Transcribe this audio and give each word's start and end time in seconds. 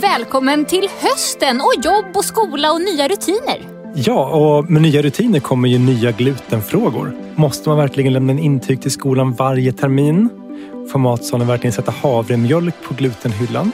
Välkommen 0.00 0.64
till 0.64 0.88
hösten 1.00 1.60
och 1.60 1.84
jobb 1.84 2.04
och 2.14 2.24
skola 2.24 2.72
och 2.72 2.80
nya 2.80 3.08
rutiner. 3.08 3.68
Ja, 3.94 4.26
och 4.26 4.70
med 4.70 4.82
nya 4.82 5.02
rutiner 5.02 5.40
kommer 5.40 5.68
ju 5.68 5.78
nya 5.78 6.10
glutenfrågor. 6.10 7.12
Måste 7.34 7.68
man 7.68 7.78
verkligen 7.78 8.12
lämna 8.12 8.32
en 8.32 8.38
intyg 8.38 8.82
till 8.82 8.90
skolan 8.90 9.32
varje 9.32 9.72
termin? 9.72 10.28
Får 10.92 10.98
matsalen 10.98 11.46
verkligen 11.46 11.72
sätta 11.72 11.90
havremjölk 11.90 12.74
på 12.82 12.94
glutenhyllan? 12.94 13.72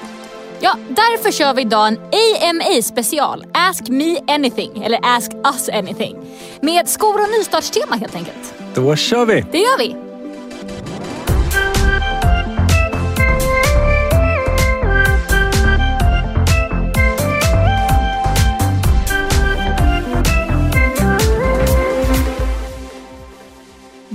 Ja, 0.60 0.74
därför 0.88 1.32
kör 1.32 1.54
vi 1.54 1.62
idag 1.62 1.88
en 1.88 1.98
AMA 2.50 2.82
special. 2.82 3.44
Ask 3.52 3.88
me 3.88 4.18
anything, 4.28 4.82
eller 4.82 5.00
ask 5.02 5.32
us 5.32 5.68
anything. 5.68 6.16
Med 6.60 6.88
skor 6.88 7.14
och 7.14 7.38
nystartstema 7.38 7.96
helt 7.96 8.14
enkelt. 8.14 8.54
Då 8.74 8.96
kör 8.96 9.26
vi! 9.26 9.44
Det 9.52 9.58
gör 9.58 9.78
vi! 9.78 10.07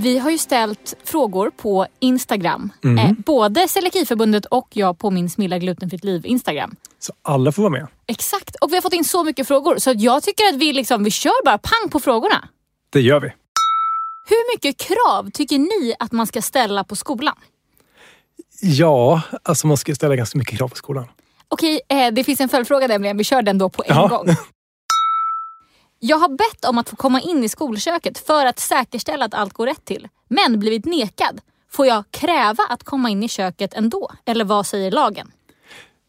Vi 0.04 0.18
har 0.18 0.30
ju 0.30 0.38
ställt 0.38 0.94
frågor 1.04 1.50
på 1.50 1.86
Instagram. 2.00 2.72
Mm. 2.84 2.98
Eh, 2.98 3.12
både 3.26 3.68
Celiakiförbundet 3.68 4.44
och 4.46 4.68
jag 4.72 4.98
på 4.98 5.10
min 5.10 5.30
Smilla 5.30 5.58
Glutenfritt 5.58 6.04
Liv 6.04 6.26
Instagram. 6.26 6.76
Så 6.98 7.12
alla 7.22 7.52
får 7.52 7.62
vara 7.62 7.72
med. 7.72 7.86
Exakt, 8.06 8.56
och 8.56 8.70
vi 8.72 8.74
har 8.74 8.82
fått 8.82 8.92
in 8.92 9.04
så 9.04 9.24
mycket 9.24 9.48
frågor 9.48 9.78
så 9.78 9.92
jag 9.96 10.22
tycker 10.22 10.44
att 10.44 10.54
vi, 10.54 10.72
liksom, 10.72 11.04
vi 11.04 11.10
kör 11.10 11.44
bara 11.44 11.58
pang 11.58 11.90
på 11.90 12.00
frågorna. 12.00 12.48
Det 12.92 13.00
gör 13.00 13.20
vi. 13.20 13.28
Hur 14.28 14.54
mycket 14.54 14.76
krav 14.76 15.30
tycker 15.30 15.58
ni 15.58 15.94
att 15.98 16.12
man 16.12 16.26
ska 16.26 16.42
ställa 16.42 16.84
på 16.84 16.96
skolan? 16.96 17.36
Ja, 18.60 19.22
alltså 19.42 19.66
man 19.66 19.76
ska 19.76 19.94
ställa 19.94 20.16
ganska 20.16 20.38
mycket 20.38 20.58
krav 20.58 20.68
på 20.68 20.76
skolan. 20.76 21.04
Okej, 21.48 21.80
eh, 21.88 22.06
det 22.12 22.24
finns 22.24 22.40
en 22.40 22.48
följdfråga 22.48 22.86
nämligen. 22.86 23.16
Vi 23.16 23.24
kör 23.24 23.42
den 23.42 23.58
då 23.58 23.68
på 23.68 23.82
en 23.86 23.96
Ja. 23.96 24.06
gång. 24.08 24.26
Jag 26.06 26.16
har 26.16 26.28
bett 26.28 26.64
om 26.64 26.78
att 26.78 26.88
få 26.88 26.96
komma 26.96 27.20
in 27.20 27.44
i 27.44 27.48
skolköket 27.48 28.18
för 28.18 28.46
att 28.46 28.58
säkerställa 28.58 29.24
att 29.24 29.34
allt 29.34 29.52
går 29.52 29.66
rätt 29.66 29.84
till. 29.84 30.08
Men 30.28 30.58
blivit 30.58 30.84
nekad. 30.84 31.40
Får 31.70 31.86
jag 31.86 32.04
kräva 32.10 32.64
att 32.70 32.84
komma 32.84 33.10
in 33.10 33.22
i 33.22 33.28
köket 33.28 33.74
ändå? 33.74 34.10
Eller 34.24 34.44
vad 34.44 34.66
säger 34.66 34.90
lagen? 34.90 35.30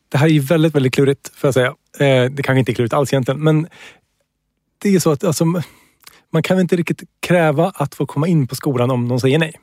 Det 0.10 0.18
här 0.18 0.28
är 0.28 0.40
väldigt, 0.40 0.76
väldigt 0.76 0.94
klurigt 0.94 1.32
får 1.36 1.48
jag 1.48 1.54
säga. 1.54 1.68
Eh, 2.00 2.32
det 2.32 2.44
kanske 2.44 2.60
inte 2.60 2.72
är 2.72 2.74
klurigt 2.74 2.94
alls 2.94 3.14
egentligen, 3.14 3.44
men 3.44 3.68
det 4.78 4.96
är 4.96 5.00
så 5.00 5.12
att 5.12 5.24
alltså, 5.24 5.46
man 6.30 6.44
kan 6.44 6.58
väl 6.58 6.62
inte 6.62 6.76
riktigt 6.76 7.04
kräva 7.20 7.72
att 7.76 7.96
få 7.96 8.06
komma 8.06 8.28
in 8.28 8.48
på 8.48 8.56
skolan 8.56 8.92
om 8.92 9.08
de 9.08 9.20
säger 9.20 9.40
nej. 9.40 9.60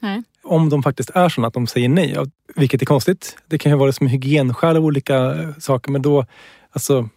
Nej. 0.00 0.22
Om 0.42 0.68
de 0.68 0.82
faktiskt 0.82 1.10
är 1.14 1.28
så 1.28 1.46
att 1.46 1.54
de 1.54 1.66
säger 1.66 1.88
nej, 1.88 2.16
vilket 2.54 2.82
är 2.82 2.86
konstigt. 2.86 3.36
Det 3.46 3.58
kan 3.58 3.72
ju 3.72 3.78
vara 3.78 3.92
som 3.92 4.06
hygienskäl 4.06 4.76
av 4.76 4.84
olika 4.84 5.36
saker, 5.58 5.90
men 5.90 6.02
då 6.02 6.26
alltså 6.70 7.08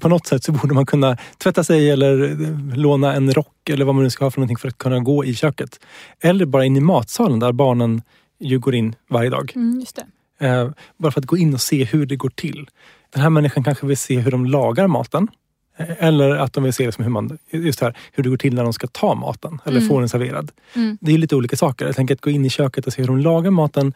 på 0.00 0.08
något 0.08 0.26
sätt 0.26 0.44
så 0.44 0.52
borde 0.52 0.74
man 0.74 0.86
kunna 0.86 1.16
tvätta 1.38 1.64
sig 1.64 1.90
eller 1.90 2.22
eh, 2.42 2.76
låna 2.76 3.14
en 3.14 3.32
rock 3.32 3.68
eller 3.70 3.84
vad 3.84 3.94
man 3.94 4.04
nu 4.04 4.10
ska 4.10 4.24
ha 4.24 4.30
för 4.30 4.40
någonting 4.40 4.56
för 4.56 4.68
att 4.68 4.78
kunna 4.78 5.00
gå 5.00 5.24
i 5.24 5.34
köket. 5.34 5.80
Eller 6.20 6.46
bara 6.46 6.64
in 6.64 6.76
i 6.76 6.80
matsalen 6.80 7.38
där 7.40 7.52
barnen 7.52 8.02
ju 8.40 8.58
går 8.58 8.74
in 8.74 8.94
varje 9.10 9.30
dag. 9.30 9.52
Mm, 9.54 9.80
just 9.80 9.96
det. 10.40 10.46
Eh, 10.46 10.70
bara 10.96 11.12
för 11.12 11.20
att 11.20 11.26
gå 11.26 11.36
in 11.36 11.54
och 11.54 11.60
se 11.60 11.84
hur 11.84 12.06
det 12.06 12.16
går 12.16 12.30
till. 12.30 12.66
Den 13.12 13.22
här 13.22 13.30
människan 13.30 13.64
kanske 13.64 13.86
vill 13.86 13.96
se 13.96 14.18
hur 14.18 14.30
de 14.30 14.46
lagar 14.46 14.86
maten. 14.86 15.28
Eh, 15.76 15.86
Eller 16.04 16.30
att 16.30 16.52
de 16.52 16.64
vill 16.64 16.72
se 16.72 16.86
det 16.86 16.92
som 16.92 17.04
hur, 17.04 17.10
man, 17.10 17.38
just 17.50 17.80
här, 17.80 17.96
hur 18.12 18.22
det 18.22 18.28
går 18.30 18.36
till 18.36 18.54
när 18.54 18.62
de 18.64 18.72
ska 18.72 18.86
ta 18.86 19.14
maten 19.14 19.60
eller 19.64 19.76
Mm. 19.78 19.88
få 19.88 19.98
den 20.00 20.08
serverad. 20.08 20.50
Mm. 20.74 20.98
Det 21.00 21.12
är 21.12 21.18
lite 21.18 21.36
olika 21.36 21.56
saker. 21.56 21.86
Jag 21.86 21.96
tänker 21.96 22.14
att 22.14 22.20
gå 22.20 22.30
in 22.30 22.44
i 22.44 22.50
köket 22.50 22.86
och 22.86 22.92
se 22.92 23.02
hur 23.02 23.06
de 23.06 23.18
lagar 23.18 23.50
maten. 23.50 23.92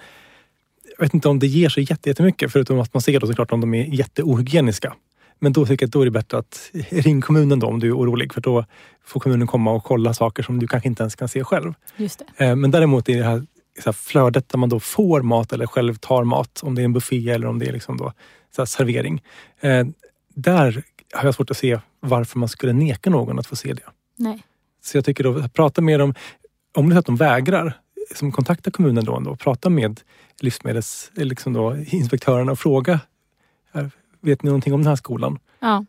Jag 0.98 1.04
vet 1.04 1.14
inte 1.14 1.28
om 1.28 1.38
det 1.38 1.46
ger 1.46 1.68
så 1.68 1.80
jätte- 1.80 2.08
jättemycket 2.10 2.52
förutom 2.52 2.80
att 2.80 2.94
man 2.94 3.00
ser 3.00 3.20
då 3.20 3.26
såklart 3.26 3.52
om 3.52 3.60
de 3.60 3.74
är 3.74 3.84
jätteohygieniska. 3.84 4.94
Men 5.38 5.52
då 5.52 5.66
tycker 5.66 5.84
jag 5.84 5.88
att 5.88 5.92
då 5.92 6.00
är 6.00 6.04
det 6.04 6.10
bättre 6.10 6.38
att 6.38 6.70
ring 6.90 7.20
kommunen 7.20 7.58
då 7.58 7.66
om 7.66 7.80
du 7.80 7.88
är 7.88 7.96
orolig 7.96 8.32
för 8.32 8.40
då 8.40 8.64
får 9.04 9.20
kommunen 9.20 9.46
komma 9.46 9.70
och 9.72 9.84
kolla 9.84 10.14
saker 10.14 10.42
som 10.42 10.58
du 10.58 10.68
kanske 10.68 10.88
inte 10.88 11.02
ens 11.02 11.16
kan 11.16 11.28
se 11.28 11.44
själv. 11.44 11.74
Just 11.96 12.22
det. 12.36 12.44
Eh, 12.44 12.56
Men 12.56 12.70
däremot 12.70 13.08
i 13.08 13.14
det 13.14 13.24
här, 13.24 13.46
så 13.78 13.84
här 13.84 13.92
flödet 13.92 14.48
där 14.48 14.58
man 14.58 14.68
då 14.68 14.80
får 14.80 15.22
mat 15.22 15.52
eller 15.52 15.66
själv 15.66 15.94
tar 15.94 16.24
mat, 16.24 16.60
om 16.62 16.74
det 16.74 16.82
är 16.82 16.84
en 16.84 16.92
buffé 16.92 17.30
eller 17.30 17.46
om 17.46 17.58
det 17.58 17.66
är 17.66 17.72
liksom 17.72 17.96
då, 17.96 18.12
så 18.56 18.66
servering. 18.66 19.22
Eh, 19.60 19.86
där 20.34 20.82
har 21.14 21.24
jag 21.24 21.34
svårt 21.34 21.50
att 21.50 21.56
se 21.56 21.80
varför 22.00 22.38
man 22.38 22.48
skulle 22.48 22.72
neka 22.72 23.10
någon 23.10 23.38
att 23.38 23.46
få 23.46 23.56
se 23.56 23.72
det. 23.72 23.82
Nej. 24.16 24.42
Så 24.84 24.96
jag 24.96 25.04
tycker 25.04 25.24
då, 25.24 25.48
prata 25.48 25.80
med 25.80 26.00
dem, 26.00 26.14
om 26.76 26.88
det 26.88 26.92
är 26.92 26.94
så 26.94 26.98
att 26.98 27.06
de 27.06 27.16
vägrar, 27.16 27.72
som 28.14 28.32
kontakta 28.32 28.70
kommunen 28.70 29.04
då, 29.04 29.16
ändå, 29.16 29.36
prata 29.36 29.70
med 29.70 30.00
livsmedels, 30.40 31.10
liksom 31.14 31.52
då, 31.52 31.76
inspektörerna 31.76 32.52
och 32.52 32.58
fråga, 32.58 33.00
vet 34.20 34.42
ni 34.42 34.46
någonting 34.46 34.74
om 34.74 34.80
den 34.80 34.88
här 34.88 34.96
skolan? 34.96 35.38
Ja. 35.60 35.84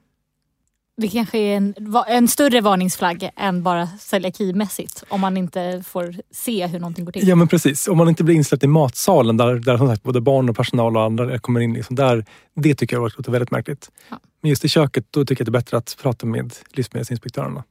Det 0.97 1.07
kanske 1.07 1.37
är 1.37 1.57
en, 1.57 1.75
en 2.07 2.27
större 2.27 2.61
varningsflagg 2.61 3.29
än 3.35 3.63
bara 3.63 3.87
celiakimässigt. 3.99 5.03
Om 5.09 5.21
man 5.21 5.37
inte 5.37 5.83
får 5.87 6.15
se 6.31 6.67
hur 6.67 6.79
någonting 6.79 7.05
går 7.05 7.11
till. 7.11 7.27
Ja 7.27 7.35
men 7.35 7.47
precis, 7.47 7.87
om 7.87 7.97
man 7.97 8.09
inte 8.09 8.23
blir 8.23 8.35
insläppt 8.35 8.63
i 8.63 8.67
matsalen 8.67 9.37
där, 9.37 9.55
där 9.55 9.77
som 9.77 9.87
sagt, 9.87 10.03
både 10.03 10.21
barn 10.21 10.49
och 10.49 10.55
personal 10.55 10.97
och 10.97 11.03
andra 11.03 11.39
kommer 11.39 11.59
in. 11.59 11.73
Liksom 11.73 11.95
där, 11.95 12.25
det 12.55 12.75
tycker 12.75 12.95
jag 12.95 13.11
låter 13.17 13.31
väldigt 13.31 13.51
märkligt. 13.51 13.91
Ja. 14.09 14.19
Men 14.41 14.49
just 14.49 14.65
i 14.65 14.69
köket, 14.69 15.05
då 15.09 15.25
tycker 15.25 15.41
jag 15.41 15.47
det 15.47 15.57
är 15.57 15.61
bättre 15.61 15.77
att 15.77 15.97
prata 16.01 16.25
med 16.25 16.53
livsmedelsinspektörerna. 16.71 17.63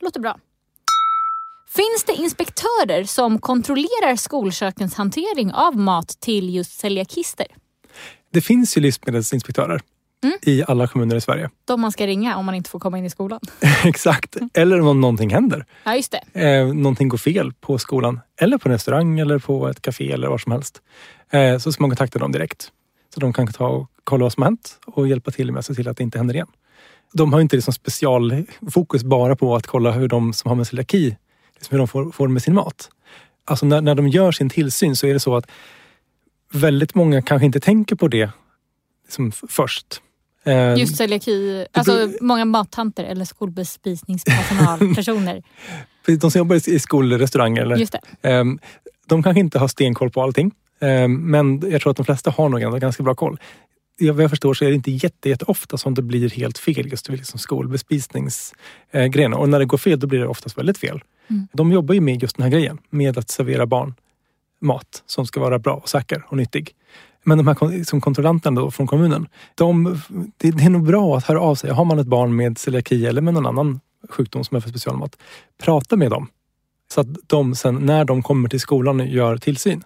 Låter 0.00 0.20
bra. 0.20 0.38
Finns 1.68 2.04
det 2.06 2.12
inspektörer 2.12 3.04
som 3.04 3.38
kontrollerar 3.38 4.16
skolkökens 4.16 4.94
hantering 4.94 5.52
av 5.52 5.76
mat 5.76 6.08
till 6.08 6.54
just 6.54 6.78
celiakister? 6.78 7.46
Det 8.32 8.40
finns 8.40 8.76
ju 8.76 8.80
livsmedelsinspektörer 8.80 9.80
Mm. 10.26 10.38
i 10.42 10.64
alla 10.68 10.86
kommuner 10.86 11.16
i 11.16 11.20
Sverige. 11.20 11.50
De 11.64 11.80
man 11.80 11.92
ska 11.92 12.06
ringa 12.06 12.36
om 12.36 12.46
man 12.46 12.54
inte 12.54 12.70
får 12.70 12.78
komma 12.80 12.98
in 12.98 13.04
i 13.04 13.10
skolan. 13.10 13.40
Exakt. 13.84 14.36
Eller 14.54 14.80
om 14.80 15.00
någonting 15.00 15.30
händer. 15.30 15.64
Ja, 15.84 15.96
just 15.96 16.14
det. 16.32 16.40
Eh, 16.42 16.66
någonting 16.66 17.08
går 17.08 17.18
fel 17.18 17.52
på 17.60 17.78
skolan 17.78 18.20
eller 18.40 18.58
på 18.58 18.68
en 18.68 18.72
restaurang 18.72 19.18
eller 19.18 19.38
på 19.38 19.68
ett 19.68 19.82
café 19.82 20.12
eller 20.12 20.28
var 20.28 20.38
som 20.38 20.52
helst. 20.52 20.80
Eh, 21.30 21.58
så 21.58 21.72
ska 21.72 21.82
man 21.82 21.90
kontakta 21.90 22.18
dem 22.18 22.32
direkt. 22.32 22.70
Så 23.14 23.20
de 23.20 23.32
kan 23.32 23.46
ta 23.46 23.68
och 23.68 23.90
kolla 24.04 24.22
vad 24.22 24.32
som 24.32 24.42
har 24.42 24.50
hänt 24.50 24.78
och 24.86 25.08
hjälpa 25.08 25.30
till 25.30 25.52
med 25.52 25.58
att 25.58 25.66
se 25.66 25.74
till 25.74 25.88
att 25.88 25.96
det 25.96 26.02
inte 26.02 26.18
händer 26.18 26.34
igen. 26.34 26.48
De 27.12 27.32
har 27.32 27.40
inte 27.40 27.56
liksom 27.56 27.72
specialfokus 27.72 29.04
bara 29.04 29.36
på 29.36 29.56
att 29.56 29.66
kolla 29.66 29.90
hur 29.90 30.08
de 30.08 30.32
som 30.32 30.48
har 30.48 30.56
med 30.56 30.66
celiaki, 30.66 31.16
liksom 31.54 31.74
hur 31.74 31.78
de 31.78 31.88
får, 31.88 32.10
får 32.10 32.28
med 32.28 32.42
sin 32.42 32.54
mat. 32.54 32.90
Alltså 33.44 33.66
när, 33.66 33.80
när 33.80 33.94
de 33.94 34.08
gör 34.08 34.32
sin 34.32 34.50
tillsyn 34.50 34.96
så 34.96 35.06
är 35.06 35.12
det 35.12 35.20
så 35.20 35.36
att 35.36 35.50
väldigt 36.52 36.94
många 36.94 37.22
kanske 37.22 37.46
inte 37.46 37.60
tänker 37.60 37.96
på 37.96 38.08
det 38.08 38.30
liksom 39.04 39.32
först. 39.32 40.00
Eh, 40.46 40.74
Just 40.74 40.96
celiaki, 40.96 41.66
alltså 41.72 42.10
många 42.20 42.44
mattanter 42.44 43.04
eller 43.04 43.24
skolbespisningspersonal, 43.24 44.78
personer. 44.94 45.42
De 46.20 46.30
som 46.30 46.38
jobbar 46.38 46.68
i 46.68 46.78
skolrestauranger 46.78 47.62
eller 47.62 47.76
Just 47.76 47.92
det. 47.92 48.28
Ehm, 48.28 48.58
De 49.06 49.22
kanske 49.22 49.40
inte 49.40 49.58
har 49.58 49.68
stenkoll 49.68 50.10
på 50.10 50.22
allting. 50.22 50.52
Ehm, 50.80 51.30
Men 51.30 51.70
jag 51.70 51.80
tror 51.82 51.90
att 51.90 51.96
de 51.96 52.06
flesta 52.06 52.30
har 52.30 52.48
nog 52.48 52.62
ändå 52.62 52.78
ganska 52.78 53.02
bra 53.02 53.14
koll. 53.14 53.38
Vad 54.00 54.22
jag 54.24 54.30
förstår 54.30 54.54
så 54.54 54.64
är 54.64 54.68
det 54.68 54.74
inte 54.74 54.90
jätte, 54.90 55.28
jätte 55.28 55.44
ofta 55.44 55.78
som 55.78 55.94
det 55.94 56.02
blir 56.02 56.30
helt 56.30 56.58
fel 56.58 56.90
just 56.90 57.08
vid 57.10 57.18
liksom 57.18 57.38
skolbespisningsgrejen. 57.38 59.34
Och 59.34 59.48
när 59.48 59.58
det 59.58 59.64
går 59.64 59.78
fel 59.78 60.00
då 60.00 60.06
blir 60.06 60.18
det 60.20 60.26
oftast 60.26 60.58
väldigt 60.58 60.78
fel. 60.78 61.02
Mm. 61.30 61.48
De 61.52 61.72
jobbar 61.72 61.94
ju 61.94 62.00
med 62.00 62.22
just 62.22 62.36
den 62.36 62.42
här 62.42 62.50
grejen. 62.50 62.78
Med 62.90 63.18
att 63.18 63.30
servera 63.30 63.66
barn 63.66 63.94
mat 64.60 65.02
som 65.06 65.26
ska 65.26 65.40
vara 65.40 65.58
bra 65.58 65.74
och 65.74 65.88
säker 65.88 66.24
och 66.28 66.36
nyttig. 66.36 66.70
Men 67.28 67.38
de 67.38 67.46
här 67.46 67.84
som 67.84 68.00
kontrollanterna 68.00 68.60
då 68.60 68.70
från 68.70 68.86
kommunen. 68.86 69.28
De, 69.54 70.00
det, 70.36 70.50
det 70.50 70.64
är 70.64 70.70
nog 70.70 70.86
bra 70.86 71.16
att 71.16 71.24
höra 71.24 71.40
av 71.40 71.54
sig. 71.54 71.70
Har 71.70 71.84
man 71.84 71.98
ett 71.98 72.06
barn 72.06 72.36
med 72.36 72.58
celiaki 72.58 73.06
eller 73.06 73.20
med 73.20 73.34
någon 73.34 73.46
annan 73.46 73.80
sjukdom 74.08 74.44
som 74.44 74.56
är 74.56 74.60
för 74.60 74.68
specialmat. 74.68 75.16
Prata 75.62 75.96
med 75.96 76.10
dem. 76.10 76.28
Så 76.92 77.00
att 77.00 77.06
de 77.26 77.54
sen 77.54 77.74
när 77.74 78.04
de 78.04 78.22
kommer 78.22 78.48
till 78.48 78.60
skolan 78.60 79.00
och 79.00 79.06
gör 79.06 79.36
tillsyn, 79.36 79.84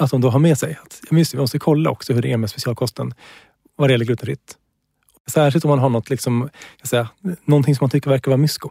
att 0.00 0.10
de 0.10 0.20
då 0.20 0.30
har 0.30 0.38
med 0.38 0.58
sig 0.58 0.78
att 0.82 1.00
ja, 1.10 1.18
just 1.18 1.30
det, 1.30 1.36
vi 1.36 1.40
måste 1.40 1.58
kolla 1.58 1.90
också 1.90 2.12
hur 2.12 2.22
det 2.22 2.32
är 2.32 2.36
med 2.36 2.50
specialkosten 2.50 3.14
vad 3.76 3.88
det 3.88 3.92
gäller 3.92 4.04
glutenfritt. 4.04 4.56
Särskilt 5.26 5.64
om 5.64 5.68
man 5.68 5.78
har 5.78 5.88
något, 5.88 6.10
liksom, 6.10 6.48
jag 6.78 6.88
säga, 6.88 7.08
någonting 7.44 7.74
som 7.74 7.84
man 7.84 7.90
tycker 7.90 8.10
verkar 8.10 8.30
vara 8.30 8.36
mysko. 8.36 8.70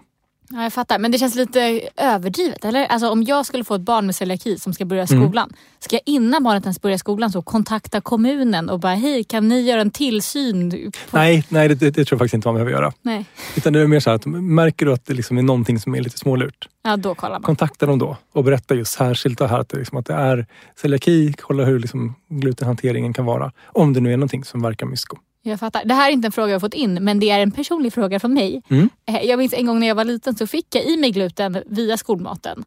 Ja, 0.51 0.63
jag 0.63 0.73
fattar. 0.73 0.99
Men 0.99 1.11
det 1.11 1.17
känns 1.17 1.35
lite 1.35 1.81
överdrivet, 1.97 2.65
eller? 2.65 2.85
Alltså 2.85 3.09
om 3.09 3.23
jag 3.23 3.45
skulle 3.45 3.63
få 3.63 3.75
ett 3.75 3.81
barn 3.81 4.05
med 4.05 4.15
celiaki 4.15 4.57
som 4.59 4.73
ska 4.73 4.85
börja 4.85 5.03
Mm. 5.03 5.23
skolan. 5.23 5.53
Ska 5.79 5.95
jag 5.95 6.01
innan 6.05 6.43
barnet 6.43 6.63
ens 6.63 6.81
börjar 6.81 6.97
skolan 6.97 7.31
så 7.31 7.41
kontakta 7.41 8.01
kommunen 8.01 8.69
och 8.69 8.79
bara 8.79 8.93
hej, 8.95 9.23
kan 9.23 9.47
ni 9.47 9.61
göra 9.61 9.81
en 9.81 9.91
tillsyn? 9.91 10.91
På... 11.11 11.17
Nej, 11.17 11.45
nej 11.49 11.67
det, 11.67 11.75
det, 11.75 11.91
tror 11.91 12.05
jag 12.09 12.19
faktiskt 12.19 12.33
inte 12.33 12.47
man 12.47 12.55
behöver 12.55 12.71
göra. 12.71 12.91
Nej. 13.01 13.25
Utan 13.57 13.73
det 13.73 13.79
är 13.79 13.87
mer 13.87 13.99
så 13.99 14.09
här 14.09 14.15
att 14.15 14.25
märker 14.25 14.85
du 14.85 14.93
att 14.93 15.05
det 15.05 15.13
liksom 15.13 15.37
är 15.37 15.41
någonting 15.41 15.79
som 15.79 15.95
är 15.95 16.01
lite 16.01 16.17
smålurt, 16.17 16.67
Ja, 16.83 16.97
då 16.97 17.15
kollar 17.15 17.33
man. 17.33 17.41
kontakta 17.41 17.85
dem 17.85 17.99
då 17.99 18.17
och 18.33 18.43
berätta 18.43 18.75
just 18.75 18.91
särskilt 18.93 19.39
här 19.39 19.59
att 19.59 19.69
det, 19.69 19.77
liksom, 19.77 19.97
att 19.97 20.05
det 20.05 20.13
är 20.13 20.45
celiaki, 20.81 21.33
kolla 21.41 21.63
hur 21.63 21.79
liksom, 21.79 22.15
glutenhanteringen 22.29 23.13
kan 23.13 23.25
vara. 23.25 23.51
Om 23.65 23.93
det 23.93 23.99
nu 23.99 24.13
är 24.13 24.17
någonting 24.17 24.43
som 24.43 24.61
verkar 24.61 24.85
mysko. 24.85 25.17
Jag 25.41 25.59
fattar. 25.59 25.85
Det 25.85 25.93
här 25.93 26.09
är 26.09 26.13
inte 26.13 26.27
en 26.27 26.31
fråga 26.31 26.51
jag 26.51 26.61
fått 26.61 26.73
in, 26.73 26.93
men 26.93 27.19
det 27.19 27.29
är 27.29 27.39
en 27.39 27.51
personlig 27.51 27.93
fråga 27.93 28.19
från 28.19 28.33
mig. 28.33 28.61
Mm. 28.69 28.89
Eh, 29.05 29.21
Jag 29.23 29.39
minns 29.39 29.53
en 29.53 29.65
gång 29.65 29.79
när 29.79 29.87
jag 29.87 29.95
var 29.95 30.05
liten 30.05 30.35
så 30.35 30.47
fick 30.47 30.75
jag 30.75 30.85
i 30.85 30.97
mig 30.97 31.11
gluten 31.11 31.63
via 31.65 31.97
skolmaten. 31.97 32.63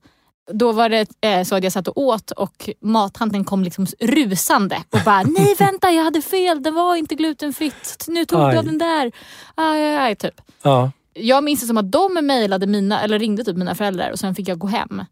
Då 0.52 0.72
var 0.72 0.88
det 0.88 1.06
eh, 1.20 1.44
så 1.44 1.54
att 1.54 1.64
jag 1.64 1.72
satt 1.72 1.88
och 1.88 1.98
åt 1.98 2.30
och 2.30 2.70
mathandeln 2.80 3.44
kom 3.44 3.64
liksom 3.64 3.86
rusande 4.00 4.76
och 4.90 4.98
bara 5.04 5.22
nej 5.38 5.54
vänta 5.58 5.90
jag 5.90 6.04
hade 6.04 6.22
fel, 6.22 6.62
det 6.62 6.70
var 6.70 6.96
inte 6.96 7.14
glutenfritt. 7.14 8.04
Nu 8.08 8.24
tog 8.24 8.40
Aj. 8.40 8.52
du 8.52 8.58
av 8.58 8.64
den 8.64 8.78
där. 8.78 9.12
Aj, 9.54 9.84
aj, 9.84 9.96
aj, 9.96 10.16
typ. 10.16 10.40
Ja. 10.62 10.90
Jag 11.14 11.44
minns 11.44 11.60
det 11.60 11.66
som 11.66 11.76
att 11.76 11.92
de 11.92 12.14
mejlade 12.22 12.66
mina, 12.66 13.00
eller 13.02 13.18
ringde 13.18 13.44
typ 13.44 13.56
mina 13.56 13.74
föräldrar 13.74 14.10
och 14.10 14.18
sen 14.18 14.34
fick 14.34 14.48
jag 14.48 14.58
gå 14.58 14.66
hem. 14.66 15.04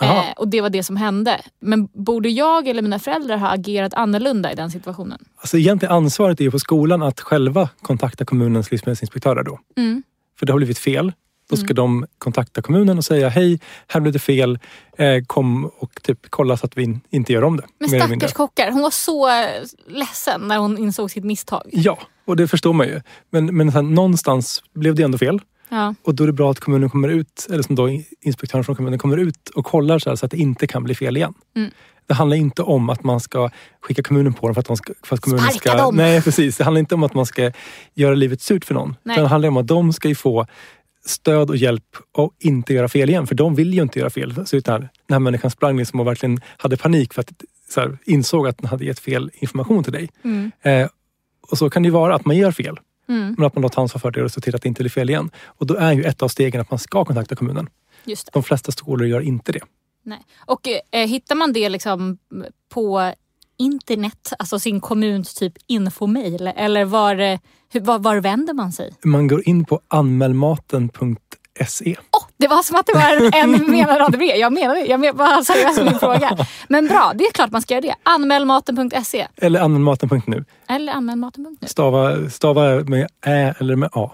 Eh, 0.00 0.32
och 0.36 0.48
det 0.48 0.60
var 0.60 0.70
det 0.70 0.82
som 0.82 0.96
hände. 0.96 1.40
Men 1.60 1.86
borde 1.86 2.28
jag 2.28 2.68
eller 2.68 2.82
mina 2.82 2.98
föräldrar 2.98 3.36
ha 3.36 3.48
agerat 3.48 3.94
annorlunda 3.94 4.52
i 4.52 4.54
den 4.54 4.70
situationen? 4.70 5.24
Alltså 5.36 5.58
egentligen 5.58 5.94
ansvaret 5.94 6.40
är 6.40 6.44
ju 6.44 6.50
på 6.50 6.58
skolan 6.58 7.02
att 7.02 7.20
själva 7.20 7.68
kontakta 7.82 8.24
kommunens 8.24 8.70
livsmedelsinspektörer 8.70 9.42
då. 9.42 9.58
Mm. 9.76 10.02
För 10.38 10.46
det 10.46 10.52
har 10.52 10.58
blivit 10.58 10.78
fel. 10.78 11.12
Då 11.50 11.56
ska 11.56 11.74
de 11.74 12.06
kontakta 12.18 12.62
kommunen 12.62 12.98
och 12.98 13.04
säga 13.04 13.28
hej, 13.28 13.60
här 13.88 14.00
blev 14.00 14.12
det 14.12 14.18
fel. 14.18 14.58
Eh, 14.98 15.24
kom 15.26 15.64
och 15.78 16.02
typ 16.02 16.18
kolla 16.30 16.56
så 16.56 16.66
att 16.66 16.76
vi 16.78 16.82
in- 16.82 17.00
inte 17.10 17.32
gör 17.32 17.44
om 17.44 17.56
det. 17.56 17.64
Men 17.78 17.88
stackars 17.88 18.32
kockar, 18.32 18.70
hon 18.70 18.82
var 18.82 18.90
så 18.90 19.28
ledsen 19.88 20.40
när 20.40 20.58
hon 20.58 20.78
insåg 20.78 21.10
sitt 21.10 21.24
misstag. 21.24 21.62
Ja, 21.72 21.98
och 22.24 22.36
det 22.36 22.48
förstår 22.48 22.72
man 22.72 22.86
ju. 22.86 23.00
Men, 23.30 23.56
men 23.56 23.72
sen, 23.72 23.94
någonstans 23.94 24.62
blev 24.74 24.94
det 24.94 25.02
ändå 25.02 25.18
fel. 25.18 25.40
Ja. 25.68 25.94
Och 26.02 26.14
då 26.14 26.24
är 26.24 26.26
det 26.26 26.32
bra 26.32 26.50
att 26.50 26.60
kommunen 26.60 26.90
kommer 26.90 27.08
ut, 27.08 27.46
eller 27.50 27.62
som 27.62 27.74
då 27.74 27.88
inspektören 28.20 28.64
från 28.64 28.76
kommunen 28.76 28.98
kommer 28.98 29.16
ut 29.16 29.48
och 29.48 29.64
kollar 29.64 29.98
så, 29.98 30.10
här, 30.10 30.16
så 30.16 30.26
att 30.26 30.30
det 30.30 30.38
inte 30.38 30.66
kan 30.66 30.84
bli 30.84 30.94
fel 30.94 31.16
igen. 31.16 31.34
Mm. 31.56 31.70
Det 32.06 32.14
handlar 32.14 32.36
inte 32.36 32.62
om 32.62 32.90
att 32.90 33.04
man 33.04 33.20
ska 33.20 33.50
skicka 33.80 34.02
kommunen 34.02 34.34
på 34.34 34.46
dem 34.46 34.54
för 34.54 34.60
att, 34.60 34.66
de 34.66 34.76
ska, 34.76 34.92
för 35.02 35.14
att 35.14 35.20
kommunen 35.20 35.44
Sparka 35.44 35.70
ska... 35.70 35.78
dem! 35.78 35.96
Nej 35.96 36.22
precis, 36.22 36.56
det 36.56 36.64
handlar 36.64 36.78
inte 36.78 36.94
om 36.94 37.02
att 37.02 37.14
man 37.14 37.26
ska 37.26 37.52
göra 37.94 38.14
livet 38.14 38.40
surt 38.40 38.64
för 38.64 38.74
någon. 38.74 38.96
Nej. 39.02 39.16
Det 39.16 39.26
handlar 39.26 39.48
om 39.48 39.56
att 39.56 39.66
de 39.66 39.92
ska 39.92 40.14
få 40.14 40.46
stöd 41.06 41.50
och 41.50 41.56
hjälp 41.56 41.96
och 42.12 42.32
inte 42.38 42.74
göra 42.74 42.88
fel 42.88 43.10
igen. 43.10 43.26
För 43.26 43.34
de 43.34 43.54
vill 43.54 43.74
ju 43.74 43.82
inte 43.82 43.98
göra 43.98 44.10
fel. 44.10 44.46
Så 44.46 44.56
utan 44.56 44.80
den 44.80 44.88
här 45.10 45.18
människan 45.18 45.50
sprang 45.50 45.78
liksom 45.78 46.00
och 46.00 46.06
verkligen 46.06 46.40
hade 46.56 46.76
panik 46.76 47.14
för 47.14 47.20
att 47.20 47.32
så 47.68 47.80
här, 47.80 47.98
insåg 48.04 48.48
att 48.48 48.58
den 48.58 48.66
hade 48.66 48.84
gett 48.84 48.98
fel 48.98 49.30
information 49.34 49.84
till 49.84 49.92
dig. 49.92 50.08
Mm. 50.24 50.50
Eh, 50.62 50.88
och 51.50 51.58
så 51.58 51.70
kan 51.70 51.82
det 51.82 51.86
ju 51.86 51.92
vara 51.92 52.14
att 52.14 52.24
man 52.24 52.36
gör 52.36 52.52
fel. 52.52 52.78
Mm. 53.08 53.34
Men 53.38 53.46
att 53.46 53.54
man 53.54 53.62
då 53.62 53.68
tar 53.68 53.82
ansvar 53.82 53.98
för 53.98 54.10
det 54.10 54.22
och 54.22 54.30
ser 54.32 54.40
till 54.40 54.54
att 54.56 54.62
det 54.62 54.68
inte 54.68 54.82
blir 54.82 54.90
fel 54.90 55.10
igen. 55.10 55.30
Och 55.46 55.66
då 55.66 55.74
är 55.74 55.92
ju 55.92 56.04
ett 56.04 56.22
av 56.22 56.28
stegen 56.28 56.60
att 56.60 56.70
man 56.70 56.78
ska 56.78 57.04
kontakta 57.04 57.36
kommunen. 57.36 57.68
Just 58.04 58.26
det. 58.26 58.30
De 58.32 58.42
flesta 58.42 58.72
skolor 58.72 59.06
gör 59.08 59.20
inte 59.20 59.52
det. 59.52 59.60
Nej. 60.02 60.20
Och 60.46 60.68
eh, 60.92 61.08
hittar 61.08 61.34
man 61.34 61.52
det 61.52 61.68
liksom 61.68 62.18
på 62.68 63.12
internet, 63.58 64.32
alltså 64.38 64.58
sin 64.58 64.80
kommuns 64.80 65.34
typ 65.34 65.52
infomail 65.66 66.52
eller 66.56 66.84
var, 66.84 67.18
eh, 67.20 67.38
hur- 67.72 67.80
var, 67.80 67.98
var 67.98 68.16
vänder 68.16 68.54
man 68.54 68.72
sig? 68.72 68.94
Man 69.04 69.28
går 69.28 69.48
in 69.48 69.64
på 69.64 69.80
anmälmaten.se. 69.88 71.96
Det 72.38 72.48
var 72.48 72.62
som 72.62 72.76
att 72.76 72.86
det 72.86 72.92
var 72.94 73.36
en 73.42 73.70
menad 73.70 73.98
rad 74.00 74.12
brev. 74.12 74.36
Jag 74.36 74.52
menade 74.52 74.80
jag 74.80 75.00
men, 75.00 75.16
var 75.16 75.42
seriös 75.42 75.76
med 75.76 75.84
min 75.84 75.98
fråga. 75.98 76.46
Men 76.68 76.86
bra, 76.88 77.12
det 77.14 77.24
är 77.24 77.32
klart 77.32 77.50
man 77.50 77.62
ska 77.62 77.74
göra 77.74 77.82
det. 77.82 77.94
Anmälmaten.se 78.02 79.26
Eller 79.36 79.60
anmälmaten.nu. 79.60 80.44
eller 80.68 80.92
anmälmaten.nu. 80.92 81.68
Stava, 81.68 82.30
stava 82.30 82.62
med 82.84 83.08
ä 83.26 83.54
eller 83.58 83.76
med 83.76 83.88
a. 83.92 84.10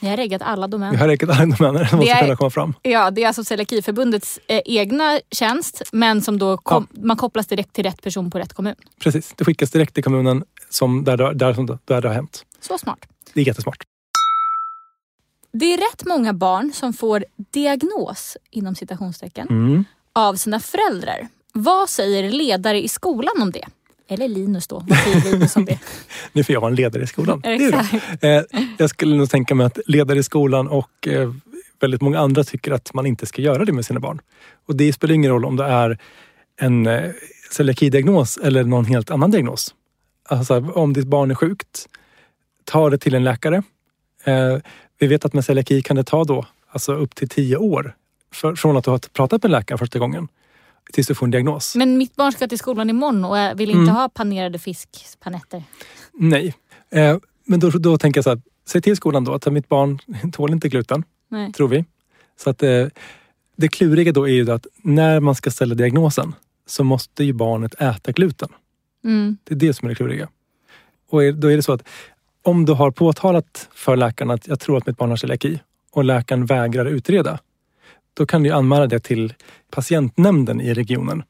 Jag 0.00 0.10
har 0.10 0.16
reggat 0.16 0.42
alla 0.42 0.66
Vi 0.66 0.70
domäner. 0.70 0.98
har 0.98 1.08
räckat 1.08 1.30
alla 1.30 1.56
domäner 1.56 1.88
Det 1.90 1.96
måste 1.96 2.14
kunna 2.20 2.36
komma 2.36 2.50
fram. 2.50 2.74
Ja, 2.82 3.10
det 3.10 3.22
är 3.22 3.26
alltså 3.26 3.44
Celiakiförbundets 3.44 4.40
eh, 4.48 4.60
egna 4.64 5.20
tjänst 5.30 5.82
men 5.92 6.22
som 6.22 6.38
då 6.38 6.56
kom, 6.56 6.86
man 6.90 7.16
kopplas 7.16 7.46
direkt 7.46 7.72
till 7.72 7.84
rätt 7.84 8.02
person 8.02 8.30
på 8.30 8.38
rätt 8.38 8.52
kommun. 8.52 8.74
Precis, 9.02 9.32
det 9.36 9.44
skickas 9.44 9.70
direkt 9.70 9.94
till 9.94 10.04
kommunen 10.04 10.44
som 10.68 11.04
där, 11.04 11.16
där, 11.16 11.32
där, 11.34 11.54
som- 11.54 11.78
där 11.84 12.00
det 12.00 12.08
har 12.08 12.14
hänt. 12.14 12.44
Så 12.60 12.78
smart. 12.78 12.98
Det 13.34 13.40
är 13.40 13.44
jättesmart. 13.46 13.82
Det 15.52 15.74
är 15.74 15.76
rätt 15.78 16.04
många 16.06 16.32
barn 16.32 16.72
som 16.74 16.92
får 16.92 17.24
diagnos, 17.50 18.36
inom 18.50 18.74
citationstecken, 18.74 19.46
Mm. 19.50 19.84
av 20.12 20.34
sina 20.34 20.60
föräldrar. 20.60 21.28
Vad 21.52 21.88
säger 21.90 22.30
ledare 22.30 22.82
i 22.84 22.88
skolan 22.88 23.42
om 23.42 23.50
det? 23.50 23.64
Eller 24.08 24.28
Linus 24.28 24.66
då, 24.66 24.84
vad 24.88 24.98
säger 24.98 25.32
Linus 25.32 25.56
om 25.56 25.64
det? 25.64 25.78
Nu 26.32 26.44
får 26.44 26.52
jag 26.52 26.60
vara 26.60 26.70
en 26.70 26.74
ledare 26.76 27.02
i 27.02 27.06
skolan. 27.06 27.40
Exakt. 27.44 27.94
Eh, 28.24 28.42
jag 28.78 28.90
skulle 28.90 29.16
nog 29.16 29.30
tänka 29.30 29.54
mig 29.54 29.66
att 29.66 29.78
ledare 29.86 30.18
i 30.18 30.22
skolan 30.22 30.68
och 30.68 31.08
eh, 31.08 31.32
väldigt 31.80 32.00
många 32.00 32.18
andra 32.20 32.44
tycker 32.44 32.72
att 32.72 32.94
man 32.94 33.06
inte 33.06 33.26
ska 33.26 33.42
göra 33.42 33.64
det 33.64 33.72
med 33.72 33.84
sina 33.86 34.00
barn. 34.00 34.20
Och 34.66 34.76
det 34.76 34.92
spelar 34.92 35.14
ingen 35.14 35.30
roll 35.30 35.44
om 35.44 35.56
det 35.56 35.64
är 35.64 35.98
en 36.60 36.86
eh, 36.86 37.10
celiakidiagnos 37.52 38.36
eller 38.36 38.64
någon 38.64 38.84
helt 38.84 39.10
annan 39.10 39.30
diagnos. 39.30 39.74
Alltså 40.28 40.70
om 40.74 40.92
ditt 40.92 41.06
barn 41.06 41.30
är 41.30 41.34
sjukt, 41.34 41.86
ta 42.64 42.90
det 42.90 42.98
till 42.98 43.14
en 43.14 43.24
läkare. 43.24 43.62
Eh, 44.24 44.56
vi 45.02 45.08
vet 45.08 45.24
att 45.24 45.32
med 45.32 45.44
celiaki 45.44 45.82
kan 45.82 45.96
det 45.96 46.04
ta 46.04 46.24
då 46.24 46.46
alltså 46.68 46.94
upp 46.94 47.14
till 47.14 47.28
tio 47.28 47.56
år 47.56 47.96
för, 48.32 48.54
från 48.54 48.76
att 48.76 48.84
du 48.84 48.90
har 48.90 48.98
pratat 48.98 49.42
med 49.42 49.50
läkaren 49.52 49.78
första 49.78 49.98
gången 49.98 50.28
tills 50.92 51.06
du 51.06 51.14
får 51.14 51.26
en 51.26 51.30
diagnos. 51.30 51.76
Men 51.76 51.98
mitt 51.98 52.16
barn 52.16 52.32
ska 52.32 52.48
till 52.48 52.58
skolan 52.58 52.90
imorgon 52.90 53.24
och 53.24 53.60
vill 53.60 53.70
inte 53.70 53.82
Mm. 53.82 53.94
ha 53.94 54.08
panerade 54.08 54.58
fiskpanetter. 54.58 55.62
Nej. 56.12 56.54
Eh, 56.90 57.16
men 57.44 57.60
då, 57.60 57.70
då 57.70 57.98
tänker 57.98 58.18
jag 58.18 58.24
så 58.24 58.30
här, 58.30 58.40
säg 58.68 58.82
till 58.82 58.96
skolan 58.96 59.24
då 59.24 59.32
att 59.32 59.52
mitt 59.52 59.68
barn 59.68 59.98
tål 60.32 60.52
inte 60.52 60.68
gluten. 60.68 61.04
Nej. 61.28 61.52
tror 61.52 61.68
vi. 61.68 61.84
Så 62.36 62.50
att 62.50 62.62
eh, 62.62 62.86
det 63.56 63.68
kluriga 63.68 64.12
då 64.12 64.28
är 64.28 64.32
ju 64.32 64.50
att 64.50 64.66
när 64.76 65.20
man 65.20 65.34
ska 65.34 65.50
ställa 65.50 65.74
diagnosen 65.74 66.34
så 66.66 66.84
måste 66.84 67.24
ju 67.24 67.32
barnet 67.32 67.74
äta 67.80 68.12
gluten. 68.12 68.48
Mm. 69.04 69.36
Det 69.44 69.54
är 69.54 69.58
det 69.58 69.74
som 69.74 69.86
är 69.86 69.90
det 69.90 69.94
kluriga. 69.96 70.28
Och 71.10 71.34
då 71.34 71.50
är 71.50 71.56
det 71.56 71.62
så 71.62 71.72
att 71.72 71.82
om 72.42 72.64
du 72.64 72.72
har 72.72 72.90
påtalat 72.90 73.68
för 73.74 73.96
läkaren 73.96 74.30
att 74.30 74.48
jag 74.48 74.60
tror 74.60 74.76
att 74.78 74.86
mitt 74.86 74.96
barn 74.96 75.10
har 75.10 75.16
celiaki 75.16 75.60
och 75.92 76.04
läkaren 76.04 76.46
vägrar 76.46 76.86
utreda, 76.86 77.38
då 78.14 78.26
kan 78.26 78.42
du 78.42 78.50
anmäla 78.50 78.86
det 78.86 79.00
till 79.00 79.34
patientnämnden 79.70 80.60
i 80.60 80.74
regionen. 80.74 81.22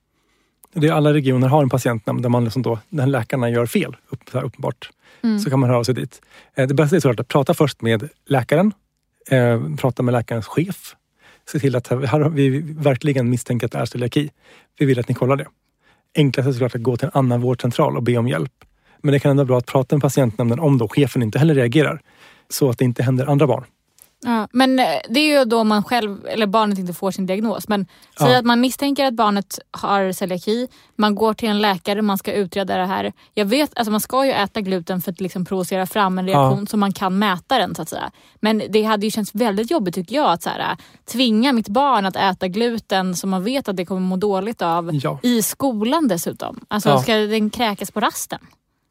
Det 0.74 0.88
är 0.88 0.92
alla 0.92 1.12
regioner 1.14 1.48
har 1.48 1.62
en 1.62 1.68
patientnämnd 1.68 2.22
där 2.22 2.28
man 2.28 2.44
liksom 2.44 2.62
då, 2.62 2.78
när 2.88 3.06
läkarna 3.06 3.50
gör 3.50 3.66
fel, 3.66 3.96
upp, 4.08 4.20
så 4.32 4.38
här 4.38 4.44
uppenbart, 4.44 4.90
Mm. 5.24 5.38
så 5.38 5.50
kan 5.50 5.60
man 5.60 5.68
höra 5.68 5.78
av 5.78 5.84
sig 5.84 5.94
dit. 5.94 6.22
Eh, 6.54 6.66
Det 6.68 6.74
bästa 6.74 6.96
är 6.96 7.00
såklart 7.00 7.20
att 7.20 7.28
prata 7.28 7.54
först 7.54 7.82
med 7.82 8.08
läkaren, 8.26 8.72
eh, 9.30 9.60
prata 9.76 10.02
med 10.02 10.12
läkarens 10.12 10.46
chef. 10.46 10.94
Se 11.52 11.58
till 11.58 11.76
att 11.76 11.86
här 11.88 12.28
vi 12.28 12.60
verkligen 12.60 13.30
misstänker 13.30 13.66
att 13.66 13.72
det 13.72 13.78
är 13.78 13.84
celiaki. 13.84 14.30
Vi 14.78 14.86
vill 14.86 14.98
att 14.98 15.08
ni 15.08 15.14
kollar 15.14 15.36
det. 15.36 15.46
Enklast 16.16 16.48
är 16.48 16.52
såklart 16.52 16.74
att 16.74 16.82
gå 16.82 16.96
till 16.96 17.06
en 17.06 17.10
annan 17.14 17.40
vårdcentral 17.40 17.96
och 17.96 18.02
be 18.02 18.16
om 18.16 18.28
hjälp. 18.28 18.52
Men 19.02 19.12
det 19.12 19.18
kan 19.18 19.30
ändå 19.30 19.40
vara 19.40 19.46
bra 19.46 19.58
att 19.58 19.66
prata 19.66 19.94
med 19.96 20.02
patientnämnden 20.02 20.60
om 20.60 20.78
då 20.78 20.88
chefen 20.88 21.22
inte 21.22 21.38
heller 21.38 21.54
reagerar. 21.54 22.00
Så 22.48 22.70
att 22.70 22.78
det 22.78 22.84
inte 22.84 23.02
händer 23.02 23.26
andra 23.26 23.46
barn. 23.46 23.64
Ja, 24.24 24.48
men 24.52 24.78
eh, 24.78 24.84
det 25.08 25.20
är 25.20 25.38
ju 25.38 25.44
då 25.44 25.64
man 25.64 25.84
själv, 25.84 26.26
eller 26.26 26.46
barnet 26.46 26.78
inte 26.78 26.92
får 26.92 27.10
sin 27.10 27.26
diagnos. 27.26 27.68
Men 27.68 27.86
säg 28.18 28.30
Ja. 28.32 28.38
att 28.38 28.44
man 28.44 28.60
misstänker 28.60 29.04
att 29.04 29.14
barnet 29.14 29.58
har 29.70 30.12
celiaki. 30.12 30.68
Man 30.96 31.14
går 31.14 31.34
till 31.34 31.48
en 31.48 31.60
läkare, 31.60 32.02
man 32.02 32.18
ska 32.18 32.32
utreda 32.32 32.76
det 32.76 32.86
här. 32.86 33.12
Jag 33.34 33.44
vet, 33.44 33.70
alltså 33.78 33.90
man 33.90 34.00
ska 34.00 34.24
ju 34.26 34.32
äta 34.32 34.60
gluten 34.60 35.00
för 35.00 35.12
att 35.12 35.20
liksom 35.20 35.44
provocera 35.44 35.86
fram 35.86 36.18
en 36.18 36.26
reaktion 36.26 36.66
så 36.66 36.76
man 36.76 36.92
kan 36.92 37.18
mäta 37.18 37.58
den 37.58 37.74
så 37.74 37.82
att 37.82 37.88
säga. 37.88 38.10
Men 38.40 38.62
det 38.70 38.82
hade 38.82 39.06
ju 39.06 39.10
känts 39.10 39.34
väldigt 39.34 39.70
jobbigt 39.70 39.94
tycker 39.94 40.16
jag 40.16 40.32
att 40.32 40.42
så 40.42 40.50
här, 40.50 40.76
tvinga 41.12 41.52
mitt 41.52 41.68
barn 41.68 42.06
att 42.06 42.16
äta 42.16 42.48
gluten 42.48 43.14
som 43.16 43.30
man 43.30 43.44
vet 43.44 43.68
att 43.68 43.76
det 43.76 43.84
kommer 43.86 44.00
må 44.00 44.16
dåligt 44.16 44.62
av. 44.62 44.90
Ja. 44.92 45.18
I 45.22 45.42
skolan 45.42 46.08
dessutom. 46.08 46.60
Alltså 46.68 46.88
Ja. 46.88 46.98
ska 47.02 47.14
den 47.14 47.50
kräkas 47.50 47.90
på 47.90 48.00
rasten? 48.00 48.38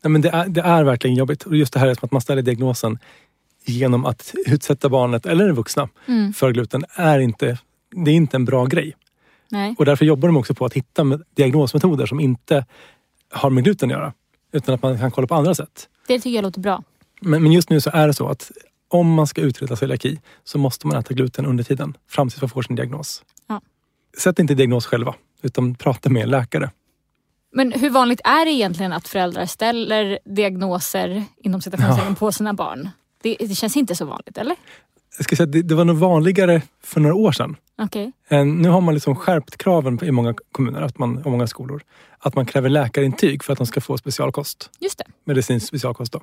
Nej, 0.04 0.12
men 0.12 0.22
det, 0.22 0.30
är, 0.30 0.48
det 0.48 0.62
är 0.62 0.84
verkligen 0.84 1.16
jobbigt. 1.16 1.44
Och 1.44 1.56
just 1.56 1.74
det 1.74 1.80
här 1.80 1.88
är 1.88 1.94
som 1.94 2.06
att 2.06 2.12
man 2.12 2.22
ställer 2.22 2.42
diagnosen 2.42 3.00
genom 3.66 4.06
att 4.06 4.34
utsätta 4.46 4.90
barnet, 4.90 5.26
eller 5.26 5.46
den 5.46 5.56
vuxna, 5.56 5.90
Mm. 6.08 6.34
för 6.34 6.52
gluten 6.52 6.86
är 6.96 7.20
inte, 7.20 7.58
det 8.06 8.12
är 8.12 8.16
inte 8.16 8.38
en 8.38 8.46
bra 8.46 8.66
grej. 8.66 8.96
Nej. 9.50 9.76
Och 9.78 9.86
därför 9.86 10.06
jobbar 10.06 10.28
de 10.30 10.38
också 10.38 10.54
på 10.54 10.66
att 10.66 10.74
hitta 10.74 11.20
diagnosmetoder 11.36 12.06
som 12.06 12.20
inte 12.20 12.66
har 13.32 13.50
med 13.50 13.64
gluten 13.64 13.90
att 13.92 13.98
göra. 13.98 14.14
Utan 14.52 14.76
att 14.76 14.82
man 14.84 15.00
kan 15.00 15.12
kolla 15.12 15.28
på 15.28 15.36
andra 15.36 15.56
sätt. 15.56 15.90
Det 16.08 16.20
tycker 16.20 16.36
jag 16.36 16.44
låter 16.44 16.60
bra. 16.62 16.84
Men, 17.22 17.44
men 17.44 17.52
just 17.52 17.70
nu 17.70 17.82
så 17.82 17.90
är 17.94 18.08
det 18.08 18.14
så 18.14 18.28
att 18.28 18.52
om 18.88 19.14
man 19.14 19.28
ska 19.28 19.42
utreda 19.42 19.76
celiaki 19.76 20.20
så 20.44 20.58
måste 20.58 20.88
man 20.88 20.98
äta 20.98 21.14
gluten 21.14 21.46
under 21.46 21.64
tiden 21.64 21.98
fram 22.08 22.30
tills 22.30 22.42
man 22.42 22.50
får 22.50 22.62
sin 22.62 22.76
diagnos. 22.76 23.24
Ja. 23.48 23.62
Sätt 24.18 24.40
inte 24.40 24.54
diagnos 24.54 24.86
själva 24.86 25.16
utan 25.42 25.76
prata 25.76 26.10
med 26.10 26.30
läkare. 26.30 26.72
Men 27.52 27.72
hur 27.72 27.90
vanligt 27.90 28.22
är 28.24 28.46
det 28.46 28.52
egentligen 28.52 28.94
att 28.94 29.08
föräldrar 29.08 29.46
ställer 29.46 30.20
diagnoser 30.26 31.24
inom 31.38 31.62
citationstecken 31.62 32.12
Ja. 32.12 32.16
på 32.20 32.32
sina 32.32 32.54
barn? 32.54 32.90
Det, 33.24 33.36
det 33.40 33.56
känns 33.56 33.78
inte 33.78 33.96
så 33.96 34.06
vanligt, 34.06 34.38
eller? 34.38 34.56
Jag 35.18 35.24
ska 35.24 35.36
säga 35.36 35.48
det, 35.48 35.62
det 35.62 35.76
var 35.76 35.86
nog 35.86 35.98
vanligare 35.98 36.62
för 36.84 37.00
några 37.00 37.16
år 37.16 37.32
sedan. 37.32 37.56
Okej. 37.78 38.12
Eh, 38.30 38.46
Nu 38.46 38.70
har 38.70 38.82
man 38.82 38.94
liksom 38.94 39.16
skärpt 39.16 39.58
kraven 39.58 40.00
i 40.04 40.12
många 40.12 40.34
kommuner 40.52 40.82
att 40.82 40.98
man, 40.98 41.18
och 41.18 41.32
många 41.32 41.48
skolor. 41.48 41.82
Att 42.20 42.36
man 42.36 42.46
kräver 42.46 42.70
läkarintyg 42.70 43.44
för 43.44 43.54
att 43.54 43.58
de 43.58 43.68
ska 43.68 43.82
få 43.82 43.98
specialkost. 43.98 44.70
Just 44.80 44.98
det. 44.98 45.04
Medicinsk 45.26 45.68
specialkost. 45.68 46.14
Då. 46.14 46.22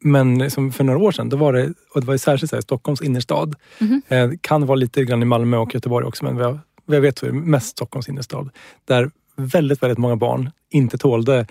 Men 0.00 0.50
som 0.50 0.72
för 0.72 0.84
några 0.84 0.98
år 0.98 1.12
sedan, 1.12 1.28
då 1.28 1.36
var 1.36 1.52
det, 1.52 1.72
och 1.94 2.00
det 2.00 2.06
var 2.06 2.16
särskilt 2.16 2.50
så 2.50 2.56
här, 2.56 2.60
Stockholms 2.60 3.02
innerstad. 3.02 3.54
Mhm. 3.78 4.02
Eh, 4.08 4.30
kan 4.40 4.66
vara 4.66 4.76
lite 4.76 5.04
grann 5.04 5.22
i 5.22 5.24
Malmö 5.24 5.56
och 5.56 5.74
Göteborg 5.74 6.06
också, 6.06 6.24
men 6.24 6.36
vad 6.36 6.44
jag, 6.44 6.58
vad 6.84 6.96
jag 6.96 7.02
vet 7.02 7.18
så 7.18 7.26
är 7.26 7.30
det 7.30 7.36
mest 7.38 7.66
Stockholms 7.68 8.08
innerstad. 8.08 8.50
Där 8.84 9.10
väldigt, 9.36 9.82
väldigt 9.82 9.98
många 9.98 10.16
barn 10.16 10.50
inte 10.74 10.98
tålde 10.98 11.46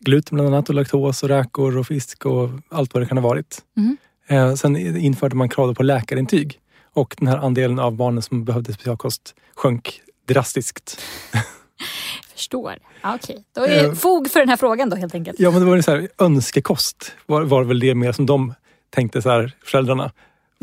gluten 0.00 0.36
bland 0.36 0.54
annat 0.54 0.68
och 0.68 0.74
laktos 0.74 1.22
och 1.22 1.28
räkor 1.28 1.76
och 1.78 1.86
fisk 1.86 2.26
och 2.26 2.50
allt 2.70 2.94
vad 2.94 3.02
det 3.02 3.06
kan 3.06 3.18
ha 3.18 3.28
varit. 3.28 3.58
Mhm. 3.76 3.96
Eh, 4.28 4.54
sen 4.54 4.76
införde 4.96 5.36
man 5.36 5.48
krav 5.48 5.74
på 5.74 5.82
läkarintyg 5.82 6.60
och 6.92 7.14
den 7.18 7.28
här 7.28 7.36
andelen 7.38 7.78
av 7.78 7.96
barnen 7.96 8.22
som 8.22 8.44
behövde 8.44 8.72
specialkost 8.72 9.34
sjönk 9.56 10.00
drastiskt. 10.28 11.00
Förstår. 12.34 12.78
Ja, 13.02 13.14
Okej, 13.14 13.44
då 13.54 13.60
är 13.62 13.68
det 13.68 13.86
Eh. 13.88 13.94
fog 13.94 14.30
för 14.30 14.40
den 14.40 14.48
här 14.48 14.56
frågan 14.56 14.90
då 14.90 14.96
helt 14.96 15.14
enkelt. 15.14 15.40
Ja, 15.40 15.50
men 15.50 15.60
det 15.60 15.66
var 15.66 15.76
en 15.76 15.82
så 15.82 15.90
här 15.90 16.08
önskekost. 16.18 17.12
Var, 17.26 17.42
var 17.42 17.64
väl 17.64 17.80
det 17.80 17.94
mer 17.94 18.12
som 18.12 18.26
de 18.26 18.54
tänkte, 18.90 19.22
så 19.22 19.30
här, 19.30 19.52
föräldrarna. 19.64 20.12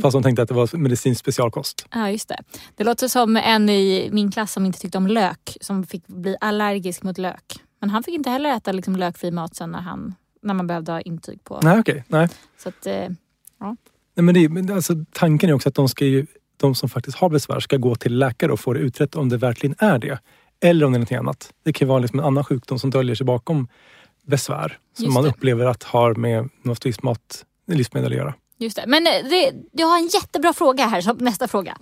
Fast 0.01 0.13
de 0.13 0.24
tänkte 0.24 0.41
att 0.41 0.48
det 0.50 0.53
var 0.55 0.77
medicinsk 0.77 1.20
specialkost. 1.22 1.86
Ja, 1.91 2.10
just 2.10 2.29
det. 2.29 2.38
Det 2.75 2.84
låter 2.84 3.08
som 3.08 3.38
en 3.38 3.70
i 3.70 4.10
min 4.12 4.32
klass 4.32 4.51
som 4.53 4.65
inte 4.65 4.79
tyckte 4.79 4.98
om 4.98 5.08
lök, 5.08 5.58
som 5.62 5.84
fick 5.84 6.08
bli 6.08 6.36
allergisk 6.41 7.03
mot 7.03 7.17
lök. 7.17 7.43
Men 7.84 7.90
han 7.90 8.04
fick 8.04 8.13
inte 8.13 8.30
heller 8.30 8.50
äta 8.50 8.72
liksom 8.72 8.96
lökfri 8.96 9.32
mat 9.32 9.56
sen 9.56 9.72
när, 9.72 9.82
han, 9.82 10.16
när 10.42 10.54
man 10.54 10.68
behövde 10.68 10.92
ha 10.92 11.02
intyg 11.02 11.44
på. 11.44 11.60
Nej, 11.63 11.80
okej. 11.80 12.04
Nej. 12.08 12.30
Så 12.58 12.70
att, 12.70 12.86
eh, 12.86 13.10
Nej, 14.16 14.24
men 14.24 14.34
det, 14.34 14.50
men 14.50 14.72
alltså, 14.72 14.94
tanken 15.12 15.50
är 15.50 15.54
också 15.54 15.70
att 15.70 15.75
de, 15.75 15.90
ska 15.90 16.06
ju, 16.06 16.25
de 16.58 16.75
som 16.75 16.90
faktiskt 16.90 17.18
har 17.18 17.30
besvär 17.30 17.60
ska 17.60 17.78
gå 17.78 17.96
till 17.96 18.18
läkare 18.18 18.52
och 18.52 18.60
få 18.60 18.74
det 18.74 18.80
utrett 18.80 19.16
om 19.16 19.30
det 19.30 19.38
verkligen 19.38 19.75
är 19.80 20.00
det. 20.00 20.20
Eller 20.62 20.86
om 20.86 20.92
det 20.92 20.98
är 20.98 21.00
något 21.00 21.12
annat. 21.12 21.54
Det 21.63 21.74
kan 21.74 21.88
vara 21.88 22.00
liksom 22.00 22.20
en 22.20 22.25
annan 22.25 22.44
sjukdom 22.44 22.80
som 22.80 22.90
döljer 22.90 23.16
sig 23.16 23.25
bakom 23.25 23.68
besvär. 24.25 24.78
Som 24.96 25.06
Just 25.06 25.13
man 25.13 25.24
det. 25.24 25.30
upplever 25.30 25.66
att 25.66 25.84
har 25.84 26.16
med 26.16 26.50
något 26.62 26.86
visst 26.86 27.04
mat, 27.04 27.46
livsmedel 27.68 28.12
att 28.12 28.18
göra. 28.18 28.34
just 28.58 28.75
det. 28.75 28.84
Men 28.88 29.08
eh, 29.08 29.30
det, 29.30 29.54
jag 29.72 29.88
har 29.88 29.98
en 29.98 30.08
jättebra 30.08 30.54
fråga 30.54 30.86
här, 30.86 31.02
som 31.02 31.18
nästa 31.18 31.48
fråga. 31.48 31.78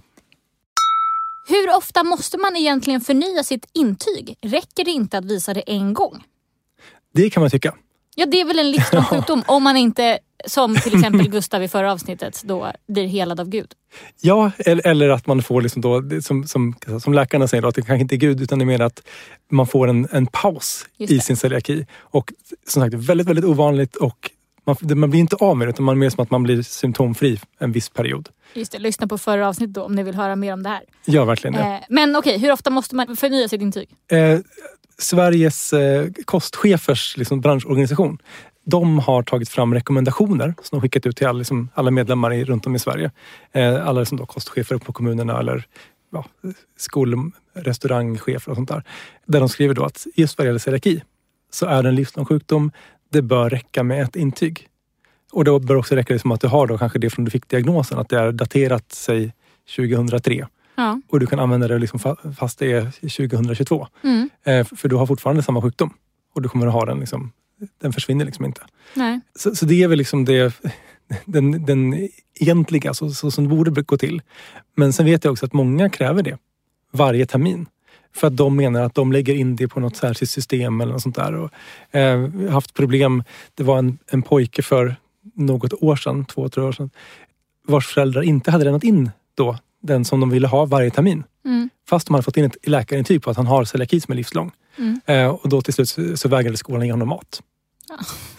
Hur 1.48 1.78
ofta 1.78 2.04
måste 2.04 2.38
man 2.38 2.56
egentligen 2.56 3.02
förnya 3.02 3.44
sitt 3.44 3.70
intyg? 3.74 4.38
Räcker 4.42 4.86
det 4.86 4.92
inte 4.92 5.18
att 5.18 5.26
visa 5.26 5.54
det 5.54 5.62
en 5.62 5.94
gång? 5.94 6.24
Det 7.14 7.30
kan 7.30 7.42
man 7.42 7.50
tycka. 7.50 7.76
Ja, 8.16 8.26
det 8.26 8.42
är 8.42 8.46
väl 8.46 8.60
en 8.60 8.72
livslång 8.72 9.04
sjukdom 9.10 9.44
om 9.48 9.64
man 9.64 9.78
inte, 9.78 10.20
som 10.48 10.76
till 10.76 10.96
exempel 10.96 11.30
Gustav 11.32 11.64
i 11.64 11.68
förra 11.68 11.92
avsnittet, 11.92 12.42
då 12.46 12.72
blir 12.88 13.08
helad 13.08 13.40
av 13.40 13.50
Gud. 13.50 13.74
Ja, 14.22 14.52
eller, 14.66 15.10
att 15.10 15.28
man 15.28 15.44
får, 15.44 15.62
liksom 15.62 15.82
då, 15.82 16.04
som, 16.22 16.48
som, 16.48 16.76
som 17.04 17.14
läkarna 17.14 17.48
säger, 17.48 17.62
då, 17.62 17.68
att 17.68 17.76
det 17.76 17.82
kanske 17.82 18.02
inte 18.02 18.16
är 18.16 18.18
Gud 18.18 18.42
utan 18.42 18.60
det 18.60 18.64
är 18.64 18.68
mer 18.68 18.82
att 18.82 19.04
man 19.52 19.68
får 19.68 19.88
en, 19.88 20.08
en 20.12 20.28
paus 20.28 20.86
i 20.98 21.20
sin 21.20 21.38
celiaki. 21.38 21.86
Och 22.00 22.34
som 22.68 22.82
sagt, 22.82 22.94
väldigt, 22.94 23.28
väldigt 23.28 23.46
ovanligt 23.46 23.96
och 23.96 24.32
man, 24.66 24.76
man 25.00 25.10
blir 25.10 25.20
inte 25.20 25.36
av 25.36 25.58
med 25.58 25.68
det 25.68 25.70
utan 25.70 25.86
man 25.86 25.96
är 25.96 26.00
mer 26.00 26.10
som 26.10 26.24
att 26.24 26.32
man 26.32 26.44
blir 26.44 26.62
symptomfri 26.62 27.40
en 27.60 27.72
viss 27.72 27.90
period. 27.90 28.30
Just 28.54 28.72
det, 28.72 28.80
lyssna 28.80 29.08
på 29.08 29.18
förra 29.18 29.48
avsnittet 29.48 29.74
då 29.74 29.84
om 29.84 29.96
ni 29.96 30.04
vill 30.04 30.16
höra 30.16 30.36
mer 30.36 30.54
om 30.54 30.64
det 30.64 30.70
här. 30.70 30.82
Ja, 31.06 31.26
verkligen. 31.26 31.54
det. 31.54 31.62
Eh, 31.62 31.80
men 31.90 32.16
okej, 32.16 32.38
hur 32.38 32.52
ofta 32.52 32.70
måste 32.70 32.96
man 32.96 33.16
förnya 33.16 33.48
sitt 33.48 33.62
intyg? 33.62 33.90
Eh, 34.12 34.40
Sveriges 34.98 35.74
eh, 35.74 36.08
kostchefers 36.26 37.18
liksom, 37.18 37.42
branschorganisation 37.42 38.18
de 38.64 39.00
har 39.00 39.24
tagit 39.24 39.50
fram 39.50 39.74
rekommendationer 39.74 40.54
som 40.62 40.80
de 40.80 40.82
skickat 40.82 41.06
ut 41.06 41.18
till 41.18 41.28
alla, 41.28 41.38
liksom, 41.38 41.70
alla 41.74 41.92
medlemmar 41.92 42.34
i, 42.34 42.44
runt 42.46 42.66
om 42.66 42.76
i 42.76 42.80
Sverige. 42.80 43.12
Eh, 43.52 43.88
alla 43.88 44.00
liksom 44.00 44.18
då, 44.18 44.26
kostchefer 44.26 44.78
på 44.78 44.94
kommunerna 44.94 45.40
eller 45.40 45.66
ja, 46.12 46.26
skol 46.78 47.32
restaurangchefer 47.54 48.52
och 48.52 48.56
sånt 48.56 48.70
där. 48.70 48.84
Där 49.26 49.40
de 49.40 49.50
skriver 49.50 49.74
då 49.74 49.84
att 49.84 50.08
just 50.16 50.38
vad 50.38 50.46
det 50.46 50.48
gäller 50.48 50.60
celiaki 50.60 51.04
så 51.52 51.66
är 51.66 51.84
det 51.84 51.90
en 51.90 51.96
livslång 51.96 52.26
sjukdom. 52.26 52.72
Det 53.12 53.22
bör 53.22 53.50
räcka 53.50 53.84
med 53.84 54.02
ett 54.04 54.16
intyg. 54.16 54.68
Och 55.32 55.44
då 55.46 55.60
bör 55.60 55.76
också 55.76 55.96
räcka 55.96 56.14
liksom 56.14 56.32
att 56.32 56.42
du 56.42 56.48
har 56.48 56.68
då 56.68 56.78
kanske 56.78 57.00
det 57.00 57.10
från 57.10 57.26
du 57.26 57.32
fick 57.32 57.48
diagnosen, 57.50 58.00
att 58.00 58.10
det 58.10 58.20
är 58.20 58.32
daterat 58.32 58.92
sig 58.92 59.34
2003 59.76 60.48
Ja. 60.76 61.02
och 61.08 61.20
du 61.20 61.28
kan 61.28 61.40
använda 61.40 61.68
det 61.68 61.80
liksom 61.80 62.00
fa- 62.00 62.34
fast 62.36 62.60
det 62.60 62.72
är 62.72 62.82
2022. 63.02 63.88
Mm. 64.04 64.30
Eh, 64.44 64.66
för 64.76 64.88
du 64.90 64.96
har 64.96 65.06
fortfarande 65.06 65.44
samma 65.44 65.62
sjukdom. 65.62 65.94
Och 66.36 66.42
du 66.42 66.50
kommer 66.50 66.68
att 66.68 66.74
ha 66.74 66.86
den. 66.86 67.00
Liksom, 67.00 67.32
den 67.82 67.94
försvinner 67.94 68.26
liksom 68.26 68.46
inte. 68.46 68.62
Så, 69.36 69.56
så 69.56 69.66
det 69.66 69.84
är 69.84 69.88
väl 69.88 69.98
liksom 69.98 70.26
det, 70.26 70.54
den, 71.26 71.66
den 71.66 72.10
egentliga, 72.40 72.94
så, 72.94 73.10
så 73.10 73.32
som 73.32 73.44
det 73.44 73.56
borde 73.56 73.82
gå 73.82 73.98
till. 73.98 74.22
Men 74.76 74.94
sen 74.94 75.06
vet 75.06 75.24
jag 75.24 75.32
också 75.32 75.46
att 75.46 75.54
många 75.54 75.90
kräver 75.90 76.24
det 76.24 76.38
varje 76.92 77.26
termin. 77.26 77.66
För 78.14 78.28
att 78.28 78.38
de 78.38 78.56
menar 78.56 78.82
att 78.82 78.96
de 78.96 79.12
lägger 79.12 79.34
in 79.34 79.56
det 79.56 79.68
på 79.68 79.80
något 79.80 79.96
särskilt 79.96 80.32
system 80.32 80.82
eller 80.82 80.94
något 80.94 81.02
sånt 81.02 81.16
där. 81.16 81.34
Och, 81.34 81.52
eh, 81.96 82.30
haft 82.50 82.74
problem. 82.74 83.24
Det 83.56 83.64
var 83.64 83.78
en, 83.78 83.98
en 84.08 84.22
pojke 84.22 84.62
för 84.62 84.96
något 85.36 85.74
år 85.74 85.96
sedan, 85.96 86.26
två, 86.26 86.50
tre 86.50 86.64
år 86.64 86.72
sedan, 86.72 86.90
vars 87.68 87.88
föräldrar 87.88 88.22
inte 88.22 88.52
hade 88.52 88.64
lämnat 88.64 88.84
in 88.84 89.12
då 89.36 89.58
den 89.82 90.06
som 90.06 90.20
de 90.20 90.30
ville 90.30 90.48
ha 90.48 90.66
varje 90.66 90.92
termin. 90.92 91.24
Mm. 91.46 91.70
Fast 91.90 92.08
de 92.08 92.14
hade 92.14 92.24
fått 92.24 92.38
in 92.38 92.46
ett 92.46 92.58
läkarintyg 92.68 93.24
på 93.24 93.30
att 93.30 93.38
han 93.38 93.48
har 93.48 93.64
celiaki 93.66 94.02
som 94.02 94.12
är 94.12 94.16
livslång. 94.16 94.52
Mm. 94.78 95.02
Eh, 95.06 95.28
och 95.28 95.50
då 95.50 95.62
till 95.62 95.74
slut 95.74 95.90
så, 95.90 96.18
så 96.18 96.30
vägrade 96.30 96.58
skolan 96.58 96.86
ge 96.86 96.92
honom 96.92 97.08
mat. 97.08 97.42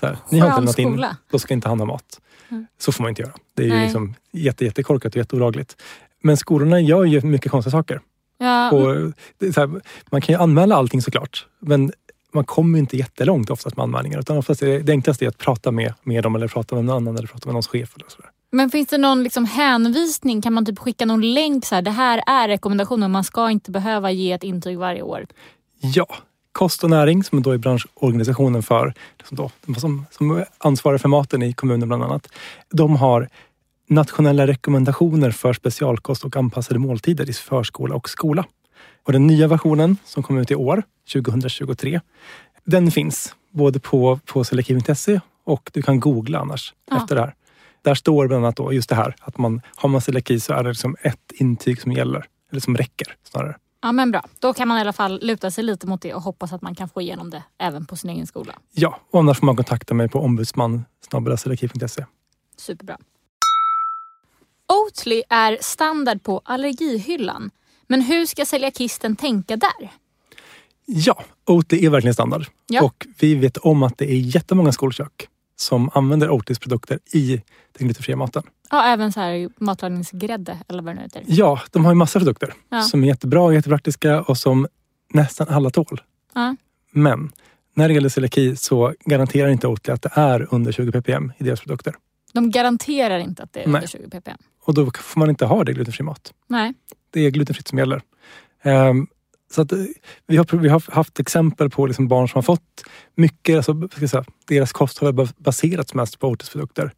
Så 0.00 0.06
här, 0.06 0.16
ni 0.30 0.38
har 0.38 0.46
inte 0.46 0.60
lämnat 0.60 0.78
in, 0.78 1.06
då 1.30 1.38
ska 1.38 1.54
inte 1.54 1.68
han 1.68 1.78
ha 1.78 1.86
mat. 1.86 2.20
Mm. 2.48 2.66
Så 2.78 2.92
får 2.92 3.02
man 3.02 3.08
inte 3.08 3.22
göra. 3.22 3.32
Det 3.54 3.62
är 3.62 3.66
ju 3.66 3.72
Nej. 3.72 3.84
liksom 3.84 4.14
jätte, 4.32 4.64
jättekorkat 4.64 5.12
och 5.12 5.16
jätteolagligt. 5.16 5.76
Men 6.22 6.36
skolorna 6.36 6.80
gör 6.80 7.04
ju 7.04 7.20
mycket 7.20 7.50
konstiga 7.50 7.70
saker. 7.70 8.00
Ja, 8.42 8.70
Och 8.70 9.12
här, 9.56 9.80
man 10.10 10.20
kan 10.20 10.34
ju 10.34 10.40
anmäla 10.40 10.76
allting 10.76 11.02
såklart. 11.02 11.46
Men 11.60 11.92
man 12.32 12.44
kommer 12.44 12.78
inte 12.78 12.96
jättelångt 12.96 13.50
oftast 13.50 13.76
med 13.76 13.84
anmälningar. 13.84 14.18
Utan 14.18 14.36
oftast 14.36 14.62
är 14.62 14.66
det, 14.66 14.78
det 14.78 14.92
enklaste 14.92 15.24
är 15.24 15.28
att 15.28 15.38
prata 15.38 15.70
med, 15.70 15.94
med 16.02 16.22
dem 16.22 16.36
eller 16.36 16.48
prata 16.48 16.74
med 16.74 16.84
någon 16.84 16.96
annan 16.96 17.16
eller 17.16 17.28
prata 17.28 17.48
med 17.48 17.52
någons 17.52 17.66
chef. 17.66 17.96
Eller 17.96 18.06
så 18.08 18.22
där. 18.22 18.30
Men 18.50 18.70
finns 18.70 18.88
det 18.88 18.98
någon 18.98 19.22
liksom 19.22 19.44
hänvisning? 19.44 20.42
Kan 20.42 20.52
man 20.52 20.66
typ 20.66 20.78
skicka 20.78 21.06
någon 21.06 21.32
länk? 21.34 21.64
Så 21.64 21.74
här, 21.74 21.82
det 21.82 21.90
här 21.90 22.22
är 22.26 22.48
rekommendationen. 22.48 23.10
Man 23.10 23.24
ska 23.24 23.50
inte 23.50 23.70
behöva 23.70 24.10
ge 24.10 24.32
ett 24.32 24.42
intyg 24.42 24.78
varje 24.78 25.02
år. 25.02 25.26
Ja, 25.80 26.06
Kost 26.52 26.84
och 26.84 26.90
näring 26.90 27.24
som 27.24 27.42
då 27.42 27.50
är 27.50 27.58
branschorganisationen 27.58 28.62
för 28.62 28.94
liksom 29.18 29.36
då, 29.36 29.50
som, 29.80 30.06
som 30.10 30.44
ansvarar 30.58 30.98
för 30.98 31.08
maten 31.08 31.42
i 31.42 31.52
kommunen 31.52 31.88
bland 31.88 32.02
annat. 32.04 32.28
De 32.70 32.96
har 32.96 33.28
nationella 33.88 34.46
rekommendationer 34.46 35.30
för 35.30 35.52
specialkost 35.52 36.24
och 36.24 36.36
anpassade 36.36 36.78
måltider 36.78 37.30
i 37.30 37.32
förskola 37.32 37.94
och 37.94 38.08
skola. 38.10 38.44
Och 39.06 39.12
den 39.12 39.26
nya 39.26 39.46
versionen 39.48 39.96
som 40.04 40.22
kommer 40.22 40.40
ut 40.40 40.50
i 40.50 40.54
år, 40.54 40.82
2023, 41.12 42.00
den 42.64 42.90
finns 42.90 43.34
både 43.50 43.80
på, 43.80 44.20
på 44.26 44.44
celiaki.se 44.44 45.20
och 45.44 45.70
du 45.72 45.82
kan 45.82 46.00
googla 46.00 46.38
annars 46.38 46.74
Ja. 46.90 46.96
efter 46.96 47.14
det 47.14 47.20
här. 47.20 47.34
Där 47.82 47.94
står 47.94 48.28
bland 48.28 48.44
annat 48.44 48.56
då 48.56 48.72
just 48.72 48.88
det 48.88 48.94
här 48.94 49.14
att 49.20 49.38
man, 49.38 49.60
har 49.76 49.88
man 49.88 50.00
celiaki 50.00 50.40
så 50.40 50.52
är 50.52 50.62
det 50.62 50.68
liksom 50.68 50.96
ett 51.02 51.32
intyg 51.34 51.80
som 51.80 51.92
gäller, 51.92 52.24
eller 52.50 52.60
som 52.60 52.76
räcker 52.76 53.16
snarare. 53.22 53.56
Ja 53.82 53.92
men 53.92 54.10
bra. 54.10 54.24
Då 54.38 54.54
kan 54.54 54.68
man 54.68 54.78
i 54.78 54.80
alla 54.80 54.92
fall 54.92 55.20
luta 55.22 55.50
sig 55.50 55.64
lite 55.64 55.86
mot 55.86 56.02
det 56.02 56.14
och 56.14 56.22
hoppas 56.22 56.52
att 56.52 56.62
man 56.62 56.74
kan 56.74 56.88
få 56.88 57.00
igenom 57.00 57.30
det 57.30 57.42
även 57.58 57.86
på 57.86 57.96
sin 57.96 58.10
egen 58.10 58.26
skola. 58.26 58.52
Ja, 58.72 59.00
och 59.10 59.20
annars 59.20 59.38
får 59.38 59.46
man 59.46 59.56
kontakta 59.56 59.94
mig 59.94 60.08
på 60.08 60.20
ombudsman. 60.20 60.84
Superbra. 62.56 62.98
Oatly 64.72 65.22
är 65.28 65.58
standard 65.60 66.22
på 66.22 66.40
allergihyllan. 66.44 67.50
Men 67.86 68.00
hur 68.02 68.26
ska 68.26 68.44
celiakisten 68.46 69.16
tänka 69.16 69.56
där? 69.56 69.90
Ja, 70.86 71.24
Oatly 71.46 71.86
är 71.86 71.90
verkligen 71.90 72.14
standard. 72.14 72.46
Ja. 72.68 72.82
Och 72.82 73.06
vi 73.20 73.34
vet 73.34 73.56
om 73.56 73.82
att 73.82 73.98
det 73.98 74.10
är 74.12 74.16
jättemånga 74.16 74.72
skolkök 74.72 75.28
som 75.56 75.90
använder 75.94 76.30
Oatlys 76.30 76.58
produkter 76.58 76.98
i 77.12 77.42
den 77.78 77.86
glutenfria 77.86 78.16
maten. 78.16 78.42
Ja, 78.70 78.84
även 78.84 79.12
så 79.12 79.20
här 79.20 79.48
matlagningsgrädde 79.56 80.58
eller 80.68 80.82
vad 80.82 80.94
det 80.94 80.96
nu 80.96 81.02
heter. 81.02 81.22
Ja, 81.26 81.60
de 81.70 81.84
har 81.84 81.92
ju 81.92 81.96
massa 81.96 82.18
produkter 82.18 82.54
Ja. 82.68 82.82
som 82.82 83.04
är 83.04 83.08
jättebra 83.08 83.40
och 83.42 83.54
jättepraktiska 83.54 84.22
och 84.22 84.38
som 84.38 84.66
nästan 85.12 85.48
alla 85.48 85.70
tål. 85.70 86.00
Ja. 86.34 86.56
Men 86.90 87.32
när 87.74 87.88
det 87.88 87.94
gäller 87.94 88.08
celiaki 88.08 88.56
så 88.56 88.94
garanterar 89.04 89.48
inte 89.48 89.66
Oatly 89.68 89.92
att 89.92 90.02
det 90.02 90.10
är 90.14 90.54
under 90.54 90.72
20 90.72 90.92
ppm 90.92 91.32
i 91.38 91.44
deras 91.44 91.60
produkter. 91.60 91.94
De 92.32 92.50
garanterar 92.50 93.18
inte 93.18 93.42
att 93.42 93.52
det 93.52 93.60
är 93.62 93.66
Nej. 93.66 93.74
under 93.74 93.88
20 93.88 94.08
ppm. 94.10 94.38
Och 94.64 94.74
då 94.74 94.90
får 94.94 95.18
man 95.20 95.30
inte 95.30 95.44
ha 95.46 95.64
det 95.64 95.70
i 95.72 95.74
glutenfri 95.74 96.04
mat. 96.04 96.32
Nej. 96.48 96.74
Det 97.10 97.20
är 97.26 97.30
glutenfritt 97.30 97.68
som 97.68 97.78
gäller. 97.78 98.02
Ehm, 98.62 99.06
så 99.50 99.62
att, 99.62 99.72
eh, 99.72 99.78
vi, 100.26 100.36
har, 100.36 100.56
vi 100.56 100.68
har 100.68 100.82
haft 100.94 101.20
exempel 101.20 101.70
på 101.70 101.86
liksom 101.86 102.08
barn 102.08 102.28
som 102.28 102.38
har 102.38 102.42
fått 102.42 102.84
mycket, 103.14 103.56
alltså, 103.56 103.88
ska 103.96 104.08
säga, 104.08 104.24
deras 104.48 104.72
kost 104.72 104.98
har 104.98 105.12
ba- 105.12 105.26
baserats 105.36 105.94
mest 105.94 106.18
på 106.18 106.28
Oatlys 106.28 106.50
produkter 106.50 106.92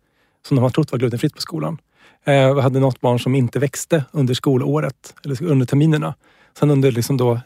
som 0.47 0.55
de 0.57 0.63
har 0.63 0.71
trott 0.71 0.93
var 0.93 0.99
glutenfritt 0.99 1.35
på 1.35 1.41
skolan. 1.41 1.79
Eh, 2.25 2.55
vi 2.55 2.61
hade 2.61 2.81
något 2.81 3.01
barn 3.01 3.19
som 3.19 3.35
inte 3.35 3.59
växte 3.59 4.05
under 4.13 4.35
skolåret, 4.35 5.15
eller 5.25 5.43
under 5.43 5.67
terminerna. 5.67 6.15
Sen 6.59 6.71
under 6.71 6.93
liksom 6.93 7.17
då, 7.17 7.41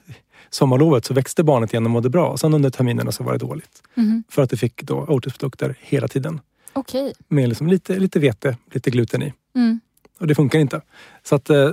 sommarlovet 0.51 1.05
så 1.05 1.15
växte 1.15 1.43
barnet 1.45 1.73
igen 1.73 1.85
och 1.85 1.91
mådde 1.91 2.11
bra. 2.11 2.37
Sen 2.37 2.55
under 2.55 2.71
terminerna 2.71 3.13
så 3.13 3.25
var 3.25 3.33
det 3.33 3.39
dåligt. 3.39 3.83
Mhm. 3.95 4.25
För 4.29 4.43
att 4.43 4.51
det 4.51 4.57
fick 4.57 4.83
då 4.83 4.95
Oatlys 4.97 5.35
produkter 5.39 5.75
hela 5.81 6.09
tiden. 6.09 6.41
Okej. 6.73 7.13
Med 7.29 7.49
liksom 7.49 7.67
lite, 7.67 7.99
lite 7.99 8.19
vete, 8.19 8.57
lite 8.73 8.91
gluten 8.91 9.23
i. 9.23 9.33
Mm. 9.55 9.81
Och 10.19 10.27
det 10.27 10.35
funkar 10.35 10.59
inte. 10.59 10.81
Så 11.23 11.35
att 11.35 11.51
eh, 11.51 11.71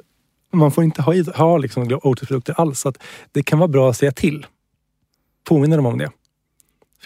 man 0.51 0.71
får 0.71 0.83
inte 0.83 1.01
ha, 1.01 1.13
ha 1.35 1.57
liksom 1.57 1.99
Oatlys-produkter 2.03 2.61
alls. 2.61 2.79
Så 2.79 2.89
att 2.89 3.03
det 3.31 3.43
kan 3.43 3.59
vara 3.59 3.67
bra 3.67 3.89
att 3.89 3.97
säga 3.97 4.11
till. 4.11 4.45
Påminna 5.43 5.75
dem 5.75 5.85
om 5.85 5.97
det. 5.97 6.11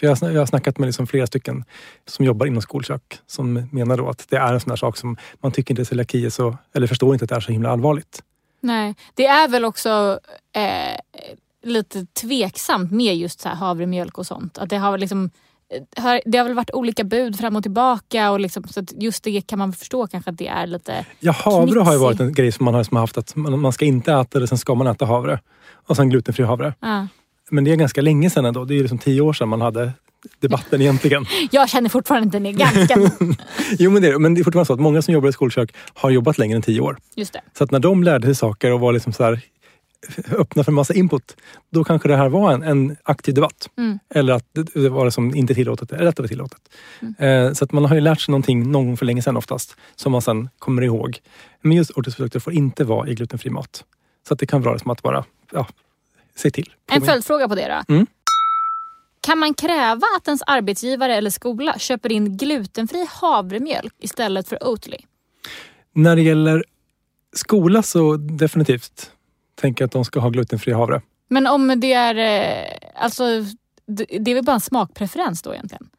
För 0.00 0.06
jag, 0.06 0.16
har 0.16 0.30
jag 0.30 0.40
har 0.40 0.46
snackat 0.46 0.78
med 0.78 0.86
liksom 0.86 1.06
flera 1.06 1.26
stycken 1.26 1.64
som 2.06 2.24
jobbar 2.24 2.46
inom 2.46 2.62
skolkök 2.62 3.18
som 3.26 3.68
menar 3.72 3.96
då 3.96 4.08
att 4.08 4.26
det 4.28 4.36
är 4.36 4.54
en 4.54 4.60
sån 4.60 4.70
här 4.70 4.76
sak 4.76 4.96
som 4.96 5.16
man 5.40 5.52
tycker 5.52 5.72
inte 5.72 5.84
celiaki 5.84 6.26
är 6.26 6.30
så, 6.30 6.58
eller 6.74 6.86
förstår 6.86 7.12
inte 7.12 7.24
att 7.24 7.28
det 7.28 7.36
är 7.36 7.40
så 7.40 7.52
himla 7.52 7.70
allvarligt. 7.70 8.22
Nej, 8.60 8.94
det 9.14 9.26
är 9.26 9.48
väl 9.48 9.64
också 9.64 10.20
eh, 10.52 11.26
lite 11.62 12.06
tveksamt 12.06 12.90
med 12.90 13.16
just 13.16 13.40
så 13.40 13.48
här 13.48 13.56
havremjölk 13.56 14.18
och 14.18 14.26
sånt. 14.26 14.58
Att 14.58 14.70
det 14.70 14.76
har 14.76 14.98
liksom 14.98 15.30
det 16.24 16.38
har 16.38 16.44
väl 16.44 16.54
varit 16.54 16.70
olika 16.70 17.04
bud 17.04 17.38
fram 17.38 17.56
och 17.56 17.62
tillbaka 17.62 18.30
och 18.30 18.40
liksom, 18.40 18.64
så 18.68 18.80
att 18.80 19.02
just 19.02 19.24
det 19.24 19.40
kan 19.40 19.58
man 19.58 19.72
förstå 19.72 20.06
kanske 20.06 20.30
att 20.30 20.38
det 20.38 20.48
är 20.48 20.66
lite... 20.66 21.06
Ja, 21.20 21.32
havre 21.32 21.80
har 21.80 21.92
ju 21.92 21.98
Knixig. 21.98 22.00
varit 22.00 22.20
en 22.20 22.32
grej 22.32 22.52
som 22.52 22.64
man 22.64 22.74
har 22.74 22.84
som 22.84 22.96
har 22.96 23.02
haft 23.02 23.18
att 23.18 23.36
man, 23.36 23.60
man 23.60 23.72
ska 23.72 23.84
inte 23.84 24.12
äta 24.12 24.38
det, 24.38 24.46
sen 24.46 24.58
ska 24.58 24.74
man 24.74 24.86
äta 24.86 25.04
havre. 25.04 25.40
Och 25.86 25.96
sen 25.96 26.10
glutenfri 26.10 26.44
havre. 26.44 26.74
Ja. 26.80 27.06
Men 27.50 27.64
det 27.64 27.72
är 27.72 27.76
ganska 27.76 28.00
länge 28.00 28.30
sedan 28.30 28.44
ändå. 28.44 28.64
Det 28.64 28.74
är 28.74 28.80
liksom 28.80 28.98
tio 28.98 29.20
år 29.20 29.32
sedan 29.32 29.48
man 29.48 29.60
hade 29.60 29.92
debatten 30.40 30.80
egentligen. 30.80 31.26
Jag 31.50 31.68
känner 31.68 31.88
fortfarande 31.88 32.38
att 32.38 32.44
den 32.44 32.56
ganska... 32.56 32.96
Jo 33.78 33.90
men 33.90 34.02
det, 34.02 34.08
är, 34.08 34.18
men 34.18 34.34
det 34.34 34.40
är 34.40 34.44
fortfarande 34.44 34.66
så 34.66 34.72
att 34.72 34.80
många 34.80 35.02
som 35.02 35.14
jobbar 35.14 35.28
i 35.28 35.32
skolkök 35.32 35.74
har 35.94 36.10
jobbat 36.10 36.38
längre 36.38 36.56
än 36.56 36.62
tio 36.62 36.80
år. 36.80 36.98
Just 37.16 37.32
det. 37.32 37.40
Så 37.58 37.64
att 37.64 37.70
när 37.70 37.78
de 37.78 38.04
lärde 38.04 38.26
sig 38.26 38.34
saker 38.34 38.72
och 38.72 38.80
var 38.80 38.92
liksom 38.92 39.12
så 39.12 39.24
här 39.24 39.40
öppna 40.38 40.64
för 40.64 40.72
massa 40.72 40.94
input, 40.94 41.36
då 41.70 41.84
kanske 41.84 42.08
det 42.08 42.16
här 42.16 42.28
var 42.28 42.52
en, 42.52 42.62
en 42.62 42.96
aktiv 43.02 43.34
debatt. 43.34 43.70
Mm. 43.78 43.98
Eller 44.14 44.32
att 44.32 44.46
det, 44.52 44.88
var 44.88 45.04
det 45.04 45.10
som 45.10 45.34
inte 45.34 45.54
tillåtet, 45.54 45.92
eller 45.92 46.06
att 46.06 46.16
det 46.16 46.22
var 46.22 46.28
tillåtet. 46.28 46.60
Eh, 47.18 47.52
så 47.52 47.64
att 47.64 47.72
man 47.72 47.84
har 47.84 47.94
ju 47.94 48.00
lärt 48.00 48.20
sig 48.20 48.32
någonting 48.32 48.70
någon 48.70 48.86
gång 48.86 48.96
för 48.96 49.06
länge 49.06 49.22
sedan 49.22 49.36
oftast, 49.36 49.76
som 49.96 50.12
man 50.12 50.22
sen 50.22 50.48
kommer 50.58 50.82
ihåg. 50.82 51.18
Men 51.60 51.76
just 51.76 51.90
ortisprodukter 51.90 52.40
får 52.40 52.52
inte 52.52 52.84
vara 52.84 53.08
i 53.08 53.14
glutenfri 53.14 53.50
mat. 53.50 53.84
Så 54.28 54.34
att 54.34 54.40
det 54.40 54.46
kan 54.46 54.62
vara 54.62 54.78
som 54.78 54.90
att 54.90 55.02
bara, 55.02 55.24
ja, 55.52 55.66
se 56.34 56.50
till. 56.50 56.72
En 56.92 57.02
följdfråga 57.02 57.48
på 57.48 57.54
det 57.54 57.82
då. 57.86 57.94
Mm. 57.94 58.06
Kan 59.20 59.38
man 59.38 59.54
kräva 59.54 60.06
att 60.16 60.28
ens 60.28 60.42
arbetsgivare 60.46 61.16
eller 61.16 61.30
skola 61.30 61.78
köper 61.78 62.12
in 62.12 62.36
glutenfri 62.36 63.06
havremjölk 63.10 63.94
istället 63.98 64.48
för 64.48 64.68
Oatly? 64.68 64.98
När 65.94 66.16
det 66.16 66.22
gäller 66.22 66.64
skola 67.32 67.82
så 67.82 68.16
definitivt 68.16 69.10
tänker 69.60 69.84
att 69.84 69.92
de 69.92 70.04
ska 70.04 70.20
ha 70.20 70.28
glutenfri 70.28 70.72
havre. 70.72 71.02
Men 71.28 71.46
om 71.46 71.80
det 71.80 71.92
är... 71.92 72.14
Eh, 72.14 72.76
alltså, 72.94 73.24
det 74.20 74.30
är 74.30 74.34
väl 74.34 74.44
bara 74.44 74.54
en 74.54 74.60
smakpreferens 74.60 75.42
då 75.42 75.54
egentligen? 75.54 75.90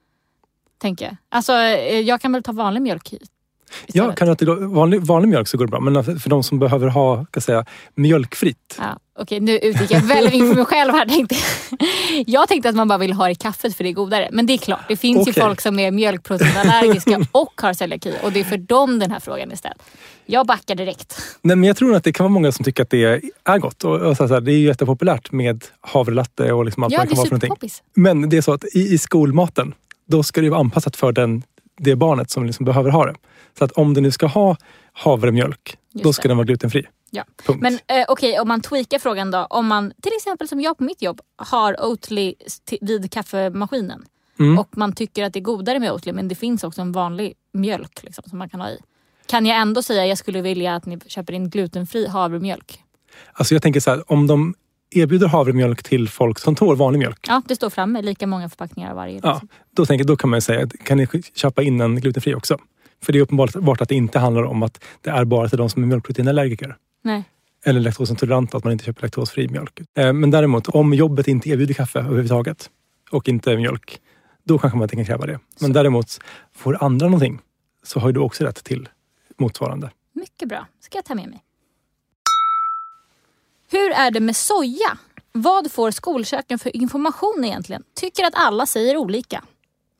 Tänker 0.77 1.05
jag. 1.05 1.17
Alltså, 1.29 1.53
eh, 1.53 1.99
jag 1.99 2.21
kan 2.21 2.31
väl 2.31 2.43
ta 2.43 2.51
vanlig 2.51 2.81
mjölk 2.81 3.09
hit? 3.09 3.29
Ja, 3.71 3.87
istället. 3.87 4.17
kan 4.17 4.27
det 4.27 4.31
inte 4.31 4.45
gå, 4.45 4.55
vanlig, 4.55 5.01
vanlig 5.01 5.29
mjölk 5.29 5.47
så 5.47 5.57
går 5.57 5.65
det 5.65 5.71
bra. 5.71 5.79
Men 5.79 6.03
för, 6.03 6.15
för 6.15 6.29
de 6.29 6.43
som 6.43 6.59
behöver 6.59 6.87
ha 6.87 7.25
ska 7.25 7.29
jag 7.33 7.43
säga, 7.43 7.65
mjölkfritt. 7.95 8.77
Ja, 8.79 8.99
Okej, 9.19 9.39
nu 9.39 9.57
utgick 9.57 9.91
jag 9.91 10.01
väldigt 10.01 10.33
mycket 10.33 10.47
för 10.47 10.55
mig 10.55 10.65
själv 10.65 10.93
här. 10.93 11.05
Tänkte. 11.05 11.35
jag. 11.35 12.23
jag 12.27 12.47
tänkte 12.47 12.69
att 12.69 12.75
man 12.75 12.87
bara 12.87 12.97
vill 12.97 13.13
ha 13.13 13.25
det 13.25 13.31
i 13.31 13.35
kaffet 13.35 13.75
för 13.75 13.83
det 13.83 13.89
är 13.89 13.93
godare. 13.93 14.29
Men 14.31 14.45
det 14.45 14.53
är 14.53 14.57
klart, 14.57 14.81
det 14.87 14.97
finns 14.97 15.27
ju 15.27 15.31
Okej. 15.31 15.43
folk 15.43 15.61
som 15.61 15.79
är 15.79 15.91
mjölkproteinallergiska 15.91 17.25
och 17.31 17.61
har 17.61 17.73
celiaki. 17.73 18.13
Och 18.23 18.31
det 18.31 18.39
är 18.39 18.43
för 18.43 18.57
dem 18.57 18.99
den 18.99 19.11
här 19.11 19.19
frågan 19.19 19.51
är 19.51 19.55
ställd. 19.55 19.79
Jag 20.25 20.47
backar 20.47 20.75
direkt. 20.75 21.21
Nej, 21.41 21.55
men 21.55 21.67
jag 21.67 21.77
tror 21.77 21.95
att 21.95 22.03
det 22.03 22.13
kan 22.13 22.23
vara 22.23 22.33
många 22.33 22.51
som 22.51 22.65
tycker 22.65 22.83
att 22.83 22.89
det 22.89 23.21
är 23.43 23.57
gott. 23.57 23.83
Och, 23.83 23.99
och 23.99 24.17
så 24.17 24.27
här, 24.27 24.41
det 24.41 24.51
är 24.51 24.57
ju 24.57 24.67
jättepopulärt 24.67 25.31
med 25.31 25.65
havrelatte 25.81 26.51
och 26.51 26.65
liksom 26.65 26.83
allt 26.83 26.93
Ja, 26.93 26.99
vad 26.99 27.07
det 27.07 27.09
kan 27.09 27.17
vara 27.17 27.27
för 27.27 27.47
någonting. 27.47 27.69
Men 27.93 28.29
det 28.29 28.37
är 28.37 28.41
så 28.41 28.53
att 28.53 28.63
i, 28.75 28.93
i 28.93 28.97
skolmaten, 28.97 29.73
då 30.07 30.23
ska 30.23 30.41
det 30.41 30.45
ju 30.45 30.51
vara 30.51 30.59
anpassat 30.59 30.95
för 30.95 31.11
den, 31.11 31.43
det 31.83 31.95
barnet 31.95 32.29
som 32.29 32.45
liksom 32.45 32.65
behöver 32.65 32.89
ha 32.89 33.05
det. 33.05 33.15
Så 33.57 33.63
att 33.63 33.71
om 33.71 33.93
du 33.93 34.01
nu 34.01 34.11
ska 34.11 34.25
ha 34.25 34.57
havremjölk, 34.93 35.77
Just 35.91 36.03
då 36.03 36.13
ska 36.13 36.21
det. 36.21 36.27
den 36.27 36.37
vara 36.37 36.45
glutenfri. 36.45 36.85
Ja. 37.09 37.23
Punkt. 37.45 37.61
Men 37.61 37.73
eh, 37.73 38.05
okej, 38.07 38.39
om 38.39 38.47
man 38.47 38.61
tweakar 38.61 38.99
frågan 38.99 39.31
då. 39.31 39.47
Om 39.49 39.67
man 39.67 39.93
till 40.01 40.11
exempel 40.17 40.47
som 40.47 40.61
jag 40.61 40.77
på 40.77 40.83
mitt 40.83 41.01
jobb 41.01 41.21
har 41.35 41.85
Oatly 41.85 42.35
vid 42.81 43.11
kaffemaskinen. 43.11 44.05
Mm. 44.39 44.59
Och 44.59 44.77
man 44.77 44.93
tycker 44.95 45.23
att 45.23 45.33
det 45.33 45.39
är 45.39 45.41
godare 45.41 45.79
med 45.79 45.91
Oatly 45.91 46.13
men 46.13 46.27
det 46.27 46.35
finns 46.35 46.63
också 46.63 46.81
en 46.81 46.91
vanlig 46.91 47.33
mjölk 47.53 48.03
liksom, 48.03 48.23
som 48.27 48.37
man 48.37 48.49
kan 48.49 48.61
ha 48.61 48.69
i. 48.69 48.79
Kan 49.25 49.45
jag 49.45 49.57
ändå 49.57 49.83
säga 49.83 50.01
att 50.01 50.09
jag 50.09 50.17
skulle 50.17 50.41
vilja 50.41 50.75
att 50.75 50.85
ni 50.85 50.99
köper 51.07 51.33
in 51.33 51.49
glutenfri 51.49 52.07
havremjölk? 52.07 52.83
Alltså 53.33 53.55
jag 53.55 53.61
tänker 53.61 53.79
så 53.79 53.89
här, 53.91 54.11
om 54.11 54.27
de 54.27 54.53
erbjuder 54.91 55.27
havremjölk 55.27 55.83
till 55.83 56.09
folk 56.09 56.39
som 56.39 56.55
tål 56.55 56.75
vanlig 56.75 56.99
mjölk. 56.99 57.25
Ja, 57.27 57.41
det 57.47 57.55
står 57.55 57.69
framme. 57.69 58.01
Lika 58.01 58.27
många 58.27 58.49
förpackningar 58.49 58.89
av 58.89 58.95
varje. 58.95 59.19
Ja, 59.23 59.41
då, 59.75 59.85
tänker, 59.85 60.05
då 60.05 60.15
kan 60.15 60.29
man 60.29 60.41
säga, 60.41 60.67
kan 60.83 60.97
ni 60.97 61.07
köpa 61.35 61.63
in 61.63 61.81
en 61.81 61.95
glutenfri 62.01 62.35
också? 62.35 62.57
För 63.03 63.13
det 63.13 63.19
är 63.19 63.21
uppenbart 63.21 63.81
att 63.81 63.89
det 63.89 63.95
inte 63.95 64.19
handlar 64.19 64.43
om 64.43 64.63
att 64.63 64.83
det 65.01 65.09
är 65.09 65.25
bara 65.25 65.49
till 65.49 65.57
de 65.57 65.69
som 65.69 65.83
är 65.83 65.87
mjölkproteinallergiker. 65.87 66.75
Nej. 67.03 67.23
Eller 67.65 67.79
laktosintoleranta, 67.81 68.57
att 68.57 68.63
man 68.63 68.73
inte 68.73 68.85
köper 68.85 69.01
laktosfri 69.01 69.47
mjölk. 69.47 69.79
Eh, 69.97 70.13
Men 70.13 70.31
däremot, 70.31 70.67
om 70.67 70.93
jobbet 70.93 71.27
inte 71.27 71.49
erbjuder 71.49 71.73
kaffe 71.73 71.99
överhuvudtaget 71.99 72.69
och 73.11 73.29
inte 73.29 73.57
mjölk, 73.57 73.99
då 74.43 74.57
kanske 74.57 74.77
man 74.77 74.83
inte 74.85 74.95
kan 74.95 75.05
kräva 75.05 75.25
det. 75.25 75.39
Men 75.59 75.67
Så. 75.69 75.73
däremot, 75.73 76.19
får 76.55 76.83
andra 76.83 77.05
någonting 77.07 77.39
så 77.83 77.99
har 77.99 78.11
du 78.11 78.19
också 78.19 78.43
rätt 78.43 78.63
till 78.63 78.89
motsvarande. 79.39 79.89
Mycket 80.13 80.49
bra. 80.49 80.67
ska 80.79 80.97
jag 80.97 81.05
ta 81.05 81.15
med 81.15 81.29
mig. 81.29 81.39
Hur 83.71 83.91
är 83.91 84.11
det 84.11 84.19
med 84.19 84.35
soja? 84.35 84.97
Vad 85.31 85.71
får 85.71 85.91
skolköken 85.91 86.59
för 86.59 86.75
information 86.75 87.43
egentligen? 87.45 87.83
Tycker 87.95 88.23
att 88.23 88.33
alla 88.35 88.65
säger 88.65 88.97
olika. 88.97 89.43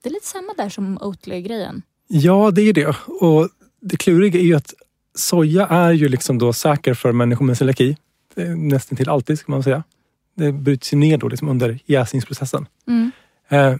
Det 0.04 0.10
är 0.10 0.14
lite 0.14 0.28
samma 0.28 0.54
där 0.58 0.70
som 0.70 0.98
Oatly-grejen. 1.02 1.82
Ja, 2.08 2.52
det 2.52 2.62
är 2.62 2.74
det. 2.74 2.96
Och 3.08 3.50
det 3.82 3.98
kluriga 3.98 4.40
är 4.40 4.44
ju 4.44 4.56
att 4.56 4.74
soja 5.16 5.68
är 5.68 5.92
ju 5.92 6.10
liksom 6.10 6.38
då 6.38 6.54
säker 6.54 6.94
för 6.94 7.12
människor 7.12 7.46
med 7.46 7.58
celiaki. 7.58 7.98
Nästan 8.58 8.98
till 8.98 9.10
alltid, 9.10 9.40
ska 9.40 9.52
man 9.52 9.64
säga. 9.64 9.84
Det 10.36 10.52
bryts 10.52 10.94
ju 10.94 10.98
ner 10.98 11.18
då 11.18 11.28
liksom 11.28 11.50
under 11.50 11.80
jäsningsprocessen. 11.86 12.68
Mm. 12.88 13.12
Eh, 13.50 13.76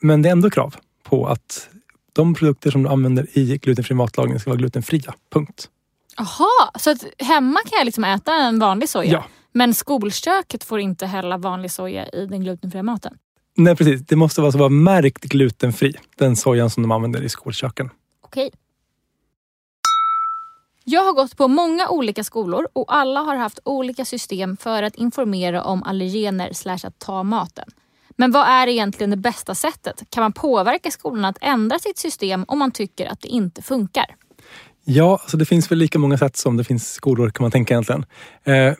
Men 0.00 0.22
det 0.22 0.28
är 0.28 0.32
ändå 0.32 0.50
krav 0.50 0.76
på 1.02 1.26
att 1.26 1.68
de 2.12 2.34
produkter 2.34 2.70
som 2.70 2.82
du 2.82 2.88
använder 2.88 3.26
i 3.38 3.58
glutenfri 3.58 3.94
matlagning 3.94 4.40
ska 4.40 4.50
vara 4.50 4.58
glutenfria. 4.58 5.14
Punkt. 5.32 5.68
Jaha, 6.16 6.70
så 6.78 6.90
att 6.90 7.04
hemma 7.18 7.60
kan 7.60 7.78
jag 7.78 7.84
liksom 7.84 8.04
äta 8.04 8.34
en 8.34 8.58
vanlig 8.58 8.88
soja? 8.88 9.12
Ja. 9.12 9.24
Men 9.52 9.74
skolköket 9.74 10.64
får 10.64 10.80
inte 10.80 11.06
hälla 11.06 11.38
vanlig 11.38 11.70
soja 11.70 12.08
i 12.08 12.26
den 12.26 12.40
glutenfria 12.40 12.82
maten? 12.82 13.18
Nej 13.56 13.76
precis, 13.76 14.06
det 14.06 14.16
måste 14.16 14.42
alltså 14.42 14.58
vara 14.58 14.68
märkt 14.68 15.24
glutenfri. 15.24 15.94
Den 16.16 16.36
sojan 16.36 16.70
som 16.70 16.82
de 16.82 16.92
använder 16.92 17.22
i 17.22 17.28
skolköken. 17.28 17.90
Okej. 18.20 18.50
Jag 20.84 21.04
har 21.04 21.12
gått 21.12 21.36
på 21.36 21.48
många 21.48 21.88
olika 21.88 22.24
skolor 22.24 22.68
och 22.72 22.94
alla 22.96 23.20
har 23.20 23.36
haft 23.36 23.58
olika 23.64 24.04
system 24.04 24.56
för 24.56 24.82
att 24.82 24.94
informera 24.94 25.64
om 25.64 25.82
allergener 25.82 26.52
slash 26.52 26.78
att 26.84 26.98
ta 26.98 27.22
maten. 27.22 27.68
Men 28.16 28.30
vad 28.30 28.46
är 28.46 28.66
egentligen 28.66 29.10
det 29.10 29.16
bästa 29.16 29.54
sättet? 29.54 30.02
Kan 30.10 30.22
man 30.22 30.32
påverka 30.32 30.90
skolan 30.90 31.24
att 31.24 31.38
ändra 31.40 31.78
sitt 31.78 31.98
system 31.98 32.44
om 32.48 32.58
man 32.58 32.70
tycker 32.70 33.06
att 33.06 33.20
det 33.20 33.28
inte 33.28 33.62
funkar? 33.62 34.16
Ja, 34.84 35.18
alltså 35.22 35.36
det 35.36 35.44
finns 35.44 35.70
väl 35.70 35.78
lika 35.78 35.98
många 35.98 36.18
sätt 36.18 36.36
som 36.36 36.56
det 36.56 36.64
finns 36.64 36.92
skolor 36.92 37.30
kan 37.30 37.44
man 37.44 37.50
tänka 37.50 37.74
egentligen. 37.74 38.06
Eh, 38.44 38.74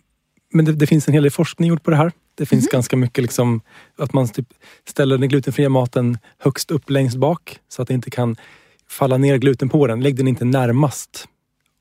men 0.53 0.64
det, 0.64 0.73
det 0.73 0.87
finns 0.87 1.09
en 1.09 1.14
hel 1.14 1.23
del 1.23 1.33
forskning 1.33 1.69
gjord 1.69 1.83
på 1.83 1.90
det 1.90 1.97
här. 1.97 2.12
Det 2.35 2.47
finns 2.47 2.69
ganska 2.69 2.97
mycket 2.97 3.23
liksom 3.23 3.61
att 3.99 4.12
man 4.12 4.29
typ 4.29 4.49
ställer 4.88 5.19
den 5.19 5.29
glutenfria 5.29 5.69
maten 5.69 6.19
högst 6.38 6.71
upp 6.71 6.90
längst 6.90 7.17
bak 7.17 7.59
så 7.69 7.83
att 7.83 7.88
det 7.88 7.95
inte 7.95 8.11
kan 8.11 8.37
falla 8.88 9.17
ner 9.17 9.37
gluten 9.37 9.69
på 9.69 9.87
den. 9.87 10.01
Lägg 10.01 10.17
den 10.17 10.29
inte 10.29 10.45
närmast 10.45 11.29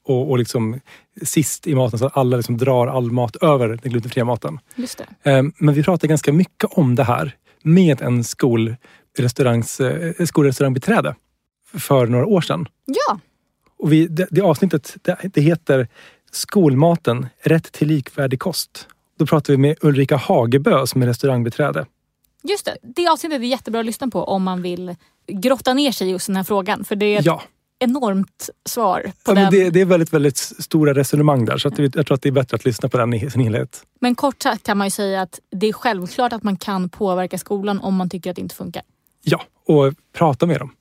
och, 0.05 0.31
och 0.31 0.37
liksom 0.37 0.79
sist 1.21 1.67
i 1.67 1.75
maten 1.75 1.99
så 1.99 2.05
att 2.05 2.17
alla 2.17 2.37
liksom 2.37 2.57
drar 2.57 2.87
all 2.87 3.11
mat 3.11 3.35
över 3.35 3.67
den 3.67 3.91
glutenfria 3.91 4.25
maten. 4.25 4.59
Just 4.75 5.01
det. 5.23 5.31
Eh, 5.31 5.43
Men 5.57 5.75
vi 5.75 5.83
pratar 5.83 6.07
ganska 6.07 6.33
mycket 6.33 6.69
om 6.71 6.95
det 6.95 7.03
här 7.03 7.35
med 7.63 8.01
en 8.01 8.17
eh, 8.19 8.23
skolrestaurangbiträde 10.25 11.15
för 11.73 12.07
några 12.07 12.25
år 12.25 12.41
sedan. 12.41 12.67
Ja, 12.85 13.19
Och 13.83 13.91
vi, 13.93 14.07
det, 14.07 14.27
det 14.31 14.41
avsnittet 14.41 14.95
det, 15.01 15.17
det 15.33 15.41
heter 15.41 15.87
Skolmaten, 16.31 17.27
rätt 17.41 17.71
till 17.71 17.87
likvärdig 17.87 18.39
kost. 18.39 18.87
Då 19.19 19.25
pratar 19.25 19.53
vi 19.53 19.57
med 19.57 19.75
Ulrika 19.81 20.15
Hagebö 20.17 20.87
som 20.87 21.01
är 21.01 21.07
restaurangbiträde. 21.07 21.85
just 22.43 22.65
det. 22.65 22.77
Det 22.81 23.07
avsnittet 23.07 23.39
är 23.41 23.45
jättebra 23.45 23.79
att 23.79 23.85
lyssna 23.85 24.07
på 24.07 24.23
om 24.23 24.43
man 24.43 24.61
vill 24.61 24.95
grotta 25.27 25.73
ner 25.73 25.91
sig 25.91 26.07
i 26.07 26.11
just 26.11 26.27
den 26.27 26.35
här 26.35 26.43
frågan. 26.43 26.83
För 26.83 26.95
det 26.95 27.05
är 27.05 27.19
ett 27.19 27.25
Ja, 27.25 27.41
enormt 27.79 28.49
svar 28.69 29.01
på 29.25 29.31
ja 29.31 29.35
den. 29.35 29.51
det, 29.51 29.69
det 29.69 29.81
är 29.81 29.85
väldigt, 29.85 30.13
väldigt 30.13 30.37
stora 30.37 30.93
resonemang 30.93 31.45
där 31.45 31.57
så 31.57 31.67
att 31.67 31.77
jag 31.79 31.93
tror 31.93 32.13
att 32.13 32.21
det 32.21 32.29
är 32.29 32.33
bättre 32.33 32.55
att 32.55 32.65
lyssna 32.65 32.89
på 32.89 32.97
den 32.97 33.13
i 33.13 33.29
sin 33.31 33.41
helhet. 33.41 33.83
Men 33.99 34.15
kort 34.15 34.41
sagt 34.43 34.65
kan 34.65 34.77
man 34.77 34.87
ju 34.87 34.91
säga 34.91 35.21
att 35.21 35.39
det 35.51 35.67
är 35.67 35.73
självklart 35.73 36.33
att 36.33 36.43
man 36.43 36.57
kan 36.57 36.89
påverka 36.89 37.37
skolan 37.37 37.79
om 37.79 37.95
man 37.95 38.09
tycker 38.09 38.29
att 38.29 38.35
det 38.35 38.41
inte 38.41 38.55
funkar. 38.55 38.83
Ja, 39.23 39.41
och 39.65 39.93
prata 40.17 40.45
med 40.45 40.59
dem. 40.59 40.71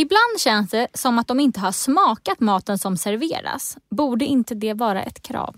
Ibland 0.00 0.40
känns 0.40 0.70
det 0.70 0.86
som 0.94 1.18
att 1.18 1.28
de 1.28 1.40
inte 1.40 1.60
har 1.60 1.72
smakat 1.72 2.40
maten 2.40 2.78
som 2.78 2.96
serveras. 2.96 3.76
Borde 3.90 4.24
inte 4.24 4.54
det 4.54 4.74
vara 4.74 5.02
ett 5.02 5.22
krav? 5.22 5.56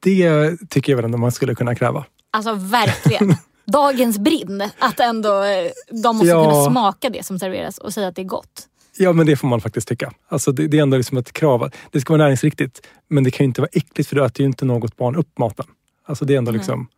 Det 0.00 0.56
tycker 0.70 0.92
jag 0.92 0.96
väl 0.96 1.04
ändå 1.04 1.18
man 1.18 1.32
skulle 1.32 1.54
kunna 1.54 1.74
kräva. 1.74 2.04
Alltså 2.30 2.54
verkligen. 2.54 3.34
Dagens 3.64 4.18
brinn. 4.18 4.68
Att 4.78 5.00
ändå 5.00 5.42
eh, 5.42 5.70
de 6.02 6.16
måste 6.16 6.28
Ja. 6.28 6.44
kunna 6.50 6.64
smaka 6.64 7.10
det 7.10 7.26
som 7.26 7.38
serveras 7.38 7.78
och 7.78 7.94
säga 7.94 8.08
att 8.08 8.16
det 8.16 8.22
är 8.22 8.26
gott. 8.26 8.66
Ja, 8.96 9.12
men 9.12 9.26
det 9.26 9.36
får 9.36 9.48
man 9.48 9.60
faktiskt 9.60 9.88
tycka. 9.88 10.12
Alltså 10.28 10.52
det, 10.52 10.68
det 10.68 10.78
är 10.78 10.82
ändå 10.82 10.96
liksom 10.96 11.18
ett 11.18 11.32
krav. 11.32 11.70
Det 11.90 12.00
ska 12.00 12.12
vara 12.12 12.22
näringsriktigt, 12.22 12.86
men 13.08 13.24
det 13.24 13.30
kan 13.30 13.44
ju 13.44 13.48
inte 13.48 13.60
vara 13.60 13.70
äckligt 13.72 14.08
för 14.08 14.16
då 14.16 14.24
äter 14.24 14.40
ju 14.40 14.46
inte 14.46 14.64
något 14.64 14.96
barn 14.96 15.16
upp 15.16 15.38
maten. 15.38 15.66
Alltså 16.06 16.24
det 16.24 16.34
är 16.34 16.38
ändå 16.38 16.52
liksom... 16.52 16.88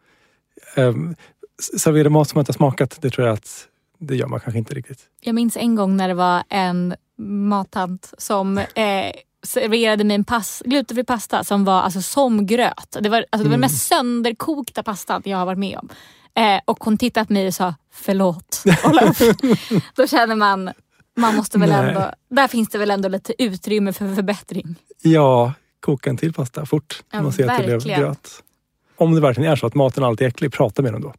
Um, 0.77 1.15
servera 1.77 2.09
mat 2.11 2.29
som 2.29 2.37
man 2.39 2.41
inte 2.43 2.53
har 2.53 2.57
smakat, 2.57 2.99
det 3.03 3.11
tror 3.11 3.27
jag 3.27 3.35
att 3.35 3.67
det 4.03 4.17
gör 4.17 4.27
man 4.27 4.41
kanske 4.41 4.59
inte 4.59 4.75
riktigt. 4.75 4.99
Jag 5.21 5.35
minns 5.35 5.57
en 5.57 5.75
gång 5.75 5.97
när 5.97 6.09
det 6.09 6.15
var 6.15 6.43
en 6.49 6.95
mattant 7.49 8.15
som 8.19 8.59
eh, 8.59 8.65
serverade 9.47 10.05
mig 10.05 10.15
en 10.15 10.25
pas, 10.25 10.63
glutenfri 10.65 11.05
pasta 11.05 11.45
som 11.45 11.65
var 11.65 11.83
alltså 11.83 12.03
som 12.03 12.47
gröt. 12.47 12.97
Det 13.01 13.09
var, 13.09 13.19
alltså, 13.19 13.45
det 13.45 13.45
var 13.45 13.51
den 13.51 13.61
mest 13.61 13.87
sönderkokta 13.87 14.83
pastan 14.83 15.23
jag 15.25 15.39
har 15.39 15.47
varit 15.47 15.59
med 15.59 15.79
om. 15.79 15.89
Eh, 16.35 16.61
och 16.65 16.85
hon 16.85 16.99
tittade 16.99 17.27
på 17.27 17.33
mig 17.33 17.47
och 17.47 17.55
sa 17.55 17.75
förlåt. 17.93 18.63
Då 19.97 20.07
känner 20.07 20.37
man, 20.37 20.71
man 21.17 21.37
måste 21.37 21.59
väl 21.59 21.71
Nej. 21.71 21.89
ändå, 21.89 22.13
där 22.31 22.49
finns 22.49 22.69
det 22.69 22.79
väl 22.79 22.91
ändå 22.91 23.09
lite 23.09 23.43
utrymme 23.43 23.93
för 23.93 24.15
förbättring. 24.15 24.77
Ja, 25.03 25.53
koka 25.81 26.11
en 26.11 26.17
till 26.17 26.33
pasta 26.33 26.67
fort. 26.67 27.03
Ja, 27.13 27.23
man 27.23 27.33
ser 27.33 27.49
att 27.49 27.59
det 27.59 27.65
blev 27.65 27.77
verkligen. 27.77 28.01
gröt. 28.01 28.43
Om 28.97 29.15
det 29.15 29.21
verkligen 29.21 29.53
är 29.53 29.57
så 29.57 29.67
att 29.67 29.75
maten 29.75 30.05
alltid 30.05 30.25
är 30.25 30.29
äcklig, 30.29 30.53
prata 30.53 30.83
med 30.83 30.93
dem 30.93 31.03
då. 31.03 31.15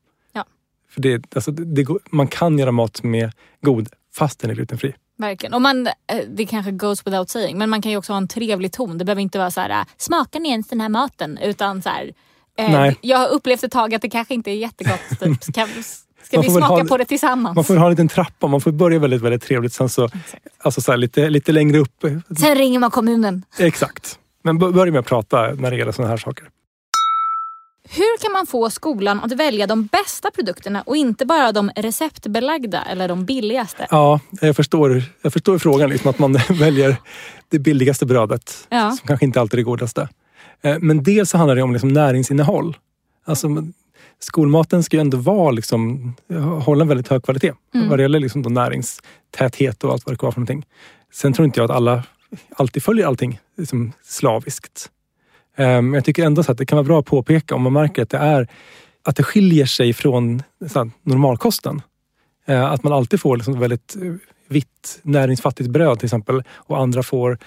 För 0.94 1.02
det, 1.02 1.36
alltså, 1.36 1.52
det, 1.52 1.86
man 2.12 2.28
kan 2.28 2.60
göra 2.60 2.72
mat 2.72 2.98
som 2.98 3.16
är 3.16 3.32
god 3.62 3.90
fast 4.16 4.40
den 4.40 4.50
är 4.52 4.56
glutenfri. 4.56 4.94
Verkligen. 5.18 5.54
Och 5.54 5.62
man, 5.62 5.88
eh, 5.88 5.94
det 6.30 6.46
kanske 6.46 6.72
goes 6.72 7.08
without 7.08 7.30
saying, 7.30 7.58
men 7.58 7.70
man 7.70 7.82
kan 7.82 7.92
ju 7.92 7.98
också 7.98 8.14
ha 8.14 8.18
en 8.18 8.28
trevlig 8.28 8.72
ton. 8.72 8.98
Det 8.98 9.06
behöver 9.06 9.22
inte 9.22 9.38
vara 9.40 9.52
så 9.52 9.62
här, 9.62 9.70
äh, 9.70 9.86
smakar 9.98 10.40
ni 10.40 10.50
ens 10.50 10.68
den 10.68 10.82
här 10.82 10.90
maten? 10.90 11.38
Utan 11.38 11.82
så 11.82 11.90
här, 11.90 12.12
eh, 12.58 12.72
Nej. 12.72 12.98
jag 13.02 13.18
har 13.18 13.28
upplevt 13.28 13.64
ett 13.64 13.72
tag 13.72 13.94
att 13.96 14.02
det 14.02 14.10
kanske 14.10 14.34
inte 14.34 14.52
är 14.52 14.56
jättegott. 14.56 15.00
Typ. 15.20 15.44
Ska, 15.44 15.68
ska 16.24 16.42
vi 16.42 16.50
smaka 16.50 16.66
ha- 16.66 16.86
på 16.86 16.98
det 16.98 17.06
tillsammans? 17.06 17.56
Man 17.56 17.64
får 17.64 17.76
ha 17.76 17.86
en 17.86 17.90
liten 17.92 18.08
trappa, 18.08 18.48
man 18.48 18.62
får 18.62 18.72
börja 18.72 19.00
väldigt, 19.00 19.22
väldigt 19.22 19.44
trevligt. 19.44 19.74
Sen 19.74 19.90
så, 19.90 20.10
alltså 20.58 20.82
så 20.82 20.92
här, 20.92 20.98
lite, 20.98 21.30
lite 21.30 21.52
längre 21.52 21.78
upp. 21.80 22.06
Sen 22.40 22.56
ringer 22.56 22.80
man 22.80 22.92
kommunen. 22.92 23.46
Exakt. 23.60 24.20
Men 24.44 24.58
bör- 24.58 24.72
börja 24.72 24.92
med 24.92 25.00
att 25.00 25.06
prata 25.06 25.54
när 25.54 25.72
det 25.72 25.78
gäller 25.78 25.92
sådana 25.92 26.10
här 26.10 26.18
saker. 26.18 26.50
Hur 27.90 28.18
kan 28.22 28.32
man 28.32 28.48
få 28.48 28.70
skolan 28.70 29.20
att 29.20 29.32
välja 29.32 29.68
de 29.68 29.86
bästa 29.86 30.32
produkterna 30.32 30.82
och 30.82 30.96
inte 30.98 31.26
bara 31.26 31.52
de 31.52 31.72
receptbelagda 31.76 32.84
eller 32.84 33.08
de 33.08 33.26
billigaste? 33.26 33.88
Ja, 33.90 34.20
jag 34.42 34.56
förstår, 34.56 35.04
jag 35.22 35.34
förstår 35.34 35.58
frågan. 35.60 35.90
Liksom, 35.90 36.10
att 36.10 36.20
man 36.20 36.34
väljer 36.50 36.96
det 37.50 37.60
billigaste 37.60 38.06
brödet. 38.06 38.68
Ja. 38.70 38.92
Som 38.92 39.08
kanske 39.08 39.26
inte 39.26 39.42
alltid 39.42 39.54
är 39.54 39.58
det 39.58 39.64
godaste. 39.64 40.10
Eh, 40.62 40.78
Men 40.80 41.04
dels 41.04 41.30
så 41.30 41.38
handlar 41.38 41.56
det 41.56 41.62
om 41.62 41.74
liksom 41.74 41.90
näringsinnehåll. 41.90 42.78
Alltså, 43.26 43.48
skolmaten 44.20 44.84
ska 44.84 44.98
ju 44.98 45.02
ändå 45.02 45.18
vara, 45.18 45.52
liksom, 45.52 46.14
hålla 46.62 46.82
en 46.82 46.88
väldigt 46.88 47.08
hög 47.08 47.24
kvalitet. 47.24 47.54
Mm. 47.76 47.90
Vad 47.90 48.00
det 48.00 48.02
gäller 48.02 48.20
liksom 48.20 48.42
näringstäthet 48.42 49.84
och 49.84 49.92
allt 49.92 50.06
vad 50.06 50.14
det 50.14 50.18
kan 50.18 50.28
vara 50.28 50.34
för 50.34 50.40
någonting. 50.40 50.66
Sen 51.14 51.34
tror 51.34 51.46
inte 51.46 51.60
jag 51.60 51.72
att 51.72 51.78
alla 51.78 52.04
alltid 52.56 52.84
följer 52.84 53.08
allting 53.08 53.40
liksom 53.58 53.92
slaviskt. 54.04 54.90
Men 55.58 55.94
jag 55.94 56.06
tycker 56.06 56.26
ändå 56.26 56.44
så 56.44 56.52
att 56.52 56.58
det 56.58 56.66
kan 56.66 56.76
vara 56.76 56.84
bra 56.88 57.00
att 57.00 57.06
påpeka 57.06 57.56
om 57.56 57.62
man 57.62 57.74
märker 57.74 58.02
att 58.04 58.10
det, 58.10 58.18
är, 58.18 58.48
att 59.04 59.16
det 59.16 59.24
skiljer 59.24 59.66
sig 59.66 59.94
från 59.94 60.44
så 60.70 60.90
normalkosten. 61.04 61.82
Eh, 62.46 62.66
Att 62.72 62.84
man 62.84 62.94
alltid 62.94 63.20
får 63.22 63.38
liksom 63.38 63.60
väldigt 63.60 63.96
eh, 63.96 64.14
vitt 64.48 65.00
näringsfattigt 65.04 65.70
bröd 65.70 66.00
till 66.00 66.06
exempel 66.06 66.44
och 66.52 66.78
andra 66.80 67.04
får 67.04 67.38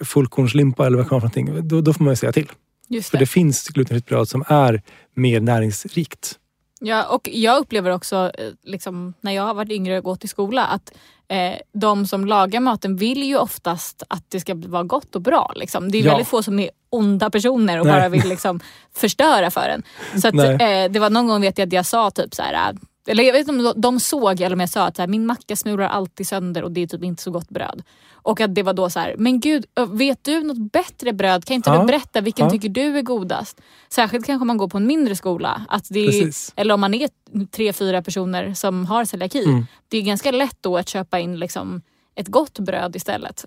fullkornslimpa 0.00 0.86
eller 0.86 0.96
vad 0.96 1.06
det 1.06 1.08
kan 1.08 1.20
vara 1.20 1.30
för 1.30 1.40
någonting. 1.40 1.68
Då, 1.68 1.80
då 1.80 1.92
får 1.92 2.04
man 2.04 2.12
ju 2.12 2.16
säga 2.16 2.32
till. 2.32 2.50
Just 2.88 3.10
För 3.10 3.18
det. 3.18 3.22
det 3.22 3.26
finns 3.26 3.68
glutenfritt 3.68 4.06
bröd 4.06 4.28
som 4.28 4.44
är 4.48 4.82
mer 5.14 5.40
näringsrikt. 5.40 6.38
Ja, 6.80 7.06
och 7.08 7.28
jag 7.32 7.58
upplever 7.60 7.90
också 7.90 8.16
eh, 8.38 8.50
liksom, 8.64 9.14
när 9.20 9.32
jag 9.32 9.42
har 9.42 9.54
varit 9.54 9.70
yngre 9.70 9.98
och 9.98 10.04
gått 10.04 10.24
i 10.24 10.28
skola 10.28 10.64
att 10.66 10.92
eh, 11.28 11.52
de 11.72 12.06
som 12.06 12.26
lagar 12.26 12.60
maten 12.60 12.96
vill 12.96 13.22
ju 13.22 13.36
oftast 13.36 14.02
att 14.08 14.24
det 14.30 14.40
ska 14.40 14.54
vara 14.54 14.82
gott 14.82 15.14
och 15.14 15.22
bra. 15.22 15.52
Liksom. 15.56 15.90
Det 15.90 15.98
är 15.98 16.02
Ja. 16.04 16.10
väldigt 16.10 16.28
få 16.28 16.42
som 16.42 16.58
är 16.58 16.70
onda 16.92 17.30
personer 17.30 17.80
och 17.80 17.86
Nej. 17.86 17.94
bara 17.94 18.08
vill 18.08 18.28
liksom, 18.28 18.60
förstöra 18.94 19.50
för 19.50 19.68
en. 19.68 19.82
Så 20.20 20.28
att, 20.28 20.34
eh, 20.34 20.90
det 20.90 20.98
var 20.98 21.10
någon 21.10 21.28
gång 21.28 21.40
vet 21.40 21.58
jag 21.58 21.66
att 21.66 21.72
jag 21.72 21.86
sa 21.86 22.10
typ 22.10 22.34
så 22.34 22.42
här. 22.42 22.54
eh, 22.72 22.76
Eller 23.06 23.24
jag 23.24 23.32
vet 23.32 23.48
inte 23.48 23.68
om 23.68 23.80
de 23.80 24.00
såg 24.00 24.40
eller 24.40 24.56
om 24.56 24.60
jag 24.60 24.70
sa 24.70 24.84
att 24.86 24.98
här, 24.98 25.06
min 25.06 25.26
macka 25.26 25.56
smular 25.56 25.88
alltid 25.88 26.28
sönder 26.28 26.62
och 26.64 26.72
det 26.72 26.80
är 26.82 26.86
typ 26.86 27.04
inte 27.04 27.22
så 27.22 27.30
gott 27.30 27.48
bröd. 27.48 27.82
Och 28.24 28.40
att 28.40 28.54
det 28.54 28.62
var 28.62 28.72
då 28.72 28.90
så 28.90 29.00
här, 29.00 29.14
men 29.18 29.40
gud, 29.40 29.64
vet 29.92 30.24
du 30.24 30.42
något 30.42 30.72
bättre 30.72 31.12
bröd? 31.12 31.44
Kan 31.44 31.54
inte 31.56 31.70
Ja. 31.70 31.78
du 31.80 31.86
berätta 31.86 32.20
vilken 32.20 32.44
Ja. 32.46 32.50
tycker 32.50 32.68
du 32.68 32.98
är 32.98 33.02
godast? 33.02 33.60
Särskilt 33.88 34.26
kanske 34.26 34.40
om 34.42 34.46
man 34.46 34.56
går 34.56 34.68
på 34.68 34.76
en 34.78 34.86
mindre 34.86 35.16
skola. 35.16 35.62
Att 35.68 35.86
det 35.90 36.00
är, 36.00 36.30
eller 36.56 36.74
om 36.74 36.80
man 36.80 36.94
är 36.94 37.08
tre, 37.50 37.72
fyra 37.72 38.02
personer 38.02 38.54
som 38.54 38.86
har 38.86 39.04
celiaki. 39.04 39.44
Mm. 39.44 39.66
Det 39.88 39.98
är 39.98 40.02
ganska 40.02 40.30
lätt 40.30 40.56
då 40.60 40.76
att 40.76 40.88
köpa 40.88 41.18
in 41.18 41.38
liksom 41.38 41.82
ett 42.14 42.28
gott 42.28 42.58
bröd 42.58 42.96
istället. 42.96 43.44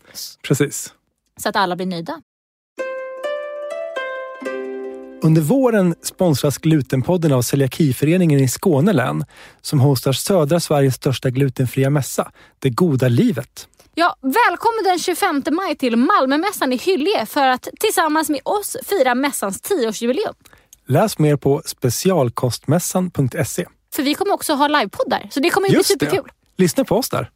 Precis. 0.47 0.93
Så 1.41 1.49
att 1.49 1.55
alla 1.55 1.75
blir 1.75 1.85
nöjda. 1.85 2.21
Under 5.25 5.41
våren 5.41 5.95
sponsras 6.01 6.57
Glutenpodden 6.57 7.33
av 7.33 7.41
Celiakiföreningen 7.41 8.39
i 8.39 8.47
Skåne 8.47 8.93
län 8.93 9.25
som 9.61 9.79
hostar 9.79 10.13
södra 10.13 10.59
Sveriges 10.59 10.95
största 10.95 11.29
glutenfria 11.29 11.89
mässa, 11.89 12.31
Det 12.59 12.69
goda 12.69 13.07
livet. 13.07 13.67
Ja, 13.95 14.15
välkommen 14.21 14.83
den 14.83 14.99
25 14.99 15.43
maj 15.51 15.75
till 15.75 15.95
Malmömässan 15.95 16.73
i 16.73 16.77
Hyllie 16.77 17.25
för 17.25 17.47
att 17.47 17.67
tillsammans 17.79 18.29
med 18.29 18.39
oss 18.43 18.77
fira 18.85 19.15
mässans 19.15 19.63
10-årsjubileum. 19.63 20.33
Läs 20.87 21.19
mer 21.19 21.35
på 21.35 21.61
specialkostmässan.se. 21.65 23.65
För 23.95 24.03
vi 24.03 24.13
kommer 24.13 24.33
också 24.33 24.53
ha 24.53 24.67
livepoddar, 24.67 25.27
så 25.31 25.39
det 25.39 25.49
kommer 25.49 25.67
ju 25.67 25.71
bli 25.71 25.77
Just 25.77 25.99
det. 25.99 26.05
superkul. 26.05 26.31
Lyssna 26.57 26.85
på 26.85 26.95
oss 26.95 27.09
där. 27.09 27.29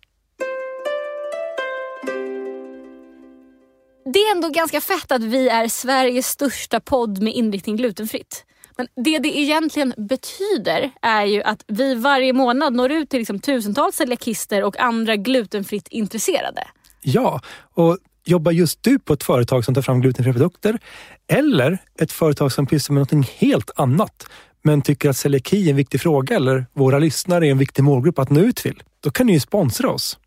Det 4.06 4.20
är 4.20 4.36
ändå 4.36 4.50
ganska 4.50 4.82
fett 4.82 5.12
att 5.12 5.24
vi 5.24 5.50
är 5.50 5.68
Sveriges 5.68 6.28
största 6.28 6.80
podd 6.80 7.22
med 7.22 7.34
inriktning 7.34 7.78
glutenfritt. 7.78 8.46
Men 8.78 8.88
det 9.06 9.20
det 9.20 9.40
egentligen 9.40 9.94
betyder 9.98 10.92
är 11.02 11.26
ju 11.26 11.44
att 11.44 11.64
vi 11.68 11.96
varje 11.96 12.34
månad 12.34 12.74
når 12.74 12.92
ut 12.92 13.10
till 13.10 13.20
liksom 13.20 13.40
tusentals 13.40 13.96
celiakister 13.96 14.64
och 14.64 14.80
andra 14.80 15.16
glutenfritt 15.16 15.88
intresserade. 15.88 16.68
Ja, 17.02 17.42
och 17.74 17.98
jobbar 18.26 18.52
just 18.52 18.84
du 18.84 19.00
på 19.00 19.14
ett 19.14 19.24
företag 19.24 19.66
som 19.66 19.76
tar 19.76 19.82
fram 19.82 20.02
glutenfria 20.02 20.34
produkter 20.34 20.80
eller 21.28 21.78
ett 22.00 22.12
företag 22.12 22.52
som 22.52 22.68
pysslar 22.68 22.94
med 22.94 23.00
någonting 23.00 23.32
helt 23.38 23.72
annat 23.76 24.28
men 24.62 24.82
tycker 24.82 25.10
att 25.10 25.18
celiaki 25.18 25.66
är 25.66 25.70
en 25.70 25.76
viktig 25.76 26.02
fråga 26.02 26.36
eller 26.36 26.66
våra 26.74 27.00
lyssnare 27.00 27.48
är 27.48 27.52
en 27.52 27.58
viktig 27.58 27.84
målgrupp 27.84 28.20
att 28.20 28.30
nå 28.30 28.40
ut 28.40 28.56
till, 28.56 28.84
då 29.00 29.12
kan 29.12 29.28
ni 29.28 29.34
ju 29.34 29.40
sponsra 29.40 29.90
oss. 29.90 30.18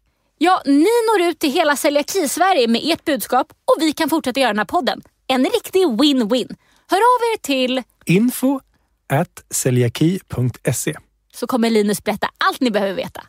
Ja, 0.43 0.63
ni 0.65 0.95
når 1.09 1.29
ut 1.29 1.39
till 1.39 1.53
hela 1.53 1.77
celiaki-Sverige 1.77 2.69
med 2.69 2.81
ert 2.85 3.05
budskap 3.05 3.53
och 3.53 3.77
vi 3.83 3.93
kan 3.93 4.09
fortsätta 4.11 4.41
göra 4.41 4.51
den 4.51 4.59
här 4.59 4.65
podden. 4.65 5.03
En 5.27 5.45
riktig 5.45 5.81
win-win. 5.87 6.57
Hör 6.91 6.97
av 6.99 7.21
er 7.35 7.39
till 7.43 7.83
Info 8.05 8.61
at 9.09 9.45
celiaki.se. 9.55 10.97
så 11.35 11.47
kommer 11.47 11.71
Linus 11.71 12.05
berätta 12.05 12.29
allt 12.49 12.61
ni 12.61 12.71
behöver 12.71 12.95
veta. 12.95 13.23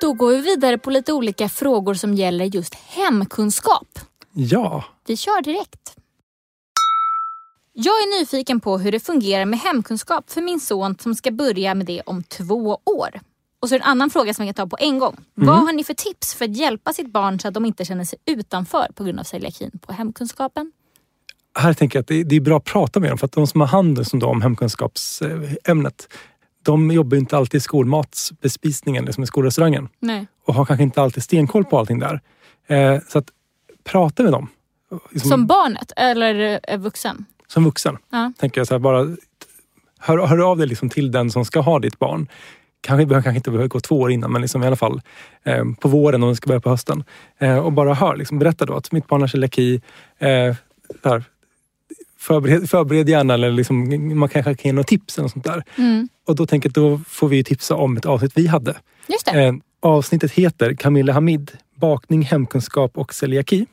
Då 0.00 0.12
går 0.12 0.30
vi 0.32 0.40
vidare 0.40 0.78
på 0.78 0.90
lite 0.90 1.12
olika 1.12 1.48
frågor 1.48 1.94
som 1.94 2.14
gäller 2.14 2.44
just 2.44 2.74
hemkunskap. 2.74 3.98
Ja, 4.32 4.84
Vi 5.06 5.16
kör 5.16 5.42
direkt. 5.42 5.94
Jag 7.80 7.92
är 7.92 8.20
nyfiken 8.20 8.60
på 8.60 8.78
hur 8.78 8.92
det 8.92 9.00
fungerar 9.00 9.44
med 9.44 9.58
hemkunskap 9.58 10.30
för 10.30 10.40
min 10.40 10.60
son 10.60 10.96
som 11.00 11.14
ska 11.14 11.30
börja 11.30 11.74
med 11.74 11.86
det 11.86 12.02
om 12.06 12.22
två 12.22 12.78
år. 12.84 13.20
Och 13.60 13.68
så 13.68 13.74
en 13.74 13.82
annan 13.82 14.10
fråga 14.10 14.34
som 14.34 14.46
jag 14.46 14.56
kan 14.56 14.66
ta 14.66 14.76
på 14.76 14.84
en 14.84 14.98
gång. 14.98 15.16
Vad 15.34 15.58
har 15.58 15.72
ni 15.72 15.84
för 15.84 15.94
tips 15.94 16.34
för 16.34 16.44
att 16.44 16.56
hjälpa 16.56 16.92
sitt 16.92 17.12
barn 17.12 17.40
så 17.40 17.48
att 17.48 17.54
de 17.54 17.64
inte 17.64 17.84
känner 17.84 18.04
sig 18.04 18.18
utanför 18.26 18.86
på 18.94 19.04
grund 19.04 19.20
av 19.20 19.24
celiakin 19.24 19.78
på 19.86 19.92
hemkunskapen? 19.92 20.72
här 21.58 21.74
tänker 21.74 21.98
jag 21.98 22.02
att 22.02 22.28
det 22.28 22.36
är 22.36 22.40
bra 22.40 22.56
att 22.56 22.64
prata 22.64 23.00
med 23.00 23.10
dem 23.10 23.18
för 23.18 23.26
att 23.26 23.32
de 23.32 23.46
som 23.46 23.60
har 23.60 23.68
hand 23.68 24.06
som 24.06 24.18
då 24.18 24.26
om 24.26 24.42
hemkunskapsämnet 24.42 26.08
de 26.62 26.90
jobbar 26.90 27.16
inte 27.16 27.36
alltid 27.36 27.58
i 27.58 27.60
skolmatsbespisningen, 27.60 29.04
liksom 29.04 29.24
i 29.24 29.26
skolrestaurangen 29.26 29.88
Nej. 29.98 30.26
och 30.46 30.54
har 30.54 30.64
kanske 30.64 30.82
inte 30.82 31.02
alltid 31.02 31.22
stenkoll 31.22 31.64
på 31.64 31.78
allting 31.78 31.98
där. 31.98 32.20
Eh, 32.66 33.00
så 33.08 33.18
att 33.18 33.28
prata 33.84 34.22
med 34.22 34.32
dem. 34.32 34.48
Liksom, 35.10 35.30
Som 35.30 35.46
barnet 35.46 35.92
eller 35.96 36.60
vuxen? 36.78 37.24
Som 37.48 37.64
vuxen. 37.64 37.96
Ja. 38.10 38.32
Tänker 38.38 38.60
jag 38.60 38.68
så 38.68 38.74
här, 38.74 38.78
bara 38.78 39.16
hör, 39.98 40.26
hör 40.26 40.38
av 40.38 40.58
dig 40.58 40.66
liksom 40.66 40.88
till 40.88 41.10
den 41.10 41.30
som 41.30 41.44
ska 41.44 41.60
ha 41.60 41.78
ditt 41.78 41.98
barn. 41.98 42.28
Kanske 42.80 43.06
behöver 43.06 43.22
kanske 43.22 43.36
inte 43.36 43.50
behöva 43.50 43.68
gå 43.68 43.80
två 43.80 44.00
år 44.00 44.10
innan 44.10 44.32
men 44.32 44.42
liksom 44.42 44.62
i 44.62 44.66
alla 44.66 44.76
fall 44.76 45.00
eh, 45.42 45.64
på 45.80 45.88
våren 45.88 46.22
om 46.22 46.28
det 46.28 46.36
ska 46.36 46.46
börja 46.46 46.60
på 46.60 46.70
hösten. 46.70 47.04
Eh, 47.38 47.58
och 47.58 47.72
bara 47.72 47.94
hör, 47.94 48.16
liksom, 48.16 48.38
berätta 48.38 48.66
då 48.66 48.74
att 48.74 48.92
mitt 48.92 49.06
barn 49.06 49.20
har 49.20 49.28
celiaki. 49.28 49.80
Eh, 50.18 50.54
här, 51.04 51.24
förbered, 52.18 52.70
förbered 52.70 53.08
gärna 53.08 53.34
eller 53.34 53.50
liksom, 53.50 54.08
man 54.18 54.28
kanske 54.28 54.54
kan 54.54 54.68
ge 54.68 54.72
några 54.72 54.84
tips 54.84 55.18
eller 55.18 55.28
sånt 55.28 55.44
där. 55.44 55.64
Mm. 55.76 56.08
Och 56.26 56.36
då 56.36 56.46
tänker 56.46 56.68
jag 56.74 56.74
då 56.74 57.00
får 57.08 57.28
vi 57.28 57.36
ju 57.36 57.42
tipsa 57.42 57.74
om 57.74 57.96
ett 57.96 58.06
avsnitt 58.06 58.32
vi 58.34 58.46
hade. 58.46 58.76
Just 59.06 59.26
det. 59.26 59.44
Eh, 59.44 59.54
avsnittet 59.80 60.32
heter 60.32 60.74
Camilla 60.74 61.12
Hamid, 61.12 61.50
bakning, 61.74 62.22
hemkunskap 62.22 62.98
och 62.98 63.14
celiaki. 63.14 63.66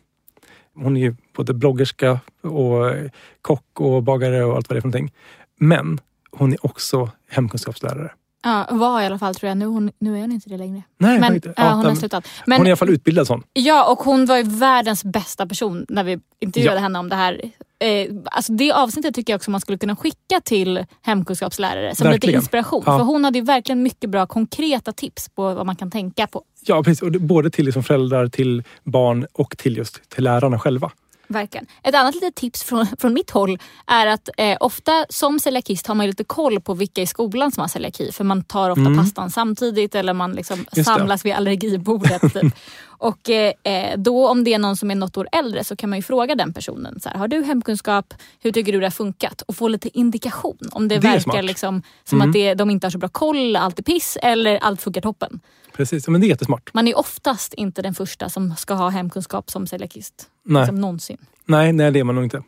Hon 0.75 0.97
är 0.97 1.01
ju 1.01 1.15
både 1.35 1.53
bloggerska 1.53 2.19
och 2.41 2.89
eh, 2.89 3.11
kock 3.41 3.81
och 3.81 4.03
bagare 4.03 4.45
och 4.45 4.55
allt 4.55 4.69
vad 4.69 4.75
det 4.75 4.79
är 4.79 4.81
för 4.81 4.88
någonting. 4.88 5.13
Men 5.59 5.99
hon 6.31 6.53
är 6.53 6.65
också 6.65 7.11
hemkunskapslärare. 7.29 8.11
Ja, 8.45 8.67
var 8.69 9.01
i 9.01 9.05
alla 9.05 9.19
fall 9.19 9.36
tror 9.36 9.47
jag. 9.47 9.58
Nu, 9.58 9.65
hon, 9.65 9.91
nu 9.99 10.17
är 10.17 10.21
hon 10.21 10.31
inte 10.31 10.49
det 10.49 10.58
längre. 10.58 10.81
Nej, 10.97 11.19
Men 11.19 11.36
inte. 11.36 11.53
ja, 11.58 11.63
hon 11.63 11.73
har 11.77 11.84
men 11.84 11.95
slutat. 11.95 12.27
hon 12.27 12.43
Men, 12.45 12.62
är 12.62 12.65
i 12.65 12.69
alla 12.69 12.75
fall 12.77 12.89
utbildad 12.89 13.27
sån. 13.27 13.43
Ja, 13.53 13.91
och 13.91 13.99
hon 13.99 14.25
var 14.25 14.38
ju 14.38 14.43
världens 14.43 15.03
bästa 15.03 15.45
person 15.47 15.86
när 15.89 16.03
vi 16.03 16.19
intervjuade 16.39 16.77
Ja. 16.77 16.81
henne 16.81 16.99
om 16.99 17.10
det 17.10 17.15
här. 17.15 17.41
Eh, 17.79 18.08
alltså 18.25 18.53
det 18.53 18.71
avsnittet 18.71 19.15
tycker 19.15 19.34
jag 19.34 19.38
också 19.38 19.51
man 19.51 19.62
skulle 19.62 19.77
kunna 19.77 19.95
skicka 19.95 20.41
till 20.43 20.86
hemkunskapslärare 21.01 21.95
som 21.95 22.03
lite 22.08 22.13
Verkligen. 22.13 22.39
inspiration. 22.41 22.84
Ja. 22.86 22.97
För 22.97 23.05
hon 23.05 23.25
hade 23.25 23.39
ju 23.39 23.45
verkligen 23.45 23.84
mycket 23.84 24.10
bra 24.10 24.25
konkreta 24.25 24.91
tips 24.91 25.29
på 25.29 25.53
vad 25.53 25.65
man 25.65 25.75
kan 25.75 25.91
tänka 25.91 26.27
på. 26.27 26.41
Ja, 26.65 26.84
precis. 26.84 27.01
Och 27.01 27.12
både 27.12 27.49
till 27.49 27.65
liksom 27.65 27.84
föräldrar, 27.84 28.27
till 28.27 28.63
barn 28.84 29.25
och 29.34 29.58
till 29.58 29.77
just 29.77 30.10
till 30.10 30.23
lärarna 30.23 30.60
själva. 30.60 30.91
Verkligen. 31.27 31.65
Ett 31.83 31.95
annat 31.95 32.15
litet 32.15 32.35
tips 32.35 32.63
från, 32.63 32.88
från 32.99 33.13
mitt 33.13 33.29
håll 33.31 33.59
är 33.88 34.07
att 34.07 34.29
eh, 34.38 34.57
ofta 34.59 35.05
som 35.09 35.39
celiakist 35.39 35.88
har 35.88 35.95
man 35.95 36.07
lite 36.07 36.23
koll 36.23 36.61
på 36.61 36.73
vilka 36.73 37.01
i 37.01 37.07
skolan 37.07 37.51
som 37.51 37.61
har 37.61 37.67
celiaki. 37.67 38.11
För 38.11 38.23
man 38.23 38.43
tar 38.43 38.69
ofta 38.69 38.81
Mm. 38.81 38.97
pastan 38.97 39.31
samtidigt 39.31 39.95
eller 39.95 40.13
man 40.13 40.31
liksom 40.33 40.57
Just 40.59 40.75
det. 40.75 40.83
samlas 40.83 41.25
vid 41.25 41.33
allergibordet. 41.33 42.21
Typ. 42.33 42.53
Och 43.05 43.29
eh, 43.29 43.53
eh, 43.63 43.97
då 43.97 44.27
om 44.29 44.43
det 44.43 44.53
är 44.53 44.59
någon 44.59 44.77
som 44.77 44.91
är 44.91 44.95
något 44.95 45.17
år 45.17 45.27
äldre 45.31 45.63
så 45.63 45.75
kan 45.75 45.89
man 45.89 45.99
ju 45.99 46.03
fråga 46.03 46.35
den 46.35 46.53
personen. 46.53 46.99
Så 46.99 47.09
här, 47.09 47.17
har 47.17 47.27
du 47.27 47.43
hemkunskap? 47.43 48.13
Hur 48.39 48.51
tycker 48.51 48.71
du 48.71 48.79
det 48.79 48.85
har 48.85 48.91
funkat? 48.91 49.41
Och 49.41 49.55
få 49.55 49.67
lite 49.67 49.97
indikation. 49.99 50.57
Om 50.71 50.87
det, 50.87 50.95
Det 50.95 51.07
verkar 51.07 51.41
liksom, 51.43 51.81
som 52.03 52.17
Mm. 52.21 52.29
att 52.29 52.33
det, 52.33 52.53
de 52.53 52.69
inte 52.69 52.87
har 52.87 52.91
så 52.91 52.97
bra 52.97 53.09
koll, 53.09 53.55
allt 53.55 53.79
är 53.79 53.83
piss 53.83 54.17
eller 54.21 54.57
allt 54.57 54.81
funkar 54.81 55.01
toppen. 55.01 55.39
Precis, 55.73 56.07
men 56.07 56.21
det 56.21 56.27
är 56.27 56.29
jättesmart. 56.29 56.73
Man 56.73 56.87
är 56.87 56.97
oftast 56.97 57.53
inte 57.53 57.81
den 57.81 57.93
första 57.93 58.29
som 58.29 58.55
ska 58.55 58.73
ha 58.73 58.89
hemkunskap 58.89 59.49
som 59.51 59.67
celiakist. 59.67 60.29
Nej, 60.45 60.61
Liksom 60.61 60.81
någonsin. 60.81 61.17
nej, 61.45 61.73
nej 61.73 61.91
det 61.91 61.99
är 61.99 62.03
man 62.03 62.15
nog 62.15 62.23
inte. 62.23 62.43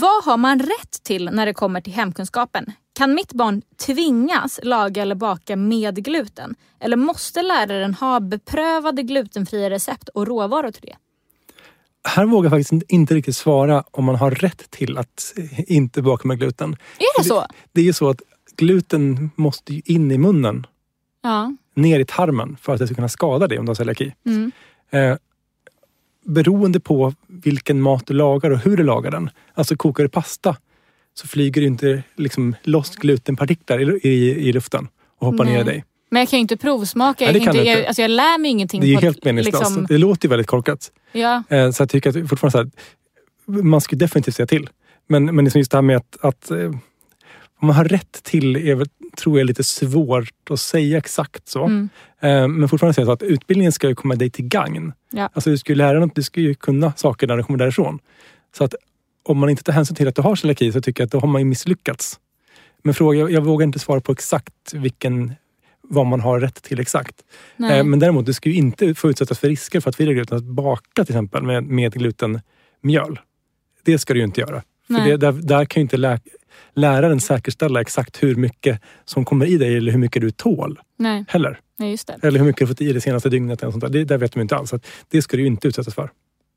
Vad 0.00 0.24
har 0.24 0.36
man 0.36 0.58
rätt 0.58 1.02
till 1.02 1.24
när 1.32 1.46
det 1.46 1.54
kommer 1.54 1.80
till 1.80 1.92
hemkunskapen? 1.92 2.72
Kan 2.92 3.14
mitt 3.14 3.32
barn 3.32 3.62
tvingas 3.86 4.60
laga 4.62 5.02
eller 5.02 5.14
baka 5.14 5.56
med 5.56 6.04
gluten? 6.04 6.54
Eller 6.80 6.96
måste 6.96 7.42
läraren 7.42 7.94
ha 7.94 8.20
beprövade 8.20 9.02
glutenfria 9.02 9.70
recept 9.70 10.08
och 10.08 10.26
råvaror 10.26 10.70
till 10.70 10.82
det? 10.82 10.96
Här 12.08 12.24
vågar 12.26 12.50
jag 12.50 12.52
faktiskt 12.64 12.84
inte- 12.88 13.14
riktigt 13.14 13.36
svara 13.36 13.84
om 13.90 14.04
man 14.04 14.14
har 14.16 14.30
rätt 14.30 14.70
till 14.70 14.98
att 14.98 15.34
inte 15.66 16.02
baka 16.02 16.28
med 16.28 16.38
gluten. 16.38 16.76
Är 16.98 17.22
det 17.22 17.28
så? 17.28 17.46
Det 17.72 17.80
är 17.80 17.84
ju 17.84 17.92
så 17.92 18.08
att 18.08 18.22
gluten 18.56 19.30
måste 19.36 19.74
ju 19.74 19.82
in 19.84 20.10
i 20.12 20.18
munnen, 20.18 20.66
Ja. 21.22 21.52
ner 21.74 22.00
i 22.00 22.04
tarmen 22.04 22.56
för 22.60 22.72
att 22.72 22.78
det 22.78 22.86
ska 22.86 22.94
kunna 22.94 23.08
skada 23.08 23.46
dig 23.46 23.58
om 23.58 23.64
du 23.66 23.70
har 23.70 23.74
celiaki. 23.74 24.14
Mm. 24.26 24.52
Eh, 24.90 25.16
beroende 26.24 26.80
på 26.80 27.14
vilken 27.28 27.80
mat 27.80 28.06
du 28.06 28.14
lagar 28.14 28.50
och 28.50 28.58
hur 28.58 28.76
du 28.76 28.82
lagar 28.82 29.10
den. 29.10 29.30
Alltså 29.54 29.76
kokar 29.76 30.02
du 30.04 30.08
pasta 30.08 30.56
så 31.14 31.28
flyger 31.28 31.60
det 31.60 31.66
inte 31.66 32.02
liksom 32.16 32.54
loss 32.62 32.96
glutenpartiklar 32.96 33.80
i, 33.80 34.08
i, 34.08 34.48
i 34.48 34.52
luften 34.52 34.88
och 35.18 35.26
hoppar 35.26 35.44
ner 35.44 35.52
i 35.52 35.54
Nej. 35.56 35.64
dig. 35.64 35.84
Men 36.10 36.20
jag 36.20 36.28
kan 36.28 36.36
ju 36.38 36.40
inte 36.40 36.56
provsmaka. 36.56 37.24
Nej, 37.24 37.36
Jag, 37.44 37.54
inte, 37.54 37.68
jag, 37.68 37.84
alltså 37.84 38.02
jag 38.02 38.10
lär 38.10 38.38
mig 38.38 38.50
ingenting. 38.50 38.80
Det 38.80 38.92
är 38.92 38.94
på 38.94 39.00
helt 39.00 39.24
meningslöst. 39.24 39.60
liksom- 39.64 39.86
Det 39.88 39.98
låter 39.98 40.26
ju 40.26 40.30
väldigt 40.30 40.46
korkat. 40.46 40.90
ja. 41.12 41.42
Eh, 41.48 41.70
Så 41.70 41.82
jag 41.82 41.90
tycker 41.90 42.10
att 42.22 42.28
fortfarande 42.28 42.50
så 42.52 42.58
här, 42.58 43.62
man 43.62 43.80
skulle 43.80 43.98
definitivt 43.98 44.34
säga 44.34 44.46
till. 44.46 44.68
Men, 45.08 45.24
men 45.36 45.44
liksom 45.44 45.58
just 45.58 45.70
det 45.70 45.76
här 45.76 45.82
med 45.82 45.96
att, 45.96 46.16
att 46.20 46.50
eh, 46.50 46.70
man 47.62 47.74
har 47.76 47.84
rätt 47.84 48.22
till 48.22 48.56
är 48.56 48.86
tror 49.16 49.38
jag 49.38 49.40
är 49.40 49.46
lite 49.46 49.64
svårt 49.64 50.50
att 50.50 50.60
säga 50.60 50.98
exakt 50.98 51.48
så. 51.48 51.64
Mm. 51.64 51.88
Eh, 52.20 52.48
Men 52.48 52.68
fortfarande 52.68 52.94
säga 52.94 53.06
så 53.06 53.12
att 53.12 53.22
utbildningen 53.22 53.72
ska 53.72 53.88
ju 53.88 53.94
komma 53.94 54.14
dig 54.14 54.30
till 54.30 54.44
gagn. 54.44 54.92
Ja. 55.10 55.28
Alltså 55.32 55.50
du 55.50 55.58
ska 55.58 55.72
ju 55.72 55.76
lära 55.76 56.00
dig, 56.00 56.10
du 56.14 56.22
ska 56.22 56.40
ju 56.40 56.54
kunna 56.54 56.92
saker 56.96 57.26
när 57.26 57.36
du 57.36 57.42
kommer 57.42 57.58
därifrån. 57.58 57.98
Så 58.56 58.64
att 58.64 58.74
om 59.22 59.38
man 59.38 59.50
inte 59.50 59.62
tar 59.62 59.72
hänsyn 59.72 59.96
till 59.96 60.08
att 60.08 60.14
du 60.14 60.22
har 60.22 60.36
celiaki 60.36 60.72
så 60.72 60.80
tycker 60.80 61.02
jag 61.02 61.06
att 61.06 61.12
då 61.12 61.20
har 61.20 61.28
man 61.28 61.40
ju 61.40 61.44
misslyckats. 61.44 62.20
Men 62.82 62.94
fråga, 62.94 63.18
jag, 63.18 63.30
jag 63.30 63.40
vågar 63.40 63.64
inte 63.64 63.78
svara 63.78 64.00
på 64.00 64.12
exakt 64.12 64.74
vilken, 64.74 65.34
vad 65.82 66.06
man 66.06 66.20
har 66.20 66.40
rätt 66.40 66.62
till 66.62 66.80
exakt. 66.80 67.14
Nej. 67.56 67.78
Eh, 67.78 67.84
Men 67.84 67.98
däremot, 67.98 68.26
du 68.26 68.32
ska 68.32 68.48
ju 68.48 68.54
inte 68.54 68.94
få 68.94 69.10
utsättas 69.10 69.38
för 69.38 69.48
risker 69.48 69.80
för 69.80 69.90
att 69.90 69.96
förvirra 69.96 70.14
gluten. 70.14 70.38
Att 70.38 70.44
baka 70.44 71.04
till 71.04 71.14
exempel 71.14 71.42
med, 71.42 71.64
med 71.64 71.92
glutenmjöl. 71.92 73.18
Det 73.82 73.98
ska 73.98 74.12
du 74.12 74.18
ju 74.20 74.24
inte 74.24 74.40
göra. 74.40 74.62
För 74.86 74.94
det, 74.94 75.16
där, 75.16 75.32
där 75.32 75.64
kan 75.64 75.80
ju 75.80 75.82
inte 75.82 75.96
lä, 75.96 76.20
läraren 76.74 77.20
säkerställa 77.20 77.80
exakt 77.80 78.22
hur 78.22 78.34
mycket 78.34 78.80
som 79.04 79.24
kommer 79.24 79.46
i 79.46 79.58
dig 79.58 79.76
eller 79.76 79.92
hur 79.92 79.98
mycket 79.98 80.22
du 80.22 80.30
tål 80.30 80.80
Nej. 80.98 81.24
heller. 81.28 81.60
Nej, 81.78 81.90
just 81.90 82.06
det. 82.06 82.18
Eller 82.22 82.38
hur 82.38 82.46
mycket 82.46 82.60
du 82.60 82.66
fått 82.66 82.80
i 82.80 82.84
dig 82.84 82.94
det 82.94 83.00
senaste 83.00 83.28
dygnet. 83.28 83.62
Eller 83.62 83.70
sånt 83.72 83.80
där. 83.84 83.88
Det 83.90 84.04
där 84.04 84.18
vet 84.18 84.32
de 84.32 84.40
inte 84.40 84.56
alls. 84.56 84.74
Det 85.08 85.22
ska 85.22 85.36
du 85.36 85.46
inte 85.46 85.68
utsättas 85.68 85.94
för. 85.94 86.10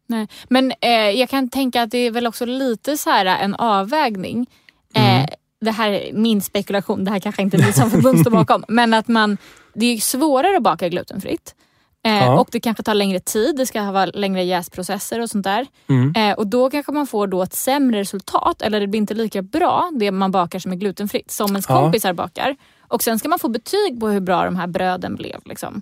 Nej. 0.08 0.27
Men 0.49 0.73
eh, 0.82 0.89
jag 0.91 1.30
kan 1.30 1.49
tänka 1.49 1.82
att 1.82 1.91
det 1.91 1.97
är 1.97 2.12
väl 2.12 2.27
också 2.27 2.45
lite 2.45 2.97
så 2.97 3.10
här 3.10 3.25
en 3.25 3.56
avvägning. 3.56 4.47
Eh, 4.95 5.13
Mm. 5.17 5.27
det 5.62 5.71
här 5.71 5.89
är 5.91 6.13
min 6.13 6.41
spekulation, 6.41 7.03
det 7.03 7.12
här 7.12 7.19
kanske 7.19 7.41
inte 7.41 7.58
vi 7.58 7.73
som 7.73 7.91
förbund 7.91 8.19
står 8.19 8.32
bakom. 8.32 8.63
Men 8.67 8.93
att 8.93 9.08
man, 9.08 9.38
det 9.73 9.86
är 9.86 9.97
svårare 9.97 10.58
att 10.58 10.63
baka 10.63 10.89
glutenfritt. 10.89 11.56
Eh. 12.04 12.40
Och 12.40 12.48
det 12.52 12.60
kanske 12.60 12.84
tar 12.84 12.94
längre 12.94 13.20
tid, 13.20 13.56
det 13.56 13.66
ska 13.66 13.92
vara 13.92 14.06
längre 14.06 14.44
jäsprocesser 14.44 15.22
och 15.22 15.30
sånt 15.30 15.44
där. 15.44 15.68
Mm. 15.90 16.14
Eh, 16.16 16.38
och 16.38 16.48
då 16.48 16.70
kanske 16.70 16.92
man 16.92 17.08
får 17.08 17.28
då 17.28 17.44
ett 17.44 17.54
sämre 17.54 18.00
resultat 18.00 18.62
eller 18.62 18.80
det 18.80 18.88
blir 18.88 19.00
inte 19.00 19.14
lika 19.14 19.42
bra 19.42 19.92
det 19.94 20.12
man 20.12 20.32
bakar 20.32 20.60
som 20.60 20.72
är 20.72 20.76
glutenfritt 20.76 21.32
som 21.32 21.50
ens 21.50 21.66
kompisar 21.66 22.14
bakar. 22.14 22.56
Och 22.80 23.04
sen 23.04 23.20
ska 23.20 23.30
man 23.30 23.40
få 23.40 23.50
betyg 23.50 24.00
på 24.00 24.08
hur 24.08 24.20
bra 24.20 24.46
de 24.46 24.56
här 24.56 24.68
bröden 24.68 25.16
blev. 25.16 25.40
Liksom. 25.46 25.82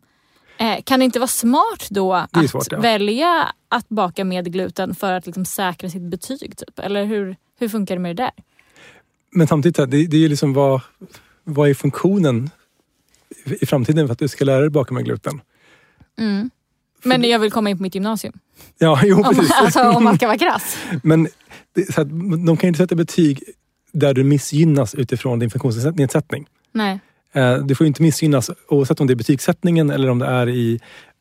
Eh, 0.57 0.81
kan 0.83 0.99
det 0.99 1.05
inte 1.05 1.19
vara 1.19 1.27
smart 1.27 1.87
då 1.89 2.13
att 2.13 2.49
svårt, 2.49 2.71
ja. 2.71 2.79
välja 2.79 3.47
att 3.69 3.89
baka 3.89 4.23
med 4.23 4.53
gluten 4.53 4.95
för 4.95 5.13
att 5.13 5.25
liksom 5.25 5.45
säkra 5.45 5.89
sitt 5.89 6.01
betyg? 6.01 6.57
Typ? 6.57 6.79
Eller 6.79 7.05
hur, 7.05 7.35
hur 7.59 7.69
funkar 7.69 7.95
det 7.95 8.01
med 8.01 8.15
det 8.15 8.23
där? 8.23 8.31
Men 9.31 9.47
samtidigt, 9.47 9.75
det, 9.75 10.07
det 10.07 10.17
är 10.17 10.21
ju 10.21 10.29
liksom 10.29 10.53
vad, 10.53 10.81
vad 11.43 11.69
är 11.69 11.73
funktionen 11.73 12.45
i 12.45 12.49
i 13.61 13.65
framtiden 13.65 14.07
för 14.07 14.11
att 14.11 14.19
du 14.19 14.27
ska 14.27 14.45
lära 14.45 14.59
dig 14.59 14.69
baka 14.69 14.93
med 14.93 15.05
gluten? 15.05 15.41
Mm. 16.19 16.49
Men 17.03 17.23
jag 17.23 17.39
vill 17.39 17.51
komma 17.51 17.69
in 17.69 17.77
på 17.77 17.83
mitt 17.83 17.95
gymnasium. 17.95 18.33
Ja, 18.77 18.99
jo 19.03 19.17
Om, 19.17 19.23
precis. 19.35 19.51
alltså, 19.51 19.81
om 19.89 20.03
man 20.03 20.15
ska 20.15 20.27
vara 20.27 20.37
krass. 20.37 20.77
Men 21.03 21.27
det, 21.75 21.93
så 21.93 22.01
att, 22.01 22.09
de 22.45 22.57
kan 22.57 22.61
ju 22.61 22.67
inte 22.67 22.77
sätta 22.77 22.95
betyg 22.95 23.43
där 23.91 24.13
du 24.13 24.23
missgynnas 24.23 24.95
utifrån 24.95 25.39
din 25.39 25.49
funktionsnedsättning. 25.49 26.45
Nej. 26.71 26.99
Eh, 27.33 27.57
Du 27.57 27.75
får 27.75 27.85
ju 27.85 27.87
inte 27.87 28.01
missgynnas 28.01 28.51
oavsett 28.67 28.99
om 28.99 29.07
det 29.07 29.13
är 29.13 29.15
betygssättningen 29.15 29.89
eller 29.89 30.09
om 30.09 30.19
det 30.19 30.25
är 30.25 30.49
i 30.49 30.79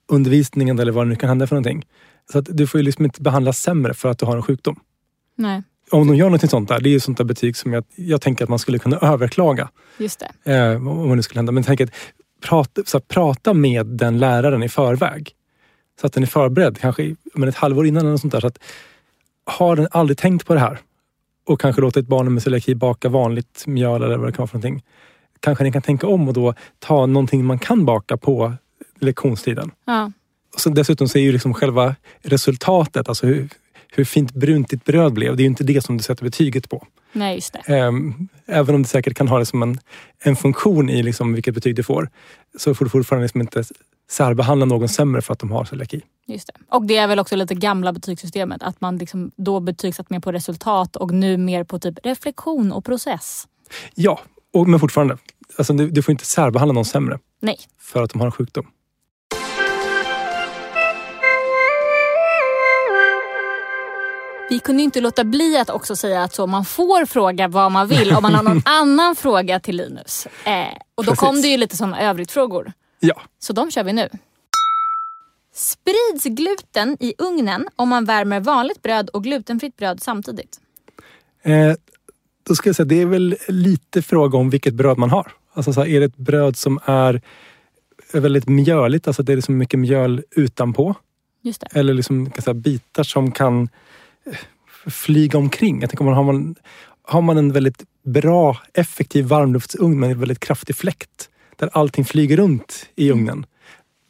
undervisningen 0.09 0.79
eller 0.79 0.93
vad 0.93 1.07
det 1.07 1.09
nu 1.09 1.17
kan 1.17 1.29
hända 1.29 1.47
för 1.47 1.55
någonting. 1.57 1.85
Så 2.33 2.39
att 2.39 2.47
du 2.51 2.67
får 2.67 2.79
ju 2.81 2.85
liksom 2.85 3.05
inte 3.05 3.23
behandlas 3.23 3.59
sämre 3.59 3.95
för 3.95 4.09
att 4.09 4.19
du 4.19 4.27
har 4.27 4.37
en 4.37 4.43
sjukdom. 4.43 4.81
Nej, 5.37 5.63
Om 5.91 6.07
de 6.09 6.17
gör 6.17 6.31
något 6.31 6.51
sånt 6.51 6.69
där, 6.69 6.81
det 6.81 6.89
är 6.89 6.91
ju 6.91 7.01
sånt 7.01 7.19
där 7.19 7.25
betyg 7.25 7.57
som 7.57 7.73
jag, 7.73 7.85
jag 7.97 8.21
tänker 8.21 8.45
att 8.45 8.51
man 8.51 8.59
skulle 8.59 8.79
kunna 8.79 8.97
överklaga. 8.99 9.69
just 9.99 10.23
det. 10.45 10.53
Eh, 10.55 10.89
om 10.89 11.17
det 11.17 11.23
skulle 11.23 11.39
hända. 11.39 11.53
Men 11.53 11.63
tänk 11.63 11.81
att 11.81 11.91
prata, 12.45 12.83
så 12.85 12.97
att 12.97 13.09
prata 13.09 13.55
med 13.55 13.87
den 13.87 14.19
läraren 14.19 14.63
i 14.63 14.69
förväg. 14.69 15.35
Så 16.01 16.07
att 16.07 16.13
den 16.13 16.23
är 16.23 16.27
förberedd, 16.27 16.79
kanske 16.79 17.17
men 17.35 17.49
ett 17.49 17.57
halvår 17.57 17.87
innan 17.87 18.07
eller 18.07 18.17
sånt 18.17 18.33
där. 18.33 18.41
Så 18.41 18.47
att, 18.47 18.59
har 19.45 19.77
den 19.77 19.89
aldrig 19.91 20.19
tänkt 20.19 20.47
på 20.47 20.55
det 20.55 20.61
här 20.61 20.79
och 21.47 21.61
kanske 21.61 21.83
låtit 21.83 22.07
barnen 22.07 22.35
med 22.35 22.43
celiaki 22.43 22.75
baka 22.75 23.09
vanligt 23.09 23.65
mjöl 23.67 24.03
eller 24.03 24.17
vad 24.17 24.29
det 24.29 24.33
kan 24.33 24.43
vara 24.43 24.49
för 24.49 24.59
någonting. 24.59 24.83
Kanske 25.41 25.65
den 25.65 25.73
kan 25.73 25.83
tänka 25.83 26.07
om 26.07 26.29
och 26.29 26.35
då 26.35 26.55
ta 26.79 27.07
någonting 27.07 27.45
man 27.45 27.59
kan 27.59 27.85
baka 27.85 28.17
på 28.17 28.53
lektionstiden. 28.99 29.71
Ja. 29.85 30.13
Och 30.55 30.61
så 30.61 30.71
dessutom 30.71 31.09
så 31.09 31.19
är 31.19 31.23
ju 31.23 31.33
liksom 31.33 31.55
själva 31.55 31.97
resultatet, 32.23 33.09
alltså 33.09 33.27
hur, 33.27 33.49
hur 33.97 34.05
fint 34.05 34.33
brunt 34.33 34.69
ditt 34.69 34.85
bröd 34.85 35.13
blev, 35.13 35.37
det 35.37 35.41
är 35.41 35.45
ju 35.45 35.51
inte 35.51 35.65
det 35.65 35.85
som 35.85 35.97
du 35.97 36.03
sätter 36.03 36.25
betyget 36.25 36.71
på. 36.71 36.87
Nej, 37.13 37.35
just 37.35 37.53
det. 37.53 37.77
Ehm, 37.77 38.29
även 38.47 38.75
om 38.75 38.83
det 38.83 38.89
säkert 38.89 39.17
kan 39.17 39.29
ha 39.29 39.39
det 39.39 39.47
som 39.47 39.63
en, 39.63 39.79
en 40.19 40.37
funktion 40.37 40.91
i 40.91 41.03
liksom 41.03 41.35
vilket 41.35 41.55
betyg 41.55 41.77
du 41.77 41.83
får, 41.83 42.11
så 42.59 42.75
får 42.75 42.85
du 42.85 42.91
fortfarande 42.91 43.25
liksom 43.25 43.41
inte 43.41 43.65
särbehandla 44.11 44.67
någon 44.67 44.89
sämre 44.89 45.23
för 45.23 45.33
att 45.33 45.39
de 45.39 45.51
har 45.51 45.65
celiaki. 45.65 46.01
Just 46.27 46.47
det. 46.47 46.53
Och 46.69 46.87
det 46.87 46.97
är 46.97 47.07
väl 47.07 47.19
också 47.19 47.37
lite 47.37 47.55
gamla 47.55 47.93
betygssystemet. 47.93 48.63
Att 48.63 48.81
man 48.81 48.99
liksom 48.99 49.31
då 49.37 49.61
betygsatt 49.61 50.11
mer 50.11 50.21
på 50.21 50.33
resultat 50.33 50.97
och 50.97 51.11
nu 51.11 51.37
mer 51.37 51.65
på 51.65 51.79
typ 51.79 52.07
reflektion 52.07 52.73
och 52.73 52.85
process. 52.85 53.49
Ja, 53.95 54.21
och, 54.53 54.69
men 54.69 54.81
fortfarande. 54.81 55.19
Alltså, 55.57 55.73
du, 55.73 55.91
du 55.91 56.03
får 56.03 56.13
inte 56.13 56.25
särbehandla 56.25 56.73
någon 56.73 56.85
sämre 56.85 57.19
Nej. 57.41 57.57
för 57.81 58.03
att 58.03 58.11
de 58.11 58.19
har 58.19 58.27
en 58.27 58.33
sjukdom. 58.33 58.67
Vi 64.55 64.59
kunde 64.61 64.83
inte 64.83 65.01
låta 65.01 65.25
bli 65.25 65.57
att 65.59 65.71
också 65.71 65.97
säga 65.97 66.23
att 66.23 66.35
så 66.35 66.47
man 66.47 66.65
får 66.65 67.07
fråga 67.07 67.49
vad 67.49 67.73
man 67.73 67.89
vill 67.89 68.13
om 68.13 68.23
man 68.23 68.35
har 68.35 68.43
någon 68.43 68.63
annan 68.65 69.17
fråga 69.17 69.61
till 69.61 69.77
Linus. 69.77 70.27
Eh, 70.45 70.67
och 70.95 71.05
då 71.05 71.11
Precis. 71.11 71.19
kom 71.19 71.43
det 71.43 71.49
ju 71.49 71.57
lite 71.57 71.77
sådana 71.77 72.01
övrigt 72.01 72.31
frågor. 72.31 72.73
Ja, 73.01 73.23
Så 73.39 73.53
de 73.53 73.71
kör 73.71 73.85
vi 73.85 73.93
nu. 73.93 74.09
Sprids 75.55 76.25
gluten 76.25 76.97
i 77.01 77.15
ugnen 77.19 77.69
om 77.77 77.89
man 77.89 78.05
värmer 78.05 78.41
vanligt 78.41 78.83
bröd 78.83 79.09
och 79.09 79.25
glutenfritt 79.25 79.77
bröd 79.77 80.03
samtidigt? 80.03 80.61
eh, 81.43 81.73
då 82.43 82.55
ska 82.55 82.69
jag 82.69 82.77
säga 82.77 82.87
det 82.87 83.03
är 83.03 83.07
väl 83.07 83.37
lite 83.49 84.03
fråga 84.03 84.39
om 84.39 84.51
vilket 84.51 84.75
bröd 84.75 84.99
man 84.99 85.11
har. 85.11 85.33
Alltså, 85.55 85.73
så 85.73 85.81
här, 85.81 85.89
är 85.89 86.01
det 86.01 86.07
ett 86.07 86.17
bröd 86.17 86.57
som 86.57 86.79
är 86.85 87.21
väldigt 88.13 88.49
mjöligt, 88.49 89.07
alltså 89.07 89.23
det 89.23 89.33
är 89.33 89.37
liksom 89.37 89.59
mycket 89.59 89.81
mjöl 89.81 90.23
utanpå. 90.31 90.95
Eller 91.73 91.95
liksom, 91.95 92.31
kan 92.31 92.43
säga, 92.43 92.55
bitar 92.55 93.03
som 93.03 93.33
kan 93.33 93.69
flyga 94.87 95.39
omkring. 95.39 95.81
Jag 95.81 95.91
tänker, 95.91 96.05
har, 96.05 96.23
man, 96.23 96.55
har 97.03 97.23
man 97.23 97.39
en 97.39 97.53
väldigt 97.53 97.85
bra, 98.05 98.59
effektiv 98.75 99.25
varmluftsugn 99.25 100.01
med 100.01 100.11
en 100.11 100.21
väldigt 100.21 100.41
kraftig 100.41 100.77
fläkt 100.77 101.31
där 101.57 101.71
allting 101.73 102.05
flyger 102.05 102.37
runt 102.37 102.87
i 102.97 103.11
ugnen. 103.11 103.47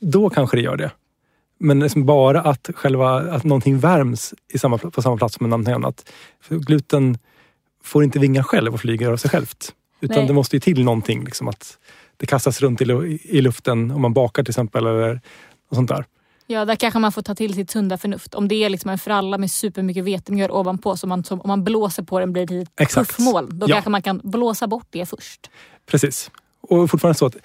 Då 0.01 0.31
kanske 0.31 0.57
det 0.57 0.63
gör 0.63 0.77
det. 0.77 0.91
Men 1.59 1.81
liksom 1.81 2.07
bara 2.07 2.41
att, 2.41 2.71
själva, 2.75 3.11
att 3.11 3.45
någonting 3.45 3.79
värms 3.79 4.35
i 4.53 4.59
samma, 4.59 4.79
på 4.79 5.03
samma 5.03 5.17
plats 5.17 5.35
som 5.35 5.51
någonting 5.51 5.75
annat. 5.75 6.13
För 6.41 6.57
gluten 6.57 7.19
får 7.83 8.05
inte 8.05 8.19
vingar 8.19 8.43
själv 8.43 8.75
och 8.75 8.81
flyger 8.81 9.11
av 9.11 9.17
sig 9.17 9.31
självt. 9.31 9.75
Utan 10.01 10.17
Nej. 10.17 10.27
det 10.27 10.33
måste 10.33 10.57
ju 10.57 10.61
till 10.61 10.85
någonting. 10.85 11.25
Liksom 11.25 11.49
att 11.49 11.79
det 12.17 12.27
kastas 12.27 12.61
runt 12.61 12.81
i, 12.81 12.85
i 13.23 13.41
luften 13.41 13.91
om 13.91 14.03
man 14.03 14.13
bakar 14.13 14.43
till 14.43 14.51
exempel. 14.51 14.87
Eller 14.87 15.15
något 15.15 15.21
sånt 15.71 15.89
där. 15.89 16.05
Ja, 16.47 16.65
där 16.65 16.77
kanske 16.77 16.99
man 16.99 17.13
får 17.13 17.23
ta 17.23 17.35
till 17.35 17.55
sitt 17.55 17.71
sunda 17.71 17.99
förnuft. 17.99 18.35
Om 18.35 18.49
det 18.49 18.55
är 18.65 18.69
liksom 18.69 18.91
en 18.91 18.99
fralla 18.99 19.39
med 19.39 19.51
supermycket 19.51 20.05
vetemjöl 20.05 20.51
ovanpå, 20.51 20.97
så 20.97 21.07
man, 21.07 21.25
som, 21.25 21.41
om 21.41 21.49
man 21.49 21.65
blåser 21.65 22.03
på 22.03 22.21
den 22.21 22.33
blir 22.33 22.47
det 22.47 22.67
ett 22.83 22.95
puffmål. 22.95 23.59
Då 23.59 23.67
Ja. 23.69 23.75
kanske 23.75 23.91
man 23.91 24.03
kan 24.03 24.21
blåsa 24.25 24.67
bort 24.67 24.87
det 24.91 25.07
först. 25.07 25.51
Precis. 25.87 26.31
Och 26.61 26.91
fortfarande 26.91 27.19
så 27.19 27.27
att 27.27 27.37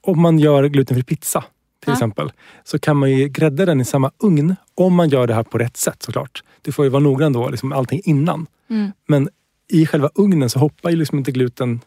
om 0.00 0.20
man 0.22 0.38
gör 0.38 0.64
glutenfri 0.64 1.02
pizza 1.04 1.40
till 1.40 1.90
Ja. 1.90 1.92
exempel 1.92 2.32
så 2.64 2.78
kan 2.78 2.96
man 2.96 3.10
ju 3.10 3.28
grädda 3.28 3.66
den 3.66 3.80
i 3.80 3.84
samma 3.84 4.10
ugn 4.22 4.56
om 4.74 4.94
man 4.94 5.08
gör 5.08 5.26
det 5.26 5.34
här 5.34 5.42
på 5.42 5.58
rätt 5.58 5.76
sätt 5.76 6.02
såklart. 6.02 6.42
Du 6.62 6.72
får 6.72 6.84
ju 6.84 6.88
vara 6.90 7.02
noggrann 7.02 7.32
då, 7.32 7.48
liksom 7.48 7.72
allting 7.72 8.00
innan. 8.04 8.46
Mm. 8.70 8.92
Men 9.06 9.28
i 9.68 9.86
själva 9.86 10.10
ugnen 10.14 10.50
så 10.50 10.58
hoppar 10.58 10.90
ju 10.90 10.96
liksom 10.96 11.18
inte 11.18 11.32
gluten, 11.32 11.80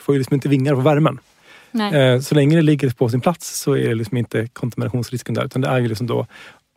får 0.00 0.14
ju 0.14 0.18
liksom 0.18 0.34
inte 0.34 0.48
vingar 0.48 0.74
på 0.74 0.80
värmen. 0.80 1.18
Nej. 1.72 1.94
Eh, 2.14 2.20
Så 2.20 2.34
länge 2.34 2.56
det 2.56 2.62
ligger 2.62 2.90
på 2.90 3.08
sin 3.08 3.20
plats 3.20 3.60
så 3.60 3.76
är 3.76 3.88
det 3.88 3.94
liksom 3.94 4.16
inte 4.16 4.46
kontaminationsrisken 4.52 5.34
där. 5.34 5.44
Utan 5.44 5.62
det 5.62 5.68
är 5.68 5.78
ju 5.78 5.88
liksom 5.88 6.06
då 6.06 6.26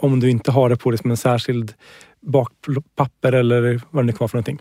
om 0.02 0.20
du 0.20 0.30
inte 0.30 0.52
har 0.52 0.70
det 0.70 0.76
på 0.78 0.92
liksom 0.92 1.12
en 1.12 1.18
särskild 1.18 1.74
bakpapper 2.22 3.32
eller 3.34 3.82
vad 3.92 4.04
det 4.04 4.06
nu 4.06 4.12
kan 4.12 4.18
vara 4.20 4.28
för 4.28 4.38
någonting. 4.38 4.60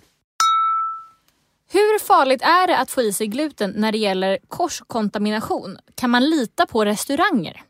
Hur 1.72 1.98
farligt 1.98 2.42
är 2.42 2.66
det 2.66 2.78
att 2.78 2.90
få 2.90 3.02
i 3.02 3.12
sig 3.12 3.26
gluten 3.26 3.72
när 3.76 3.92
det 3.92 3.98
gäller 3.98 4.38
korskontamination? 4.48 5.76
Kan 5.94 6.10
man 6.10 6.30
lita 6.30 6.66
på 6.66 6.84
restauranger? 6.84 7.60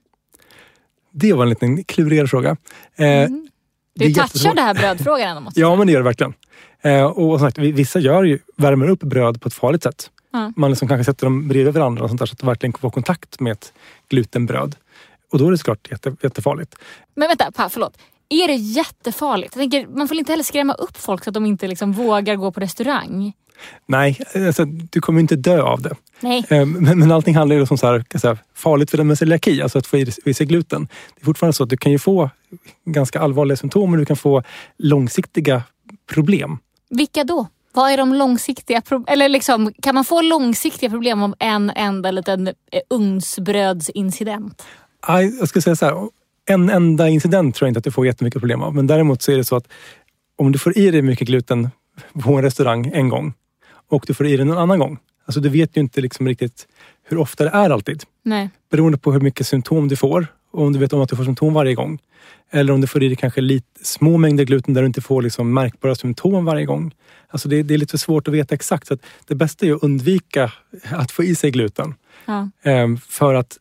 Det 1.12 1.32
var 1.32 1.42
en 1.42 1.48
liten 1.48 1.84
klurigare 1.84 2.26
fråga. 2.26 2.56
Eh, 2.96 3.06
Mm. 3.06 3.48
det 3.94 4.04
Du 4.04 4.14
touchar 4.14 4.22
jättesvårt. 4.22 4.56
det 4.56 4.62
här 4.62 4.74
brödfrågan 4.74 5.36
ändå 5.36 5.50
Ja, 5.54 5.76
men 5.76 5.86
det 5.86 5.92
gör 5.92 6.00
det 6.00 6.04
verkligen. 6.04 6.34
Eh, 6.82 7.04
och 7.04 7.38
som 7.38 7.48
sagt, 7.48 7.58
vi- 7.58 7.72
vissa 7.72 7.98
gör 7.98 8.22
ju, 8.24 8.38
värmer 8.56 8.88
upp 8.88 9.00
bröd 9.00 9.40
på 9.40 9.48
ett 9.48 9.54
farligt 9.54 9.82
sätt. 9.82 10.10
Ja. 10.32 10.52
Man 10.56 10.70
liksom 10.70 10.88
kanske 10.88 11.04
sätter 11.04 11.26
dem 11.26 11.48
bredvid 11.48 11.74
varandra 11.74 12.02
och 12.02 12.10
sånt 12.10 12.18
där, 12.18 12.26
så 12.26 12.32
att 12.32 12.38
det 12.38 12.46
verkligen 12.46 12.72
får 12.72 12.90
kontakt 12.90 13.40
med 13.40 13.52
ett 13.52 13.72
glutenbröd. 14.08 14.76
Och 15.32 15.38
då 15.38 15.46
är 15.46 15.50
det 15.50 15.58
såklart 15.58 15.90
jätte, 15.90 16.16
jättefarligt. 16.22 16.74
Men 17.14 17.28
vänta, 17.28 17.52
pa, 17.52 17.68
förlåt. 17.68 17.98
Är 18.28 18.48
det 18.48 18.54
jättefarligt? 18.54 19.56
Jag 19.56 19.60
tänker, 19.60 19.86
man 19.86 20.08
får 20.08 20.16
inte 20.16 20.32
heller 20.32 20.44
skrämma 20.44 20.72
upp 20.74 20.96
folk 20.96 21.24
så 21.24 21.30
att 21.30 21.34
de 21.34 21.46
inte 21.46 21.66
liksom 21.68 21.92
vågar 21.92 22.36
gå 22.36 22.52
på 22.52 22.60
restaurang. 22.60 23.32
Nej, 23.86 24.18
alltså, 24.34 24.64
du 24.64 25.00
kommer 25.00 25.20
inte 25.20 25.36
dö 25.36 25.62
av 25.62 25.82
det. 25.82 25.94
Nej. 26.20 26.44
Eh, 26.48 26.66
Men, 26.66 26.98
men 26.98 27.12
allting 27.12 27.34
handlar 27.34 27.56
ju 27.56 27.66
om 27.70 27.78
så 27.78 27.86
här, 27.86 28.04
jag 28.12 28.20
säga, 28.20 28.38
farligt 28.54 28.90
för 28.90 28.98
den 28.98 29.06
med 29.06 29.18
celiaki, 29.18 29.62
alltså 29.62 29.78
att 29.78 29.86
få 29.86 29.96
i 30.24 30.34
sig 30.34 30.46
gluten. 30.46 30.88
Det 31.14 31.20
är 31.20 31.24
fortfarande 31.24 31.52
så 31.52 31.62
att 31.62 31.70
du 31.70 31.76
kan 31.76 31.92
ju 31.92 31.98
få 31.98 32.30
ganska 32.84 33.20
allvarliga 33.20 33.56
symptom 33.56 33.92
och 33.92 33.98
du 33.98 34.04
kan 34.04 34.16
få 34.16 34.42
långsiktiga 34.78 35.62
problem. 36.12 36.58
Vilka 36.90 37.24
då? 37.24 37.46
Vad 37.74 37.90
är 37.92 37.96
de 37.96 38.14
långsiktiga 38.14 38.80
pro- 38.80 39.04
Eller 39.06 39.28
liksom, 39.28 39.72
kan 39.82 39.94
man 39.94 40.04
få 40.04 40.20
långsiktiga 40.20 40.90
problem 40.90 41.22
av 41.22 41.34
en 41.38 41.70
enda 41.76 42.10
liten 42.10 42.46
eh, 42.48 42.52
ugnsbrödsincident? 42.90 44.62
Jag 45.40 45.48
skulle 45.48 45.62
säga 45.62 45.76
så 45.76 45.84
här, 45.86 46.08
en 46.46 46.70
enda 46.70 47.08
incident 47.08 47.54
tror 47.54 47.66
jag 47.66 47.70
inte 47.70 47.78
att 47.78 47.84
du 47.84 47.90
får 47.90 48.06
jättemycket 48.06 48.40
problem 48.40 48.62
av. 48.62 48.74
Men 48.74 48.86
däremot 48.86 49.22
så 49.22 49.32
är 49.32 49.36
det 49.36 49.44
så 49.44 49.56
att 49.56 49.68
om 50.38 50.52
du 50.52 50.58
får 50.58 50.78
i 50.78 50.90
dig 50.90 51.02
mycket 51.02 51.26
gluten 51.28 51.70
på 52.22 52.32
en 52.34 52.42
restaurang 52.42 52.90
en 52.94 53.08
gång 53.08 53.34
och 53.90 54.04
du 54.06 54.14
får 54.14 54.26
i 54.26 54.30
dig 54.36 54.40
en 54.40 54.52
annan 54.58 54.78
gång. 54.78 54.98
Alltså 55.26 55.40
du 55.40 55.48
vet 55.48 55.76
ju 55.76 55.80
inte 55.80 56.00
liksom 56.00 56.28
riktigt 56.28 56.66
hur 57.08 57.18
ofta 57.18 57.44
det 57.44 57.50
är 57.50 57.70
alltid. 57.70 58.02
Nej. 58.22 58.50
Beroende 58.70 58.98
på 58.98 59.12
hur 59.12 59.20
mycket 59.20 59.46
symptom 59.46 59.88
du 59.88 59.96
får. 59.96 60.26
Om 60.52 60.72
du 60.72 60.78
vet 60.78 60.92
om 60.92 61.00
att 61.00 61.08
du 61.08 61.16
får 61.16 61.24
symptom 61.24 61.54
varje 61.54 61.74
gång. 61.74 61.98
Eller 62.50 62.72
om 62.72 62.80
du 62.80 62.86
får 62.86 63.02
i 63.02 63.08
dig 63.08 63.16
kanske 63.16 63.40
lite, 63.40 63.84
små 63.84 64.16
mängder 64.16 64.44
gluten 64.44 64.74
där 64.74 64.80
du 64.82 64.86
inte 64.86 65.00
får 65.00 65.22
liksom 65.22 65.54
märkbara 65.54 65.94
symptom 65.94 66.44
varje 66.44 66.64
gång. 66.66 66.94
Alltså 67.28 67.48
det, 67.48 67.62
det 67.62 67.74
är 67.74 67.78
lite 67.78 67.98
svårt 67.98 68.28
att 68.28 68.34
veta 68.34 68.54
exakt. 68.54 68.86
Så 68.86 68.98
det 69.26 69.34
bästa 69.34 69.66
är 69.66 69.72
att 69.72 69.82
undvika 69.82 70.52
att 70.90 71.10
få 71.10 71.24
i 71.24 71.34
sig 71.34 71.50
gluten. 71.50 71.94
Ja. 72.26 72.48
Ehm, 72.62 72.96
för 72.98 73.34
att 73.34 73.58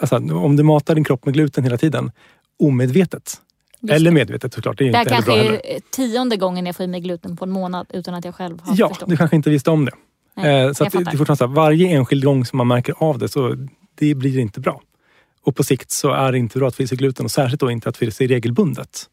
alltså, 0.00 0.16
om 0.16 0.56
du 0.56 0.62
matar 0.62 0.94
din 0.94 1.04
kropp 1.04 1.24
med 1.24 1.34
gluten 1.34 1.64
hela 1.64 1.76
tiden 1.78 2.10
omedvetet. 2.58 3.40
Just 3.80 3.94
eller 3.94 4.10
medvetet 4.10 4.54
såklart. 4.54 4.78
Det 4.78 4.84
är 4.88 4.92
Det 4.92 4.96
här 4.98 5.02
inte 5.04 5.14
kanske 5.14 5.32
heller. 5.32 5.52
är 5.66 5.80
tionde 5.90 6.36
gången 6.36 6.66
jag 6.66 6.76
får 6.76 6.84
i 6.84 6.86
mig 6.88 7.00
gluten 7.00 7.36
på 7.36 7.44
en 7.44 7.50
månad 7.50 7.86
utan 7.90 8.14
att 8.14 8.24
jag 8.24 8.34
själv 8.34 8.60
har 8.62 8.76
Ja, 8.76 8.88
förstått. 8.88 9.08
du 9.08 9.16
kanske 9.16 9.36
inte 9.36 9.50
visste 9.50 9.70
om 9.70 9.84
det. 9.84 9.92
Nej, 10.36 10.64
Eh, 10.66 10.72
så 10.72 10.84
det, 10.84 10.94
är 10.94 11.16
fortfarande 11.16 11.36
så 11.36 11.46
här, 11.46 11.54
varje 11.54 11.88
enskild 11.88 12.24
gång 12.24 12.44
som 12.44 12.56
man 12.56 12.66
märker 12.68 12.94
av 12.98 13.18
det 13.18 13.28
så 13.28 13.66
det 13.94 14.14
blir 14.14 14.38
inte 14.38 14.60
bra. 14.60 14.80
Och 15.48 15.56
på 15.56 15.64
sikt 15.64 15.90
så 15.90 16.10
är 16.10 16.32
det 16.32 16.38
inte 16.38 16.58
bra 16.58 16.68
att 16.68 16.76
få 16.76 16.82
i 16.82 16.86
sig 16.86 16.98
gluten 16.98 17.24
och 17.24 17.30
särskilt 17.30 17.60
då 17.60 17.70
inte 17.70 17.88
att 17.88 17.96
få 17.96 18.04
i 18.04 18.10
sig 18.10 18.26
regelbundet. 18.26 19.04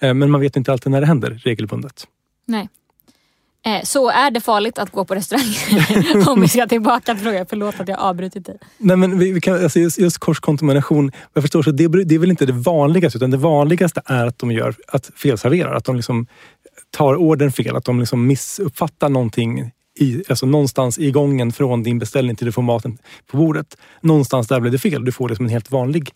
Eh, 0.00 0.14
men 0.14 0.30
man 0.30 0.40
vet 0.40 0.56
inte 0.56 0.72
alltid 0.72 0.92
när 0.92 1.00
det 1.00 1.06
händer 1.06 1.30
regelbundet. 1.44 2.06
Nej. 2.46 2.68
Eh, 3.66 3.82
Så 3.82 4.10
är 4.10 4.30
det 4.30 4.40
farligt 4.40 4.78
att 4.78 4.90
gå 4.90 5.04
på 5.04 5.14
restaurang? 5.14 6.24
Om 6.28 6.40
vi 6.40 6.48
ska 6.48 6.66
tillbaka 6.66 7.14
till 7.14 7.24
frågan. 7.24 7.46
Förlåt 7.48 7.80
att 7.80 7.88
jag 7.88 7.98
avbrutit 7.98 8.46
dig. 8.46 8.58
Nej, 8.78 8.96
men 8.96 9.18
vi, 9.18 9.32
vi 9.32 9.40
kan, 9.40 9.62
alltså 9.62 9.78
just, 9.78 9.98
just 9.98 10.18
korskontamination, 10.18 11.12
jag 11.34 11.44
förstår 11.44 11.62
så 11.62 11.70
det, 11.70 12.04
det 12.04 12.14
är 12.14 12.18
väl 12.18 12.30
inte 12.30 12.46
det 12.46 12.52
vanligaste 12.52 13.18
utan 13.18 13.30
det 13.30 13.36
vanligaste 13.36 14.02
är 14.04 14.26
att 14.26 14.38
de 14.38 14.52
gör 14.52 14.74
att 14.88 15.10
felserverar. 15.16 15.74
Att 15.74 15.84
de 15.84 15.96
liksom 15.96 16.26
tar 16.90 17.16
orden 17.16 17.52
fel, 17.52 17.76
att 17.76 17.84
de 17.84 18.00
liksom 18.00 18.26
missuppfattar 18.26 19.08
någonting 19.08 19.70
i, 19.96 20.22
alltså 20.28 20.46
någonstans 20.46 20.98
i 20.98 21.10
gången 21.10 21.52
från 21.52 21.82
din 21.82 21.98
beställning 21.98 22.36
till 22.36 22.46
du 22.46 22.52
får 22.52 22.62
maten 22.62 22.98
på 23.26 23.36
bordet. 23.36 23.76
Någonstans 24.00 24.48
där 24.48 24.60
blev 24.60 24.72
det 24.72 24.78
fel. 24.78 25.04
Du 25.04 25.12
får 25.12 25.28
det 25.28 25.36
som 25.36 25.44
en 25.44 25.50
helt 25.50 25.70
vanlig 25.70 26.10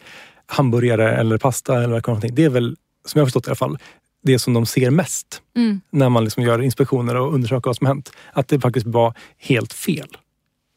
hamburgare 0.47 1.17
eller 1.17 1.39
pasta 1.39 1.83
eller 1.83 2.03
någonting. 2.07 2.35
Det 2.35 2.45
är 2.45 2.49
väl, 2.51 2.77
som 3.07 3.19
jag 3.19 3.23
har 3.23 3.27
förstått 3.27 3.47
i 3.47 3.51
alla 3.51 3.57
fall, 3.57 3.79
det 4.23 4.39
som 4.39 4.53
de 4.55 4.67
ser 4.67 4.91
mest 4.91 5.43
Mm. 5.57 5.81
när 5.91 6.09
man 6.09 6.25
liksom 6.25 6.43
gör 6.43 6.63
inspektioner 6.63 7.17
och 7.17 7.35
undersöker 7.35 7.69
vad 7.69 7.77
som 7.77 7.87
hänt. 7.87 8.13
Att 8.33 8.49
det 8.49 8.61
faktiskt 8.61 8.87
var 8.87 9.15
helt 9.39 9.73
fel. 9.73 10.09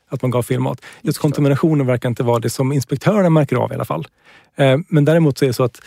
Att 0.09 0.21
man 0.21 0.31
gav 0.31 0.43
fel 0.43 0.59
mat. 0.59 0.81
Just 1.01 1.17
kontaminationen 1.19 1.87
verkar 1.87 2.09
inte 2.09 2.23
vara 2.23 2.39
det 2.39 2.49
som 2.49 2.71
inspektörerna 2.73 3.29
märker 3.29 3.55
av 3.55 3.71
i 3.71 3.75
alla 3.75 3.85
fall. 3.85 4.07
Eh, 4.55 4.77
Men 4.89 5.05
däremot 5.05 5.37
så 5.37 5.45
är 5.45 5.47
det 5.47 5.53
så 5.53 5.63
att 5.63 5.81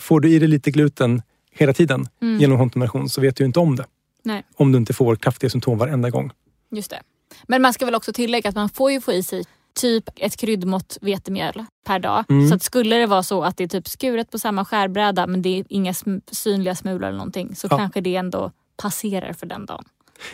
får 0.00 0.20
du 0.20 0.30
i 0.30 0.38
dig 0.38 0.48
lite 0.48 0.70
gluten 0.70 1.22
hela 1.52 1.72
tiden 1.72 2.08
Mm. 2.22 2.40
genom 2.40 2.58
kontamination 2.58 3.08
så 3.08 3.20
vet 3.20 3.36
du 3.36 3.44
inte 3.44 3.60
om 3.60 3.76
det. 3.76 3.84
Nej. 4.28 4.42
Om 4.56 4.72
du 4.72 4.78
inte 4.78 4.92
får 4.92 5.16
kraftiga 5.16 5.50
symptom 5.50 5.78
varenda 5.78 6.10
gång. 6.10 6.30
Just 6.70 6.90
det. 6.90 7.00
Men 7.48 7.62
man 7.62 7.72
ska 7.72 7.84
väl 7.84 7.94
också 7.94 8.12
tillägga 8.12 8.48
att 8.48 8.54
man 8.54 8.68
får 8.68 8.92
ju 8.92 9.00
få 9.00 9.12
i 9.12 9.22
sig 9.22 9.44
typ 9.80 10.04
ett 10.16 10.36
kryddmått 10.36 10.98
vetemjöl 11.00 11.64
per 11.86 11.98
dag. 11.98 12.24
Mm. 12.28 12.48
Så 12.48 12.54
att 12.54 12.62
skulle 12.62 12.96
det 12.96 13.06
vara 13.06 13.22
så 13.22 13.42
att 13.42 13.56
det 13.56 13.64
är 13.64 13.68
typ 13.68 13.88
skuret 13.88 14.30
på 14.30 14.38
samma 14.38 14.64
skärbräda 14.64 15.26
men 15.26 15.42
det 15.42 15.58
är 15.58 15.64
inga 15.68 15.92
sm- 15.92 16.20
synliga 16.30 16.74
smulor 16.74 17.04
eller 17.04 17.18
någonting 17.18 17.56
så 17.56 17.68
Ja. 17.70 17.78
kanske 17.78 18.00
det 18.00 18.16
ändå 18.16 18.52
passerar 18.82 19.32
för 19.32 19.46
den 19.46 19.66
dagen. 19.66 19.84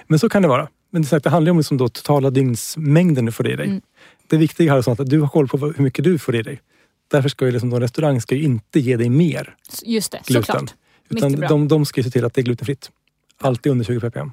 Men 0.06 0.18
så 0.18 0.28
kan 0.28 0.42
det 0.42 0.48
vara. 0.48 0.68
Men 0.90 1.02
det, 1.02 1.08
sagt, 1.08 1.24
det 1.24 1.30
handlar 1.30 1.50
om 1.50 1.56
liksom 1.58 1.76
då 1.76 1.88
totala 1.88 2.30
dygnsmängden 2.30 3.24
du 3.26 3.32
får 3.32 3.50
i 3.50 3.56
dig. 3.56 3.66
Mm. 3.66 3.80
Det 4.26 4.36
viktiga 4.36 4.70
här 4.72 4.78
är 4.78 4.82
sånt 4.82 5.00
att 5.00 5.10
du 5.10 5.20
har 5.20 5.28
koll 5.28 5.48
på 5.48 5.56
hur 5.56 5.82
mycket 5.82 6.04
du 6.04 6.18
får 6.18 6.34
i 6.36 6.42
dig. 6.42 6.60
Därför 7.10 7.28
ska 7.28 7.46
ju 7.46 7.52
liksom 7.52 7.72
en 7.72 7.80
restaurang 7.80 8.20
ska 8.20 8.34
ju 8.34 8.42
inte 8.42 8.80
ge 8.80 8.96
dig 8.96 9.08
mer 9.08 9.56
Just 9.84 10.12
det, 10.12 10.20
gluten. 10.26 10.44
såklart. 10.44 10.74
Utan 11.08 11.32
de, 11.40 11.68
de 11.68 11.86
ska 11.86 12.02
se 12.02 12.10
till 12.10 12.24
att 12.24 12.34
det 12.34 12.40
är 12.40 12.42
glutenfritt. 12.42 12.90
Alltid 13.40 13.72
under 13.72 13.84
20 13.84 14.00
ppm. 14.00 14.32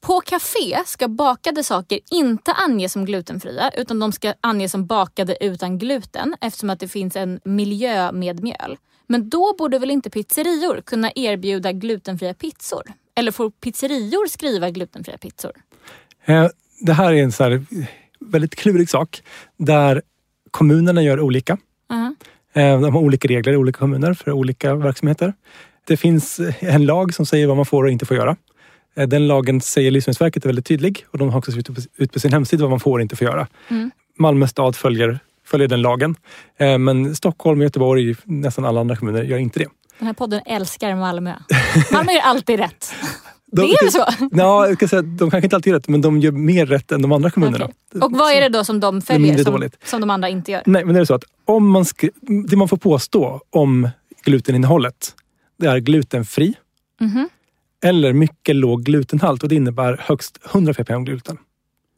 På 0.00 0.20
café 0.20 0.82
ska 0.86 1.08
bakade 1.08 1.64
saker 1.64 1.98
inte 2.10 2.52
anges 2.52 2.92
som 2.92 3.04
glutenfria 3.04 3.70
utan 3.76 3.98
de 3.98 4.12
ska 4.12 4.34
anges 4.40 4.72
som 4.72 4.86
bakade 4.86 5.44
utan 5.44 5.78
gluten 5.78 6.34
eftersom 6.40 6.70
att 6.70 6.80
det 6.80 6.88
finns 6.88 7.16
en 7.16 7.40
miljö 7.44 8.12
med 8.12 8.42
mjöl. 8.42 8.76
Men 9.06 9.28
då 9.28 9.54
borde 9.58 9.78
väl 9.78 9.90
inte 9.90 10.10
pizzerior 10.10 10.80
kunna 10.80 11.10
erbjuda 11.14 11.72
glutenfria 11.72 12.34
pizzor? 12.34 12.82
Eller 13.14 13.32
får 13.32 13.50
pizzerior 13.50 14.26
skriva 14.28 14.70
glutenfria 14.70 15.18
pizzor? 15.18 15.52
Eh, 16.24 16.46
Det 16.80 16.92
här 16.92 17.12
är 17.12 17.22
en 17.22 17.32
så 17.32 17.64
väldigt 18.20 18.54
klurig 18.54 18.90
sak 18.90 19.22
där 19.56 20.02
kommunerna 20.50 21.02
gör 21.02 21.20
olika. 21.20 21.58
Aha. 21.90 22.14
Eh, 22.52 22.80
De 22.80 22.94
har 22.94 23.00
olika 23.00 23.28
regler 23.28 23.52
i 23.52 23.56
olika 23.56 23.78
kommuner 23.78 24.14
för 24.14 24.32
olika 24.32 24.74
verksamheter. 24.74 25.34
Det 25.86 25.96
finns 25.96 26.40
en 26.60 26.86
lag 26.86 27.14
som 27.14 27.26
säger 27.26 27.46
vad 27.46 27.56
man 27.56 27.66
får 27.66 27.84
och 27.84 27.90
inte 27.90 28.06
får 28.06 28.16
göra. 28.16 28.36
Eh, 28.96 29.08
Den 29.08 29.26
lagen 29.26 29.60
säger 29.60 29.90
Livsmedelsverket 29.90 30.44
är 30.44 30.48
väldigt 30.48 30.66
tydlig 30.66 31.06
och 31.10 31.18
de 31.18 31.28
har 31.30 31.38
också 31.38 31.52
på- 31.52 31.80
ut 31.96 32.12
på 32.12 32.20
sin 32.20 32.32
hemsida 32.32 32.62
vad 32.62 32.70
man 32.70 32.80
får 32.80 32.98
och 32.98 33.02
inte 33.02 33.16
får 33.16 33.26
göra. 33.26 33.46
Mm. 33.68 33.90
Malmö 34.18 34.46
stad 34.46 34.76
följer, 34.76 35.18
följer 35.46 35.68
den 35.68 35.82
lagen. 35.82 36.14
Eh, 36.58 36.78
Men 36.78 37.14
Stockholm, 37.16 37.62
Göteborg, 37.62 38.14
nästan 38.24 38.64
alla 38.64 38.80
andra 38.80 38.96
kommuner 38.96 39.22
gör 39.22 39.38
inte 39.38 39.58
det. 39.58 39.66
Den 39.98 40.06
här 40.06 40.14
podden 40.14 40.40
älskar 40.46 40.94
Malmö. 40.96 41.34
Malmö 41.92 42.12
gör 42.12 42.20
alltid 42.20 42.58
rätt. 42.58 42.92
De, 43.52 43.60
Det 43.62 43.72
är 43.72 43.84
väl 43.84 43.92
så? 43.92 44.04
Ja, 44.32 44.66
jag 44.66 44.76
ska 44.76 44.88
säga, 44.88 45.02
de 45.02 45.30
kanske 45.30 45.46
inte 45.46 45.56
alltid 45.56 45.70
gör 45.70 45.78
rätt, 45.78 45.88
men 45.88 46.00
de 46.00 46.20
gör 46.20 46.32
mer 46.32 46.66
rätt 46.66 46.92
än 46.92 47.02
de 47.02 47.12
andra 47.12 47.30
kommunerna. 47.30 47.64
Okej. 47.64 48.00
Och 48.02 48.12
vad 48.12 48.32
är 48.32 48.40
det 48.40 48.48
då 48.48 48.64
som 48.64 48.80
de 48.80 49.02
följer 49.02 49.44
som, 49.44 49.52
dåligt. 49.52 49.76
som 49.84 50.00
de 50.00 50.10
andra 50.10 50.28
inte 50.28 50.52
gör? 50.52 50.62
Nej, 50.66 50.84
men 50.84 50.94
det 50.94 51.00
är 51.00 51.04
så 51.04 51.14
att 51.14 51.24
om 51.44 51.68
man 51.70 51.84
det 52.50 52.56
man 52.56 52.68
får 52.68 52.76
påstå 52.76 53.40
om 53.50 53.88
gluteninnehållet, 54.24 55.14
det 55.60 55.66
är 55.70 55.78
glutenfri 55.78 56.54
Mhm. 57.00 57.28
eller 57.84 58.12
mycket 58.12 58.56
låg 58.56 58.82
glutenhalt 58.84 59.42
och 59.42 59.48
det 59.48 59.54
innebär 59.54 59.96
högst 60.00 60.38
100 60.52 60.74
ppm 60.74 61.04
gluten. 61.04 61.38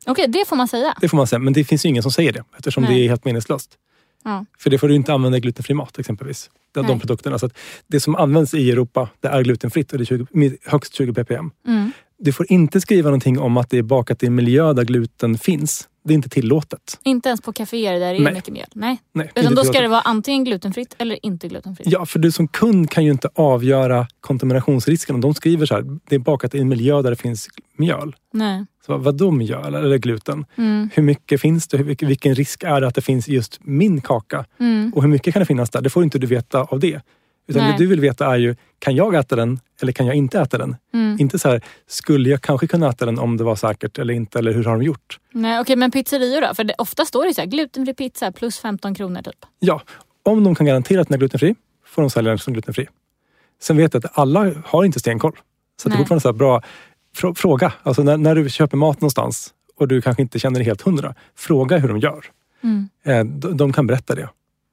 Okej, 0.06 0.26
det 0.28 0.48
får 0.48 0.56
man 0.56 0.68
säga. 0.68 0.94
Det 1.00 1.08
får 1.08 1.16
man 1.16 1.26
säga, 1.26 1.38
men 1.38 1.52
det 1.52 1.64
finns 1.64 1.84
ju 1.84 1.88
ingen 1.88 2.02
som 2.02 2.12
säger 2.12 2.32
det 2.32 2.44
eftersom 2.56 2.82
Nej. 2.82 2.94
det 2.94 3.04
är 3.04 3.08
helt 3.08 3.24
meningslöst. 3.24 3.70
Ja. 4.24 4.44
För 4.58 4.70
det 4.70 4.78
får 4.78 4.88
du 4.88 4.94
inte 4.94 5.12
använda 5.12 5.38
i 5.38 5.40
glutenfri 5.40 5.74
mat 5.74 5.98
exempelvis. 5.98 6.50
De, 6.74 6.86
Nej. 6.86 7.00
produkterna. 7.00 7.38
Så 7.38 7.50
det 7.86 8.00
som 8.00 8.16
används 8.16 8.54
i 8.54 8.70
Europa, 8.70 9.08
det 9.20 9.28
är 9.28 9.42
glutenfritt 9.42 9.92
och 9.92 9.98
det 9.98 10.02
är 10.02 10.06
20, 10.06 10.26
med 10.30 10.56
högst 10.64 10.94
20 10.94 11.12
ppm. 11.14 11.50
Mm. 11.66 11.92
Du 12.18 12.32
får 12.32 12.52
inte 12.52 12.80
skriva 12.80 13.08
någonting 13.10 13.38
om 13.38 13.56
att 13.56 13.70
det 13.70 13.78
är 13.78 13.82
bakat 13.82 14.22
i 14.22 14.26
en 14.26 14.34
miljö 14.34 14.72
där 14.72 14.84
gluten 14.84 15.38
finns. 15.38 15.88
Det 16.04 16.12
är 16.12 16.14
inte 16.14 16.28
tillåtet. 16.28 16.98
Inte 17.02 17.28
ens 17.28 17.40
på 17.40 17.52
kaféer 17.52 17.92
där 17.92 18.00
det 18.00 18.18
är 18.18 18.20
Nej. 18.20 18.34
mycket 18.34 18.52
mjöl? 18.52 18.66
Nej. 18.74 19.00
Nej, 19.12 19.30
Utan 19.34 19.54
då 19.54 19.64
ska 19.64 19.80
det 19.80 19.88
vara 19.88 20.00
antingen 20.00 20.44
glutenfritt 20.44 20.94
eller 20.98 21.26
inte 21.26 21.48
glutenfritt? 21.48 21.86
Ja, 21.90 22.06
för 22.06 22.18
du 22.18 22.32
som 22.32 22.48
kund 22.48 22.90
kan 22.90 23.04
ju 23.04 23.10
inte 23.10 23.28
avgöra 23.34 24.06
kontaminationsrisken. 24.20 25.20
De 25.20 25.34
skriver 25.34 25.66
så 25.66 25.74
här, 25.74 25.84
det 26.08 26.14
är 26.14 26.18
bakat 26.18 26.54
i 26.54 26.58
en 26.60 26.68
miljö 26.68 27.02
där 27.02 27.10
det 27.10 27.16
finns 27.16 27.48
mjöl. 27.76 28.16
Nej. 28.32 28.64
Så 28.86 28.98
vad 28.98 29.14
då 29.14 29.30
mjöl 29.30 29.74
eller 29.74 29.98
gluten? 29.98 30.44
Mm. 30.56 30.90
Hur 30.94 31.02
mycket 31.02 31.40
finns 31.40 31.68
det? 31.68 31.76
Hur, 31.76 32.06
vilken 32.06 32.34
risk 32.34 32.62
är 32.62 32.80
det 32.80 32.86
att 32.86 32.94
det 32.94 33.02
finns 33.02 33.28
just 33.28 33.58
min 33.60 34.00
kaka? 34.00 34.44
Mm. 34.60 34.92
Och 34.94 35.02
hur 35.02 35.08
mycket 35.08 35.34
kan 35.34 35.40
det 35.40 35.46
finnas 35.46 35.70
där? 35.70 35.80
Det 35.80 35.90
får 35.90 36.02
inte 36.02 36.18
du 36.18 36.26
veta 36.26 36.62
av 36.62 36.80
det. 36.80 37.00
Utan 37.46 37.62
Nej. 37.62 37.72
det 37.72 37.78
du 37.78 37.86
vill 37.86 38.00
veta 38.00 38.26
är 38.34 38.36
ju, 38.36 38.56
kan 38.78 38.94
jag 38.94 39.14
äta 39.14 39.36
den 39.36 39.60
eller 39.82 39.92
kan 39.92 40.06
jag 40.06 40.14
inte 40.16 40.40
äta 40.40 40.58
den? 40.58 40.76
Mm. 40.94 41.16
Inte 41.20 41.38
så 41.38 41.48
här, 41.48 41.60
skulle 41.86 42.28
jag 42.30 42.42
kanske 42.42 42.66
kunna 42.66 42.88
äta 42.88 43.06
den 43.06 43.18
om 43.18 43.36
det 43.36 43.44
var 43.44 43.56
säkert 43.56 43.98
eller 43.98 44.14
inte? 44.14 44.38
Eller 44.38 44.52
hur 44.52 44.64
har 44.64 44.72
de 44.72 44.82
gjort? 44.82 45.18
Nej, 45.32 45.60
okej, 45.60 45.76
men 45.76 45.90
pizzerior 45.90 46.40
då? 46.48 46.54
För 46.54 46.64
det, 46.64 46.74
ofta 46.78 47.04
står 47.04 47.26
det 47.26 47.34
så 47.34 47.40
här, 47.40 47.48
glutenfri 47.48 47.94
pizza 47.94 48.32
plus 48.32 48.58
15 48.58 48.94
kronor 48.94 49.22
typ. 49.22 49.34
Ja, 49.58 49.82
om 50.22 50.44
de 50.44 50.54
kan 50.54 50.66
garantera 50.66 51.00
att 51.00 51.08
den 51.08 51.14
är 51.14 51.18
glutenfri 51.18 51.54
får 51.86 52.02
de 52.02 52.10
sälja 52.10 52.28
den 52.30 52.38
som 52.38 52.52
glutenfri. 52.52 52.86
Sen 53.62 53.76
vet 53.76 53.94
jag 53.94 54.06
att 54.06 54.18
alla 54.18 54.52
har 54.66 54.84
inte 54.84 55.00
stenkoll. 55.00 55.32
Så 55.82 55.88
det 55.88 55.94
är 55.94 55.98
fortfarande 55.98 56.20
så 56.20 56.28
här 56.28 56.32
bra 56.32 56.62
frå- 57.16 57.34
fråga. 57.34 57.72
Alltså 57.82 58.02
när, 58.02 58.16
när 58.16 58.34
du 58.34 58.50
köper 58.50 58.76
mat 58.76 59.00
någonstans 59.00 59.54
och 59.76 59.88
du 59.88 60.02
kanske 60.02 60.22
inte 60.22 60.38
känner 60.38 60.58
dig 60.60 60.66
helt 60.66 60.82
hundra. 60.82 61.14
Fråga 61.36 61.78
hur 61.78 61.88
de 61.88 61.98
gör. 61.98 62.24
Mm. 62.62 62.88
Eh, 63.04 63.24
de, 63.24 63.56
de 63.56 63.72
kan 63.72 63.86
berätta 63.86 64.14
det. 64.14 64.28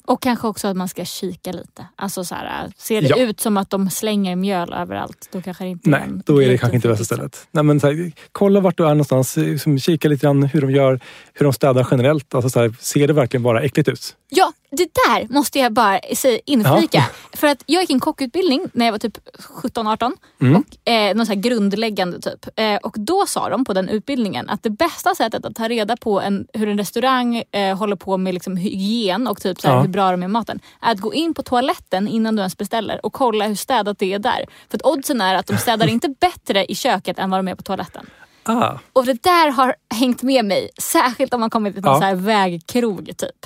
Och 0.09 0.21
kanske 0.21 0.47
också 0.47 0.67
att 0.67 0.77
man 0.77 0.89
ska 0.89 1.05
kika 1.05 1.51
lite. 1.51 1.85
Alltså 1.95 2.23
så 2.23 2.35
här, 2.35 2.71
ser 2.77 3.01
det 3.01 3.07
Ja. 3.07 3.17
ut 3.17 3.39
som 3.39 3.57
att 3.57 3.69
de 3.69 3.89
slänger 3.89 4.35
mjöl 4.35 4.73
överallt, 4.73 5.29
då 5.31 5.41
kanske 5.41 5.63
det 5.63 5.69
inte 5.69 5.89
Nej, 5.89 6.01
en 6.03 6.23
då 6.25 6.43
är 6.43 6.47
det 6.49 6.57
kanske 6.57 6.75
inte 6.75 6.87
bästa 6.87 7.05
stället. 7.05 7.47
Nej, 7.51 7.63
men 7.63 7.79
här, 7.79 8.11
kolla 8.31 8.59
vart 8.59 8.77
du 8.77 8.83
är 8.83 8.89
någonstans. 8.89 9.37
Liksom, 9.37 9.79
kika 9.79 10.07
lite 10.07 10.21
grann 10.25 10.43
hur 10.43 10.61
de 10.61 10.71
gör, 10.71 10.99
hur 11.33 11.43
de 11.43 11.53
städar 11.53 11.87
generellt. 11.91 12.35
Alltså, 12.35 12.49
så 12.49 12.59
här, 12.59 12.75
ser 12.79 13.07
det 13.07 13.13
verkligen 13.13 13.43
bara 13.43 13.61
äckligt 13.61 13.89
ut? 13.89 14.15
Ja, 14.29 14.51
det 14.71 14.89
där 15.07 15.33
måste 15.33 15.59
jag 15.59 15.73
bara 15.73 15.99
inflika. 16.45 17.03
För 17.33 17.47
att 17.47 17.63
jag 17.65 17.81
gick 17.81 17.89
en 17.89 17.99
kockutbildning 17.99 18.65
när 18.73 18.85
jag 18.85 18.91
var 18.91 18.99
typ 18.99 19.17
17-18. 19.63 20.11
Mm. 20.41 20.55
Och, 20.55 20.89
eh, 20.91 21.15
någon 21.15 21.25
så 21.25 21.33
här 21.33 21.39
grundläggande 21.41 22.21
typ. 22.21 22.59
Eh, 22.59 22.75
och 22.75 22.95
då 22.99 23.25
sa 23.27 23.49
de 23.49 23.65
på 23.65 23.73
den 23.73 23.89
utbildningen 23.89 24.49
att 24.49 24.63
det 24.63 24.69
bästa 24.69 25.15
sättet 25.15 25.45
att 25.45 25.55
ta 25.55 25.67
reda 25.67 25.97
på 25.97 26.21
en, 26.21 26.47
hur 26.53 26.67
en 26.67 26.77
restaurang 26.77 27.43
eh, 27.51 27.77
håller 27.77 27.95
på 27.95 28.17
med 28.17 28.33
liksom 28.33 28.57
hygien 28.57 29.27
och 29.27 29.41
typ 29.41 29.61
så 29.61 29.67
Ja. 29.67 29.81
hur 29.81 29.87
bra 29.87 30.05
de 30.11 30.13
är 30.13 30.17
med 30.17 30.29
maten. 30.29 30.59
Är 30.81 30.91
att 30.91 30.99
gå 30.99 31.13
in 31.13 31.33
på 31.33 31.43
toaletten 31.43 32.07
innan 32.07 32.35
du 32.35 32.39
ens 32.39 32.57
beställer 32.57 33.05
och 33.05 33.13
kolla 33.13 33.47
hur 33.47 33.55
städat 33.55 33.99
det 33.99 34.13
är 34.13 34.19
där. 34.19 34.45
För 34.69 34.77
att 34.77 34.85
oddsen 34.85 35.21
är 35.21 35.35
att 35.35 35.47
de 35.47 35.57
städar 35.57 35.87
inte 35.89 36.09
bättre 36.09 36.65
i 36.65 36.75
köket 36.75 37.19
än 37.19 37.29
vad 37.29 37.39
de 37.39 37.47
är 37.47 37.55
på 37.55 37.63
toaletten. 37.63 38.05
Ah, 38.43 38.77
Och 38.93 39.05
det 39.05 39.23
där 39.23 39.51
har 39.51 39.75
hängt 39.95 40.23
med 40.23 40.45
mig. 40.45 40.69
Särskilt 40.81 41.33
om 41.33 41.39
man 41.39 41.49
kommer 41.49 41.71
till 41.71 41.81
någon 41.81 42.01
Ja. 42.01 42.15
vägkrog 42.15 43.09
typ. 43.17 43.45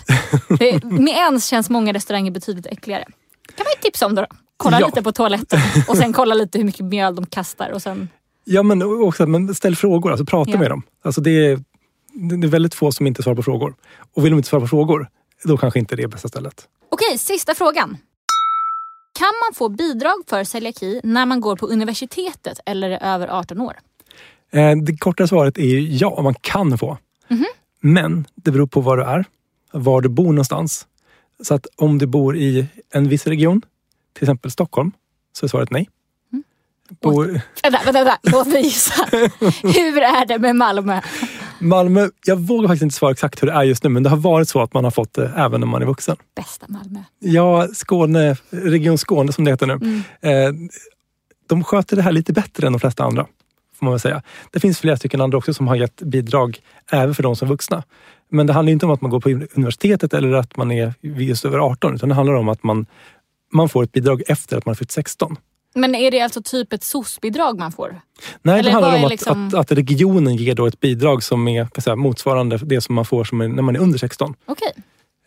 Med 0.83 1.13
ens 1.13 1.45
känns 1.45 1.69
många 1.69 1.93
restauranger 1.93 2.31
betydligt 2.31 2.65
äckligare. 2.65 3.03
kan 3.55 3.63
man 3.63 3.71
ju 3.77 3.81
tipsa 3.81 4.05
om 4.05 4.15
då. 4.15 4.25
Kolla 4.57 4.79
Ja. 4.79 4.85
lite 4.85 5.03
på 5.03 5.11
toaletten 5.11 5.59
och 5.87 5.97
sen 5.97 6.13
kolla 6.13 6.35
lite 6.35 6.57
hur 6.57 6.65
mycket 6.65 6.85
mjöl 6.85 7.15
de 7.15 7.25
kastar. 7.25 7.69
Och 7.71 7.81
sen, 7.81 8.09
ja, 8.43 8.63
men 8.63 8.81
också, 9.03 9.25
men 9.27 9.55
ställ 9.55 9.75
frågor, 9.75 10.11
alltså 10.11 10.25
prata 10.25 10.51
Ja. 10.51 10.57
med 10.57 10.69
dem. 10.71 10.83
Alltså, 11.03 11.21
det, 11.21 11.31
är, 11.31 11.59
det 12.13 12.47
är 12.47 12.49
väldigt 12.49 12.73
få 12.75 12.91
som 12.91 13.07
inte 13.07 13.23
svarar 13.23 13.35
på 13.35 13.43
frågor. 13.43 13.75
Och 14.15 14.25
vill 14.25 14.31
de 14.31 14.37
inte 14.37 14.49
svara 14.49 14.61
på 14.61 14.67
frågor, 14.67 15.07
då 15.43 15.57
kanske 15.57 15.79
inte 15.79 15.95
det 15.95 16.03
är 16.03 16.07
bästa 16.07 16.27
stället. 16.27 16.67
Okej, 16.91 17.17
sista 17.17 17.55
frågan. 17.55 17.97
Kan 19.19 19.27
man 19.47 19.53
få 19.53 19.69
bidrag 19.69 20.23
för 20.27 20.43
celiaki 20.43 21.01
när 21.03 21.25
man 21.25 21.41
går 21.41 21.55
på 21.55 21.65
universitetet 21.67 22.59
eller 22.65 22.89
är 22.91 23.13
över 23.15 23.27
18 23.27 23.61
år? 23.61 23.73
Eh, 24.53 24.75
Det 24.77 24.97
korta 24.97 25.27
svaret 25.27 25.57
är 25.57 25.79
ja, 26.01 26.21
man 26.21 26.33
kan 26.41 26.77
få. 26.77 26.97
Mhm. 27.27 27.45
Men 27.81 28.25
det 28.35 28.51
beror 28.51 28.67
på 28.67 28.81
var 28.81 28.97
du 28.97 29.03
är, 29.03 29.25
var 29.71 30.01
du 30.01 30.09
bor 30.09 30.25
någonstans. 30.25 30.87
Så 31.43 31.53
att 31.53 31.67
om 31.75 31.97
du 31.97 32.05
bor 32.05 32.37
i 32.37 32.67
en 32.93 33.09
viss 33.09 33.27
region, 33.27 33.61
till 34.13 34.23
exempel 34.23 34.51
Stockholm, 34.51 34.91
så 35.33 35.45
är 35.45 35.47
svaret 35.47 35.71
nej. 35.71 35.89
Mm. 36.33 36.43
Bor, 37.01 37.25
Vänta, 37.63 37.79
vänta, 37.85 37.91
vänta. 38.03 38.17
låt 38.23 38.47
mig 38.47 38.61
gissa. 38.63 39.05
Hur 39.63 39.97
är 40.01 40.25
det 40.25 40.39
med 40.39 40.55
Malmö? 40.55 41.01
Malmö, 41.59 42.09
jag 42.25 42.35
vågar 42.39 42.67
faktiskt 42.67 42.83
inte 42.83 42.95
svara 42.95 43.11
exakt 43.11 43.41
hur 43.43 43.47
det 43.47 43.53
är 43.53 43.63
just 43.63 43.83
nu, 43.83 43.89
men 43.89 44.03
det 44.03 44.09
har 44.09 44.17
varit 44.17 44.49
så 44.49 44.61
att 44.61 44.73
man 44.73 44.83
har 44.83 44.91
fått 44.91 45.13
det 45.13 45.31
även 45.37 45.59
när 45.59 45.67
man 45.67 45.81
är 45.81 45.85
vuxen. 45.85 46.15
Bästa 46.35 46.65
Malmö. 46.69 46.99
Ja, 47.19 47.67
Skåne, 47.73 48.35
Region 48.49 48.97
Skåne 48.97 49.33
som 49.33 49.43
det 49.45 49.51
heter 49.51 49.67
nu. 49.67 49.73
Mm. 49.73 50.01
Eh, 50.21 50.69
de 51.47 51.63
sköter 51.63 51.95
det 51.95 52.01
här 52.01 52.11
lite 52.11 52.33
bättre 52.33 52.67
än 52.67 52.73
de 52.73 52.79
flesta 52.79 53.03
andra. 53.03 53.27
Får 53.83 53.85
man 53.85 53.93
väl 53.93 53.99
säga. 53.99 54.21
Det 54.51 54.59
finns 54.59 54.79
flera 54.79 54.97
stycken 54.97 55.21
andra 55.21 55.37
också 55.37 55.53
som 55.53 55.67
har 55.67 55.75
gett 55.75 56.01
bidrag 56.01 56.59
även 56.91 57.15
för 57.15 57.23
de 57.23 57.35
som 57.35 57.47
vuxna. 57.47 57.83
Men 58.29 58.47
det 58.47 58.53
handlar 58.53 58.71
inte 58.71 58.85
om 58.85 58.91
att 58.91 59.01
man 59.01 59.11
går 59.11 59.19
på 59.19 59.29
universitetet 59.29 60.13
eller 60.13 60.33
att 60.33 60.57
man 60.57 60.71
är 60.71 60.93
just 61.01 61.45
över 61.45 61.59
18 61.59 61.95
utan 61.95 62.09
det 62.09 62.15
handlar 62.15 62.33
om 62.33 62.49
att 62.49 62.63
man, 62.63 62.85
man 63.53 63.69
får 63.69 63.83
ett 63.83 63.91
bidrag 63.91 64.23
efter 64.27 64.57
att 64.57 64.65
man 64.65 64.71
har 64.71 64.75
fyllt 64.75 64.91
16. 64.91 65.37
Men 65.75 65.95
är 65.95 66.11
det 66.11 66.21
alltså 66.21 66.41
typ 66.43 66.73
ett 66.73 66.83
SOS-bidrag 66.83 67.59
man 67.59 67.71
får? 67.71 68.01
Nej, 68.41 68.59
Eller 68.59 68.63
det 68.63 68.71
handlar 68.71 68.97
om 68.97 69.03
att, 69.05 69.11
liksom- 69.11 69.47
att, 69.47 69.53
att 69.53 69.71
regionen 69.71 70.35
ger 70.35 70.55
då 70.55 70.65
ett 70.65 70.79
bidrag 70.79 71.23
som 71.23 71.47
är 71.47 71.81
säga, 71.81 71.95
motsvarande 71.95 72.57
det 72.57 72.81
som 72.81 72.95
man 72.95 73.05
får 73.05 73.23
som 73.23 73.41
är, 73.41 73.47
när 73.47 73.63
man 73.63 73.75
är 73.75 73.79
under 73.79 73.99
16. 73.99 74.35
Okej. 74.45 74.73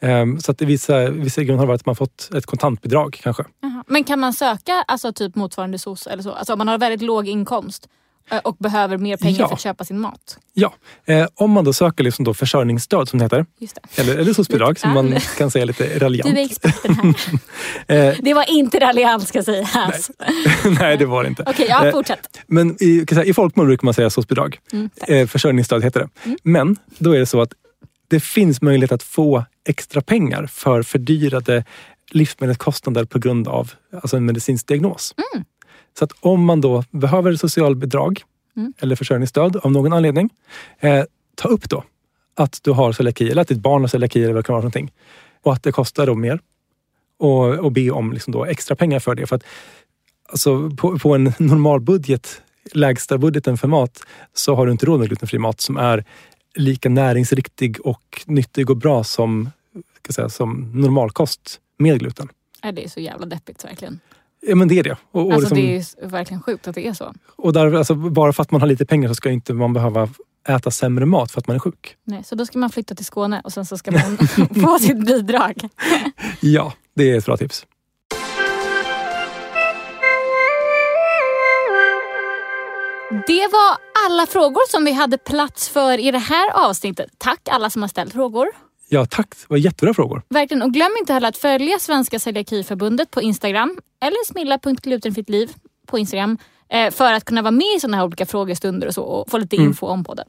Ehm, 0.00 0.40
så 0.40 0.52
att 0.52 0.62
i 0.62 0.64
vissa, 0.64 1.10
vissa 1.10 1.40
regioner 1.40 1.58
har 1.58 1.66
det 1.66 1.68
varit 1.68 1.80
att 1.80 1.86
man 1.86 1.96
fått 1.96 2.30
ett 2.34 2.46
kontantbidrag 2.46 3.18
kanske. 3.22 3.44
Men 3.86 4.04
kan 4.04 4.20
man 4.20 4.32
söka 4.32 4.72
alltså 4.86 5.12
typ 5.12 5.34
motsvarande 5.34 5.78
SOS 5.78 6.06
eller 6.06 6.22
så? 6.22 6.32
Alltså 6.32 6.52
om 6.52 6.58
man 6.58 6.68
har 6.68 6.78
väldigt 6.78 7.02
låg 7.02 7.28
inkomst 7.28 7.88
och 8.44 8.56
behöver 8.58 8.98
mer 8.98 9.16
pengar 9.16 9.40
Ja. 9.40 9.48
för 9.48 9.54
att 9.54 9.60
köpa 9.60 9.84
sin 9.84 10.00
mat. 10.00 10.38
Ja, 10.54 10.74
eh, 11.06 11.26
om 11.34 11.50
man 11.50 11.64
då 11.64 11.72
söker 11.72 12.04
liksom 12.04 12.24
då 12.24 12.34
försörjningsstöd 12.34 13.08
som 13.08 13.18
det 13.18 13.24
heter, 13.24 13.46
Just 13.58 13.78
det. 13.96 14.02
eller, 14.02 14.16
eller 14.18 14.32
SOS-bidrag 14.32 14.78
som 14.78 14.90
man 14.94 15.14
kan 15.38 15.50
säga 15.50 15.64
lite 15.64 15.98
raljant. 15.98 16.34
Du 16.34 16.40
är 16.40 16.44
experten 16.44 16.94
här. 16.94 17.14
Eh, 18.10 18.14
Det 18.22 18.34
var 18.34 18.50
inte 18.50 18.78
raljant 18.80 19.28
ska 19.28 19.42
sägas. 19.42 20.10
nej, 20.80 20.96
det 20.96 21.06
var 21.06 21.22
det 21.22 21.28
inte. 21.28 21.44
Okej, 21.46 21.66
ja 21.68 21.86
Eh, 21.86 21.92
fortsätt. 21.92 22.40
Men 22.46 22.76
i, 22.82 23.06
i 23.24 23.34
folkmun 23.34 23.66
brukar 23.66 23.84
man 23.84 23.94
säga 23.94 24.10
SOS-bidrag. 24.10 24.58
Mm, 24.72 24.90
eh, 25.08 25.26
försörjningsstöd 25.26 25.84
heter 25.84 26.00
det. 26.00 26.36
Men 26.42 26.76
då 26.98 27.12
är 27.12 27.18
det 27.18 27.26
så 27.26 27.40
att 27.40 27.52
det 28.08 28.20
finns 28.20 28.62
möjlighet 28.62 28.92
att 28.92 29.02
få 29.02 29.44
extra 29.68 30.00
pengar 30.00 30.46
för 30.46 30.82
fördyrade 30.82 31.64
livsmedelskostnader 32.10 33.04
på 33.04 33.18
grund 33.18 33.48
av 33.48 33.72
alltså 34.02 34.16
en 34.16 34.24
medicinsk 34.24 34.66
diagnos. 34.66 35.14
Mm. 35.34 35.44
Så 35.98 36.04
att 36.04 36.12
om 36.20 36.44
man 36.44 36.60
då 36.60 36.84
behöver 36.90 37.34
socialbidrag 37.34 38.22
Mm. 38.56 38.72
eller 38.78 38.96
försörjningsstöd 38.96 39.56
av 39.56 39.72
någon 39.72 39.92
anledning, 39.92 40.30
eh, 40.80 41.04
ta 41.34 41.48
upp 41.48 41.68
då 41.68 41.84
att 42.34 42.58
du 42.62 42.70
har 42.70 42.92
celiaki 42.92 43.30
eller 43.30 43.42
att 43.42 43.48
ditt 43.48 43.58
barn 43.58 43.82
har 43.82 43.88
celiaki 43.88 44.22
eller 44.24 44.32
vad 44.32 44.44
det 44.44 44.46
kan 44.46 44.52
vara 44.52 44.62
för 44.62 44.78
någonting. 44.78 44.92
Och 45.42 45.52
att 45.52 45.62
det 45.62 45.72
kostar 45.72 46.06
då 46.06 46.14
mer. 46.14 46.40
Och, 47.18 47.44
och 47.44 47.72
be 47.72 47.90
om 47.90 48.12
liksom 48.12 48.32
då 48.32 48.44
extra 48.44 48.76
pengar 48.76 49.00
för 49.00 49.14
det. 49.14 49.26
För 49.26 49.36
att 49.36 49.44
alltså, 50.28 50.70
på, 50.70 50.98
på 50.98 51.14
en 51.14 51.24
normal 51.38 51.80
budget, 51.80 52.42
lägsta 52.72 53.18
budgeten 53.18 53.58
för 53.58 53.68
mat, 53.68 54.02
så 54.34 54.54
har 54.54 54.66
du 54.66 54.72
inte 54.72 54.86
råd 54.86 54.98
med 54.98 55.08
glutenfri 55.08 55.38
mat 55.38 55.60
som 55.60 55.76
är 55.76 56.04
lika 56.54 56.88
näringsriktig 56.88 57.86
och 57.86 58.22
nyttig 58.26 58.70
och 58.70 58.76
bra 58.76 59.04
som, 59.04 59.50
ska 60.02 60.12
säga, 60.12 60.28
som 60.28 60.72
normalkost 60.74 61.60
med 61.78 61.98
gluten. 62.00 62.28
Nej, 62.62 62.72
det 62.72 62.84
är 62.84 62.88
så 62.88 63.00
jävla 63.00 63.26
deppigt 63.26 63.64
verkligen. 63.64 64.00
Ja 64.40 64.54
men 64.56 64.68
det 64.68 64.78
är 64.78 64.82
det. 64.82 64.96
Och, 65.10 65.26
och, 65.26 65.32
Alltså 65.32 65.54
liksom, 65.54 65.96
det 66.00 66.06
är 66.06 66.08
verkligen 66.10 66.42
sjukt 66.42 66.68
att 66.68 66.74
det 66.74 66.86
är 66.86 66.92
så. 66.92 67.14
och 67.36 67.52
där, 67.52 67.72
alltså, 67.74 67.94
bara 67.94 68.32
för 68.32 68.42
att 68.42 68.50
man 68.50 68.60
har 68.60 68.68
lite 68.68 68.86
pengar 68.86 69.08
så 69.08 69.14
ska 69.14 69.30
inte 69.30 69.52
man 69.54 69.72
behöva 69.72 70.08
äta 70.48 70.70
sämre 70.70 71.06
mat 71.06 71.30
för 71.30 71.40
att 71.40 71.46
man 71.46 71.56
är 71.56 71.60
sjuk. 71.60 71.96
Nej, 72.04 72.24
så 72.24 72.34
då 72.34 72.46
ska 72.46 72.58
man 72.58 72.70
flytta 72.70 72.94
till 72.94 73.04
Skåne 73.04 73.40
och 73.44 73.52
sen 73.52 73.66
så 73.66 73.78
ska 73.78 73.90
man 73.90 74.18
få 74.64 74.78
sitt 74.78 75.06
bidrag. 75.06 75.68
Ja, 76.40 76.72
det 76.94 77.10
är 77.10 77.18
ett 77.18 77.26
bra 77.26 77.36
tips. 77.36 77.66
Det 83.26 83.48
var 83.52 83.76
alla 84.06 84.26
frågor 84.26 84.70
som 84.70 84.84
vi 84.84 84.92
hade 84.92 85.18
plats 85.18 85.68
för 85.68 85.98
i 85.98 86.10
det 86.10 86.18
här 86.18 86.50
avsnittet. 86.68 87.10
Tack 87.18 87.48
alla 87.48 87.70
som 87.70 87.82
har 87.82 87.88
ställt 87.88 88.12
frågor. 88.12 88.46
Ja, 88.88 89.06
tack. 89.06 89.30
Det 89.30 89.46
var 89.48 89.56
jättebra 89.56 89.94
frågor. 89.94 90.22
Verkligen. 90.28 90.62
Och 90.62 90.72
glöm 90.72 90.90
inte 91.00 91.12
heller 91.12 91.28
att 91.28 91.36
följa 91.36 91.78
Svenska 91.78 92.18
Celiakiförbundet 92.18 93.10
på 93.10 93.22
Instagram 93.22 93.78
eller 94.00 94.26
smilla.glutenfrittliv 94.26 95.50
på 95.86 95.98
Instagram 95.98 96.38
eh, 96.70 96.90
för 96.90 97.12
att 97.12 97.24
kunna 97.24 97.42
vara 97.42 97.50
med 97.50 97.76
i 97.76 97.80
sådana 97.80 97.96
här 97.96 98.04
olika 98.04 98.26
frågestunder 98.26 98.86
och 98.86 98.94
så 98.94 99.02
och 99.02 99.30
få 99.30 99.38
lite 99.38 99.56
Mm. 99.56 99.68
info 99.68 99.86
om 99.86 100.04
podden. 100.04 100.24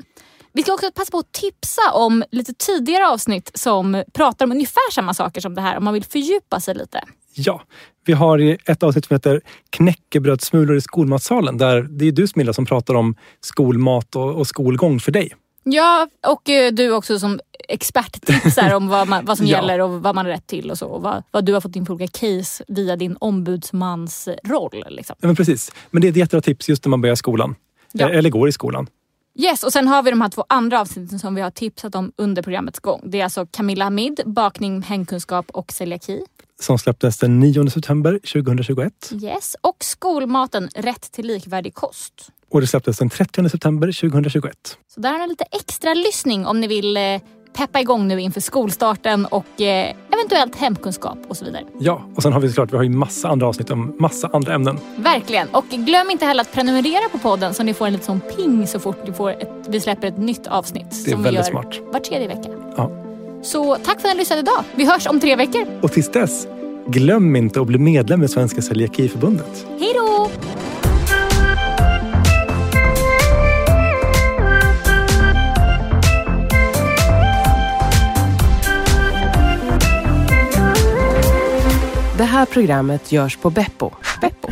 Vi 0.54 0.64
ska 0.64 0.74
också 0.74 0.92
passa 0.92 1.12
på 1.12 1.18
att 1.18 1.32
tipsa 1.32 1.82
om 1.94 2.24
lite 2.32 2.54
tidigare 2.54 3.08
avsnitt 3.08 3.52
som 3.54 4.04
pratar 4.14 4.46
om 4.46 4.52
ungefär 4.52 4.92
samma 4.92 5.14
saker 5.14 5.42
som 5.42 5.56
det 5.56 5.62
här 5.62 5.78
om 5.78 5.84
man 5.84 5.94
vill 5.94 6.04
fördjupa 6.04 6.60
sig 6.60 6.76
lite. 6.76 7.04
Ja, 7.34 7.62
vi 8.06 8.14
har 8.14 8.58
ett 8.66 8.84
avsnitt 8.84 9.06
som 9.06 9.14
heter 9.16 9.42
Knäckebrödssmulor 9.70 10.76
i 10.78 10.82
skolmatsalen 10.82 11.58
där 11.58 11.82
det 11.82 12.06
är 12.08 12.12
du 12.12 12.28
Smilla 12.28 12.54
som 12.54 12.66
pratar 12.66 12.94
om 12.94 13.16
skolmat 13.42 14.16
och, 14.16 14.36
och 14.36 14.48
skolgång 14.48 15.00
för 15.00 15.12
dig. 15.12 15.32
Ja, 15.70 16.08
och 16.28 16.50
eh, 16.50 16.72
du 16.74 16.92
också 16.92 17.20
som 17.20 17.40
expert 17.70 18.26
tipsar 18.26 18.74
om 18.76 18.88
vad, 18.88 19.08
man, 19.08 19.26
vad 19.26 19.38
som 19.38 19.46
Ja. 19.48 19.58
gäller 19.58 19.80
och 19.80 19.90
vad 20.02 20.16
man 20.16 20.26
har 20.26 20.32
rätt 20.34 20.48
till 20.48 20.72
och 20.72 20.78
så. 20.78 20.88
Och 20.88 21.02
vad, 21.02 21.24
vad 21.32 21.46
du 21.46 21.54
har 21.54 21.62
fått 21.62 21.76
in 21.76 21.86
för 21.86 21.94
olika 21.94 22.20
case 22.20 22.64
via 22.68 22.96
din 22.96 23.18
ombudsmansroll. 23.20 24.86
Liksom. 24.90 25.16
Ja, 25.20 25.28
men 25.28 25.36
precis. 25.36 25.72
Men 25.92 26.02
det 26.02 26.08
är 26.08 26.10
ett 26.10 26.16
jättebra 26.18 26.42
tips 26.42 26.70
just 26.70 26.86
när 26.86 26.90
man 26.90 27.02
börjar 27.02 27.16
skolan. 27.16 27.56
Ja. 27.92 28.10
Eh, 28.10 28.18
Eller 28.18 28.30
går 28.30 28.50
i 28.50 28.52
skolan. 28.52 28.88
Yes, 29.40 29.64
och 29.64 29.74
sen 29.74 29.88
har 29.88 30.04
vi 30.04 30.10
de 30.10 30.22
här 30.22 30.30
två 30.30 30.46
andra 30.50 30.82
avsnitten 30.82 31.20
som 31.20 31.36
vi 31.36 31.42
har 31.42 31.52
tipsat 31.52 31.96
om 31.96 32.12
under 32.16 32.42
programmets 32.42 32.80
gång. 32.80 33.02
Det 33.06 33.20
är 33.20 33.24
alltså 33.24 33.46
Camilla 33.46 33.84
Hamid, 33.86 34.22
bakning, 34.26 34.82
hemkunskap 34.82 35.46
och 35.52 35.72
celiaki. 35.72 36.22
Som 36.62 36.78
släpptes 36.80 37.18
den 37.18 37.40
9 37.40 37.70
september 37.70 38.20
2021. 38.34 38.94
Yes, 39.22 39.56
och 39.62 39.78
skolmaten, 39.80 40.70
rätt 40.76 41.12
till 41.12 41.28
likvärdig 41.28 41.74
kost. 41.74 42.14
Och 42.52 42.62
det 42.62 42.68
släpptes 42.68 42.98
den 42.98 43.10
30 43.10 43.50
september 43.50 44.10
2021. 44.10 44.54
Så 44.94 45.00
där 45.00 45.12
har 45.12 45.20
ni 45.20 45.28
lite 45.28 45.46
extra 45.52 45.94
lyssning 45.94 46.46
om 46.46 46.60
ni 46.62 46.68
vill 46.68 46.98
eh, 46.98 47.04
peppa 47.54 47.80
igång 47.80 48.08
nu 48.08 48.22
inför 48.22 48.42
skolstarten 48.42 49.26
och 49.26 49.62
eh, 49.62 49.96
eventuellt 50.14 50.56
hemkunskap 50.56 51.18
och 51.28 51.38
så 51.38 51.46
vidare. 51.46 51.64
Ja, 51.80 52.02
och 52.16 52.24
sen 52.24 52.34
har 52.34 52.40
vi 52.40 52.48
såklart 52.48 52.72
vi 52.74 52.76
har 52.78 52.84
ju 52.84 52.90
massa 52.90 53.28
andra 53.28 53.48
avsnitt 53.48 53.70
om 53.72 53.96
massa 54.00 54.30
andra 54.34 54.54
ämnen. 54.54 54.80
Verkligen. 54.98 55.48
Och 55.50 55.66
glöm 55.70 56.10
inte 56.12 56.26
heller 56.26 56.42
att 56.42 56.52
prenumerera 56.52 57.10
på 57.12 57.18
podden 57.18 57.54
så 57.54 57.64
ni 57.64 57.74
får 57.74 57.86
en 57.88 57.94
liten 57.94 58.06
sån 58.06 58.22
ping 58.36 58.68
så 58.68 58.80
fort 58.80 59.08
ni 59.08 59.14
får 59.14 59.30
ett, 59.32 59.52
vi 59.68 59.80
släpper 59.80 60.08
ett 60.08 60.18
nytt 60.18 60.48
avsnitt. 60.48 60.90
Det 61.06 61.12
är 61.12 61.14
som 61.14 61.24
väldigt 61.24 61.32
vi 61.32 61.36
gör 61.54 61.62
smart. 61.64 61.80
var 61.94 62.00
tredje 62.00 62.28
vecka. 62.28 62.50
Ja. 62.78 63.07
Så 63.44 63.76
tack 63.76 64.02
för 64.02 64.08
att 64.08 64.14
ni 64.14 64.20
lyssnade 64.20 64.40
idag. 64.40 64.64
Vi 64.76 64.86
hörs 64.86 65.08
om 65.08 65.20
tre 65.20 65.36
veckor. 65.36 65.66
Och 65.82 65.92
tills 65.92 66.12
dess, 66.12 66.48
glöm 66.88 67.36
inte 67.36 67.62
att 67.62 67.68
bli 67.68 67.78
medlem 67.78 68.24
i 68.24 68.28
Svenska 68.28 68.62
Celiakiförbundet. 68.62 69.66
Hej 69.80 69.94
då! 69.96 70.30
Det 82.18 82.24
här 82.24 82.46
programmet 82.46 83.12
görs 83.12 83.38
på 83.38 83.50
Beppo. 83.50 83.92
Beppo. 84.22 84.48